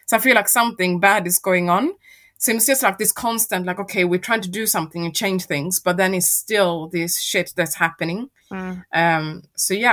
so 0.08 0.16
i 0.16 0.20
feel 0.20 0.34
like 0.34 0.48
something 0.48 0.98
bad 0.98 1.26
is 1.28 1.38
going 1.38 1.70
on 1.70 1.92
so 2.40 2.52
it's 2.52 2.66
just 2.66 2.82
like 2.82 2.98
this 2.98 3.12
constant 3.12 3.66
like 3.66 3.78
okay 3.78 4.04
we're 4.04 4.18
trying 4.18 4.40
to 4.40 4.50
do 4.50 4.66
something 4.66 5.04
and 5.04 5.14
change 5.14 5.44
things 5.46 5.78
but 5.80 5.96
then 5.96 6.14
it's 6.14 6.28
still 6.30 6.88
this 6.88 7.20
shit 7.20 7.52
that's 7.56 7.76
happening 7.76 8.30
Mm. 8.50 8.82
um 8.94 9.42
so 9.56 9.74
yeah 9.74 9.92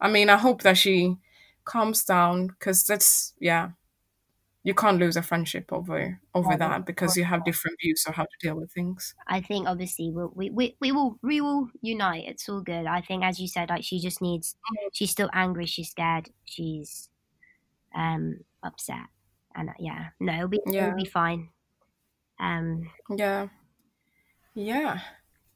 i 0.00 0.10
mean 0.10 0.28
i 0.28 0.36
hope 0.36 0.62
that 0.62 0.76
she 0.76 1.16
calms 1.64 2.04
down 2.04 2.48
because 2.48 2.84
that's 2.84 3.34
yeah 3.38 3.70
you 4.64 4.74
can't 4.74 4.98
lose 4.98 5.16
a 5.16 5.22
friendship 5.22 5.72
over 5.72 6.18
over 6.34 6.50
Yeah, 6.52 6.56
that 6.56 6.86
because 6.86 7.16
you 7.16 7.24
have 7.24 7.44
different 7.44 7.76
views 7.80 8.04
of 8.08 8.14
how 8.14 8.24
to 8.24 8.36
deal 8.40 8.56
with 8.56 8.72
things 8.72 9.14
I 9.28 9.42
think 9.42 9.68
obviously 9.68 10.10
we'll, 10.10 10.32
we 10.34 10.50
we 10.50 10.76
we 10.80 10.90
will 10.90 11.18
we 11.22 11.40
will 11.40 11.68
unite. 11.82 12.24
It's 12.26 12.48
all 12.48 12.62
good. 12.62 12.86
I 12.86 13.00
think 13.02 13.22
as 13.22 13.38
you 13.38 13.46
said, 13.46 13.68
like 13.68 13.84
she 13.84 14.00
just 14.00 14.20
needs. 14.22 14.56
She's 14.92 15.10
still 15.10 15.30
angry. 15.34 15.66
She's 15.66 15.90
scared. 15.90 16.30
She's 16.44 17.10
um 17.94 18.40
upset. 18.62 19.06
And 19.54 19.70
uh, 19.70 19.74
yeah, 19.78 20.10
no, 20.20 20.34
it'll 20.34 20.48
be 20.48 20.60
Yeah. 20.66 20.80
it'll 20.80 20.94
be 20.94 21.04
fine. 21.06 21.50
Um, 22.40 22.90
yeah 23.08 23.48
yeah 24.54 25.00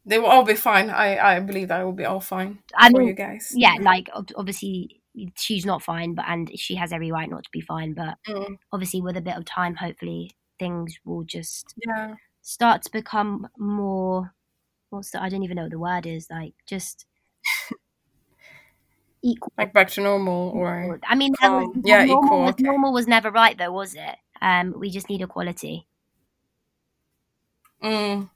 they 0.05 0.19
will 0.19 0.27
all 0.29 0.45
be 0.45 0.55
fine 0.55 0.91
i 0.91 1.19
i 1.37 1.41
believe 1.41 1.69
that 1.69 1.85
will 1.85 1.93
be 1.93 2.05
all 2.05 2.21
fine 2.21 2.59
I 2.77 2.91
for 2.91 3.01
mean, 3.01 3.03
you 3.03 3.15
guys 3.15 3.59
yeah, 3.59 3.75
like 3.81 4.09
obviously 4.37 5.01
she's 5.37 5.65
not 5.67 5.83
fine, 5.83 6.15
but 6.15 6.27
and 6.29 6.51
she 6.59 6.75
has 6.77 6.93
every 6.93 7.11
right 7.11 7.31
not 7.31 7.45
to 7.45 7.51
be 7.53 7.61
fine. 7.61 7.95
But 7.95 8.17
Mm. 8.29 8.59
obviously, 8.73 9.01
with 9.03 9.17
a 9.17 9.21
bit 9.23 9.37
of 9.37 9.45
time, 9.45 9.77
hopefully 9.77 10.33
things 10.59 10.99
will 11.05 11.25
just 11.25 11.77
Yeah. 11.77 12.17
start 12.43 12.83
to 12.85 12.91
become 12.93 13.49
more. 13.59 14.35
What's 14.91 15.13
the? 15.13 15.23
I 15.23 15.31
don't 15.31 15.45
even 15.45 15.57
know 15.57 15.65
what 15.65 15.73
the 15.73 15.81
word 15.81 16.07
is. 16.07 16.29
Like 16.31 16.55
just 16.67 17.07
equal. 19.33 19.53
Like 19.59 19.73
back 19.73 19.91
to 19.91 20.01
normal 20.01 20.51
or 20.55 20.99
I 21.07 21.15
mean, 21.15 21.35
that 21.41 21.49
was. 21.51 21.77
Yeah, 21.85 22.05
normal, 22.05 22.25
equal, 22.27 22.41
was, 22.43 22.51
okay. 22.53 22.63
normal 22.65 22.93
was 22.93 23.07
never 23.07 23.31
right, 23.31 23.57
though, 23.57 23.73
was 23.73 23.95
it? 23.95 24.17
Um, 24.41 24.75
we 24.79 24.91
just 24.91 25.09
need 25.09 25.23
equality. 25.23 25.87
mm. 27.83 28.29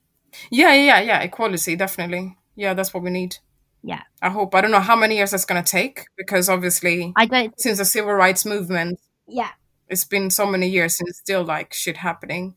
Yeah, 0.51 0.75
yeah, 0.75 1.01
yeah. 1.01 1.21
Equality, 1.21 1.77
definitely. 1.77 2.37
Yeah, 2.57 2.75
that's 2.75 2.93
what 2.95 3.03
we 3.03 3.11
need. 3.11 3.37
Yeah. 3.83 4.03
I 4.21 4.31
hope. 4.31 4.55
I 4.55 4.61
don't 4.61 4.71
know 4.71 4.81
how 4.81 4.97
many 4.97 5.17
years 5.17 5.33
that's 5.33 5.45
gonna 5.45 5.63
take 5.63 6.05
because 6.17 6.49
obviously 6.49 7.13
I 7.17 7.27
don't. 7.27 7.59
since 7.61 7.79
the 7.79 7.85
civil 7.85 8.15
rights 8.15 8.45
movement, 8.47 8.99
Yeah. 9.27 9.51
it's 9.89 10.05
been 10.05 10.31
so 10.31 10.47
many 10.47 10.69
years 10.69 11.01
and 11.01 11.09
it's 11.09 11.19
still 11.19 11.45
like 11.45 11.73
shit 11.75 11.97
happening. 11.99 12.55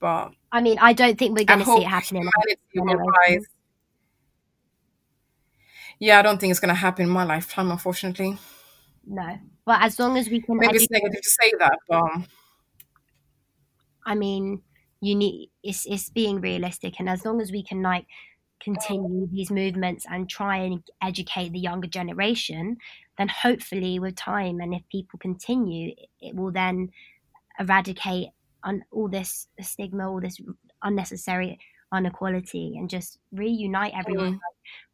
But 0.00 0.32
I 0.50 0.60
mean, 0.60 0.78
I 0.80 0.92
don't 0.92 1.18
think 1.18 1.36
we're 1.36 1.44
going 1.44 1.60
to 1.60 1.64
see 1.66 1.82
it 1.82 1.86
happening. 1.86 2.28
humanity 2.74 2.96
will 2.98 3.06
rise. 3.28 3.46
Yeah, 5.98 6.18
I 6.18 6.22
don't 6.22 6.38
think 6.40 6.50
it's 6.50 6.60
gonna 6.60 6.74
happen 6.74 7.04
in 7.06 7.10
my 7.10 7.24
lifetime, 7.24 7.70
unfortunately. 7.70 8.38
No, 9.06 9.38
but 9.64 9.82
as 9.82 9.98
long 9.98 10.16
as 10.16 10.28
we 10.28 10.40
can, 10.42 10.60
Maybe 10.60 10.76
it's 10.76 10.90
negative 10.90 11.22
to 11.22 11.30
say 11.30 11.52
that, 11.58 11.78
but 11.88 11.96
um, 12.02 12.26
I 14.06 14.14
mean, 14.14 14.62
you 15.00 15.14
need 15.14 15.50
it's 15.62 15.86
it's 15.86 16.10
being 16.10 16.40
realistic, 16.40 16.98
and 16.98 17.08
as 17.08 17.24
long 17.24 17.40
as 17.40 17.50
we 17.52 17.62
can 17.62 17.82
like 17.82 18.06
continue 18.60 19.26
these 19.30 19.50
movements 19.50 20.06
and 20.08 20.28
try 20.28 20.56
and 20.58 20.82
educate 21.02 21.50
the 21.52 21.58
younger 21.58 21.88
generation, 21.88 22.78
then 23.18 23.28
hopefully 23.28 23.98
with 23.98 24.16
time, 24.16 24.60
and 24.60 24.74
if 24.74 24.82
people 24.90 25.18
continue, 25.18 25.90
it- 25.96 26.08
it 26.20 26.34
will 26.34 26.52
then 26.52 26.90
eradicate 27.60 28.30
on 28.64 28.84
all 28.92 29.08
this 29.08 29.48
stigma, 29.60 30.10
all 30.10 30.20
this 30.20 30.40
unnecessary 30.82 31.58
inequality, 31.96 32.74
and 32.76 32.90
just 32.90 33.18
reunite 33.32 33.94
everyone. 33.94 34.40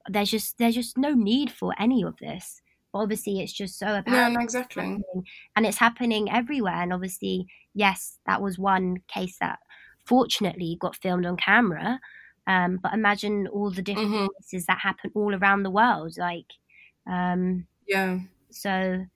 There's 0.08 0.30
just 0.30 0.58
there's 0.58 0.74
just 0.76 0.98
no 0.98 1.14
need 1.14 1.52
for 1.52 1.74
any 1.78 2.02
of 2.04 2.16
this. 2.18 2.62
But 2.92 3.00
obviously, 3.00 3.40
it's 3.40 3.52
just 3.52 3.78
so 3.78 3.96
apparent 3.98 4.26
yeah, 4.26 4.40
exactly. 4.40 5.02
and 5.56 5.66
it's 5.66 5.78
happening 5.78 6.30
everywhere. 6.30 6.74
And 6.74 6.92
obviously, 6.92 7.46
yes, 7.74 8.18
that 8.26 8.42
was 8.42 8.58
one 8.58 8.98
case 9.08 9.38
that 9.40 9.58
fortunately 10.06 10.76
got 10.80 10.96
filmed 10.96 11.26
on 11.26 11.36
camera. 11.36 12.00
Um, 12.46 12.78
but 12.82 12.94
imagine 12.94 13.46
all 13.48 13.70
the 13.70 13.82
different 13.82 14.04
hmm 14.04 14.26
cases 14.38 14.66
that 14.66 14.78
happen 14.80 15.12
all 15.14 15.34
around 15.34 15.62
the 15.62 15.70
world. 15.70 16.14
Like, 16.18 16.46
um, 17.06 17.66
Yeah, 17.86 18.20
so 18.50 19.06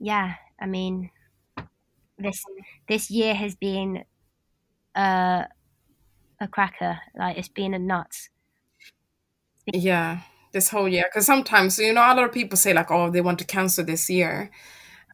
yeah, 0.00 0.36
I 0.60 0.66
mean, 0.66 1.10
this 2.18 2.44
this 2.88 3.10
year 3.10 3.34
has 3.34 3.56
been 3.56 4.04
uh, 4.94 5.44
a 6.42 6.48
cracker. 6.48 6.98
Like, 7.16 7.38
it's 7.38 7.48
been 7.48 7.74
a 7.74 7.78
nuts. 7.78 8.28
yeah. 9.66 10.20
This 10.52 10.68
whole 10.68 10.86
year, 10.86 11.04
because 11.08 11.24
sometimes 11.24 11.78
you 11.78 11.94
know 11.94 12.02
a 12.02 12.12
lot 12.14 12.24
of 12.24 12.32
people 12.32 12.58
say 12.58 12.74
like, 12.74 12.90
oh, 12.90 13.10
they 13.10 13.22
want 13.22 13.38
to 13.38 13.46
cancel 13.46 13.86
this 13.86 14.10
year. 14.10 14.50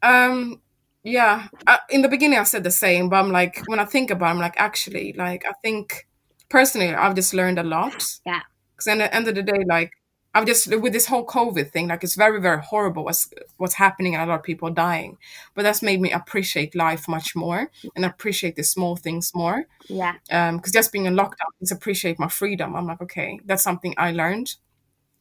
Um, 0.03 0.61
yeah. 1.05 1.47
Uh, 1.65 1.77
in 1.91 2.03
the 2.03 2.09
beginning, 2.09 2.41
I 2.41 2.43
said 2.43 2.65
the 2.65 2.73
same, 2.73 3.09
but 3.09 3.17
I'm 3.17 3.31
like, 3.31 3.63
when 3.67 3.79
I 3.79 3.85
think 3.85 4.11
about, 4.11 4.27
it, 4.27 4.31
I'm 4.31 4.39
like, 4.41 4.55
actually, 4.59 5.15
like, 5.17 5.45
I 5.47 5.53
think 5.63 6.09
personally, 6.49 6.93
I've 6.93 7.15
just 7.15 7.35
learned 7.35 7.61
a 7.61 7.63
lot. 7.63 8.05
Yeah. 8.27 8.41
Because 8.73 8.89
at 8.89 8.99
the 8.99 9.15
end 9.15 9.29
of 9.29 9.37
the 9.37 9.45
day, 9.45 9.65
like, 9.69 9.93
I've 10.39 10.47
just 10.47 10.69
with 10.69 10.93
this 10.93 11.07
whole 11.07 11.27
COVID 11.27 11.73
thing, 11.73 11.89
like, 11.89 12.05
it's 12.05 12.15
very, 12.15 12.41
very 12.41 12.63
horrible 12.63 13.05
what's 13.05 13.29
what's 13.57 13.75
happening, 13.75 14.15
and 14.15 14.23
a 14.23 14.27
lot 14.27 14.39
of 14.39 14.45
people 14.45 14.71
dying. 14.71 15.19
But 15.55 15.63
that's 15.63 15.83
made 15.83 16.01
me 16.01 16.13
appreciate 16.13 16.77
life 16.77 17.09
much 17.09 17.35
more 17.35 17.73
and 17.97 18.05
appreciate 18.05 18.55
the 18.55 18.63
small 18.63 18.95
things 18.95 19.33
more. 19.35 19.67
Yeah, 19.89 20.15
um 20.31 20.57
because 20.57 20.73
just 20.73 20.93
being 20.93 21.07
in 21.07 21.17
lockdown 21.17 21.51
is 21.61 21.73
appreciate 21.73 22.21
my 22.21 22.29
freedom. 22.29 22.77
I'm 22.77 22.87
like 22.87 23.03
okay 23.03 23.41
that's 23.45 23.65
something 23.65 23.95
i 23.99 24.13
learned. 24.13 24.55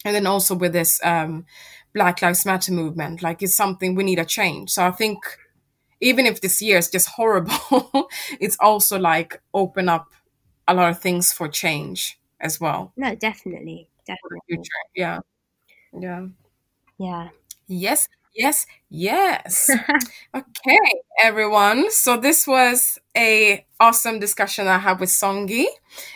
And 0.06 0.14
then 0.16 0.28
also 0.28 0.54
with 0.56 0.74
this 0.74 1.02
um 1.04 1.46
black 1.94 2.22
lives 2.22 2.46
matter 2.46 2.72
movement 2.72 3.24
like 3.24 3.42
it's 3.42 3.56
something 3.56 3.96
we 3.96 4.04
need 4.04 4.20
a 4.20 4.26
change. 4.26 4.70
So 4.70 4.86
i 4.86 4.92
think 4.92 5.18
even 6.00 6.28
if 6.28 6.42
this 6.42 6.62
year 6.62 6.78
is 6.78 6.92
just 6.92 7.10
horrible 7.18 8.08
it's 8.40 8.58
also 8.60 9.00
like 9.00 9.42
open 9.54 9.90
up 9.90 10.14
a 10.68 10.74
lot 10.76 10.92
of 10.92 11.00
things 11.00 11.32
for 11.34 11.48
change 11.48 12.20
as 12.40 12.60
well. 12.60 12.92
No, 12.96 13.16
definitely, 13.16 13.90
definitely, 14.08 14.40
future 14.48 14.84
yeah 14.96 15.20
yeah 15.94 16.26
yeah. 16.98 17.30
yes 17.68 18.08
yes 18.36 18.66
yes 18.90 19.70
Okay, 20.36 20.80
everyone. 21.24 21.90
So 21.92 22.18
this 22.18 22.46
was 22.46 23.00
a 23.16 23.66
awesome 23.80 24.20
discussion 24.20 24.68
I 24.68 24.78
had 24.78 25.00
with 25.00 25.10
Songi. 25.10 25.66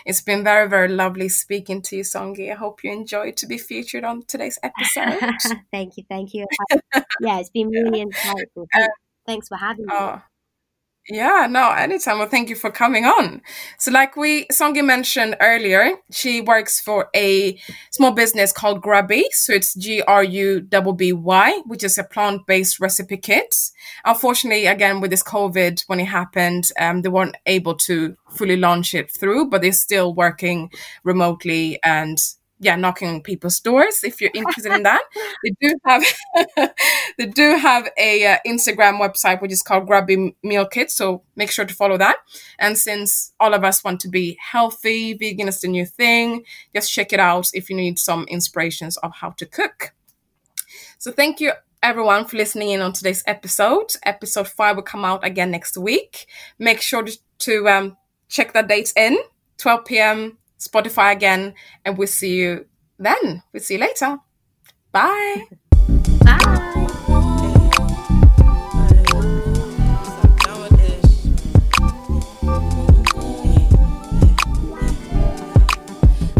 It's 0.06 0.20
been 0.20 0.44
very, 0.44 0.68
very 0.68 0.88
lovely 0.88 1.28
speaking 1.28 1.82
to 1.82 1.96
you, 1.96 2.02
Songi. 2.02 2.52
I 2.52 2.54
hope 2.54 2.84
you 2.84 2.92
enjoyed 2.92 3.36
to 3.38 3.46
be 3.46 3.58
featured 3.58 4.04
on 4.04 4.22
today's 4.26 4.58
episode. 4.62 5.18
thank 5.72 5.96
you, 5.96 6.04
thank 6.08 6.34
you. 6.34 6.46
yeah, 7.20 7.40
it's 7.40 7.50
been 7.50 7.68
really 7.68 8.04
insightful. 8.04 8.66
Uh, 8.74 8.86
Thanks 9.26 9.48
for 9.48 9.56
having 9.56 9.86
me. 9.86 9.92
oh, 9.92 10.22
yeah, 11.08 11.48
no, 11.50 11.70
anytime. 11.72 12.18
Well, 12.18 12.28
thank 12.28 12.48
you 12.48 12.54
for 12.54 12.70
coming 12.70 13.04
on. 13.04 13.42
So, 13.76 13.90
like 13.90 14.16
we 14.16 14.46
Songi 14.52 14.84
mentioned 14.84 15.36
earlier, 15.40 15.96
she 16.12 16.40
works 16.40 16.80
for 16.80 17.08
a 17.14 17.58
small 17.90 18.12
business 18.12 18.52
called 18.52 18.82
Grubby. 18.82 19.24
So 19.32 19.52
it's 19.52 19.74
G 19.74 20.00
R 20.02 20.22
U 20.22 20.60
B 20.60 20.80
B 20.96 21.12
Y, 21.12 21.60
which 21.66 21.82
is 21.82 21.98
a 21.98 22.04
plant-based 22.04 22.78
recipe 22.78 23.16
kit. 23.16 23.52
Unfortunately, 24.04 24.66
again 24.66 25.00
with 25.00 25.10
this 25.10 25.24
COVID, 25.24 25.82
when 25.88 25.98
it 25.98 26.04
happened, 26.04 26.70
um, 26.78 27.02
they 27.02 27.08
weren't 27.08 27.36
able 27.46 27.74
to 27.74 28.16
fully 28.30 28.56
launch 28.56 28.94
it 28.94 29.10
through, 29.10 29.50
but 29.50 29.62
they're 29.62 29.72
still 29.72 30.14
working 30.14 30.70
remotely 31.02 31.80
and 31.82 32.18
yeah, 32.62 32.76
knocking 32.76 33.08
on 33.08 33.20
people's 33.22 33.58
doors. 33.58 34.04
If 34.04 34.20
you're 34.20 34.30
interested 34.32 34.72
in 34.72 34.84
that, 34.84 35.02
they 35.42 35.50
do 35.60 35.74
have 35.84 36.04
they 37.18 37.26
do 37.26 37.56
have 37.56 37.88
a 37.98 38.24
uh, 38.24 38.36
Instagram 38.46 39.00
website 39.00 39.42
which 39.42 39.52
is 39.52 39.62
called 39.62 39.88
Grubby 39.88 40.36
Meal 40.44 40.66
Kit. 40.66 40.90
So 40.92 41.24
make 41.34 41.50
sure 41.50 41.64
to 41.64 41.74
follow 41.74 41.98
that. 41.98 42.18
And 42.60 42.78
since 42.78 43.32
all 43.40 43.52
of 43.52 43.64
us 43.64 43.82
want 43.82 44.00
to 44.02 44.08
be 44.08 44.38
healthy, 44.40 45.14
vegan 45.14 45.48
is 45.48 45.60
the 45.60 45.68
new 45.68 45.84
thing. 45.84 46.44
Just 46.72 46.92
check 46.92 47.12
it 47.12 47.18
out 47.18 47.50
if 47.52 47.68
you 47.68 47.74
need 47.74 47.98
some 47.98 48.24
inspirations 48.28 48.96
of 48.98 49.12
how 49.16 49.30
to 49.30 49.44
cook. 49.44 49.92
So 50.98 51.10
thank 51.10 51.40
you 51.40 51.52
everyone 51.82 52.26
for 52.26 52.36
listening 52.36 52.70
in 52.70 52.80
on 52.80 52.92
today's 52.92 53.24
episode. 53.26 53.96
Episode 54.04 54.46
five 54.46 54.76
will 54.76 54.84
come 54.84 55.04
out 55.04 55.26
again 55.26 55.50
next 55.50 55.76
week. 55.76 56.26
Make 56.60 56.80
sure 56.80 57.02
to, 57.02 57.18
to 57.40 57.68
um, 57.68 57.96
check 58.28 58.52
that 58.52 58.68
date 58.68 58.92
in 58.96 59.18
12 59.58 59.84
p.m. 59.84 60.38
Spotify 60.62 61.12
again, 61.12 61.54
and 61.84 61.98
we'll 61.98 62.06
see 62.06 62.36
you 62.36 62.66
then. 62.98 63.42
We'll 63.52 63.62
see 63.62 63.74
you 63.74 63.80
later. 63.80 64.18
Bye. 64.92 65.46
Bye. 66.24 66.88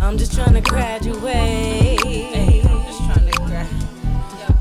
I'm 0.00 0.18
just 0.18 0.34
trying 0.34 0.54
to 0.54 0.60
graduate. 0.60 1.22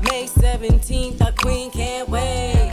May 0.04 0.24
17th, 0.26 1.18
the 1.18 1.32
queen 1.36 1.70
can't 1.70 2.08
wait. 2.08 2.70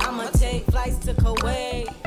I'ma 0.00 0.28
take 0.30 0.64
flights 0.66 0.98
to 1.06 1.14
Kuwait. 1.14 1.97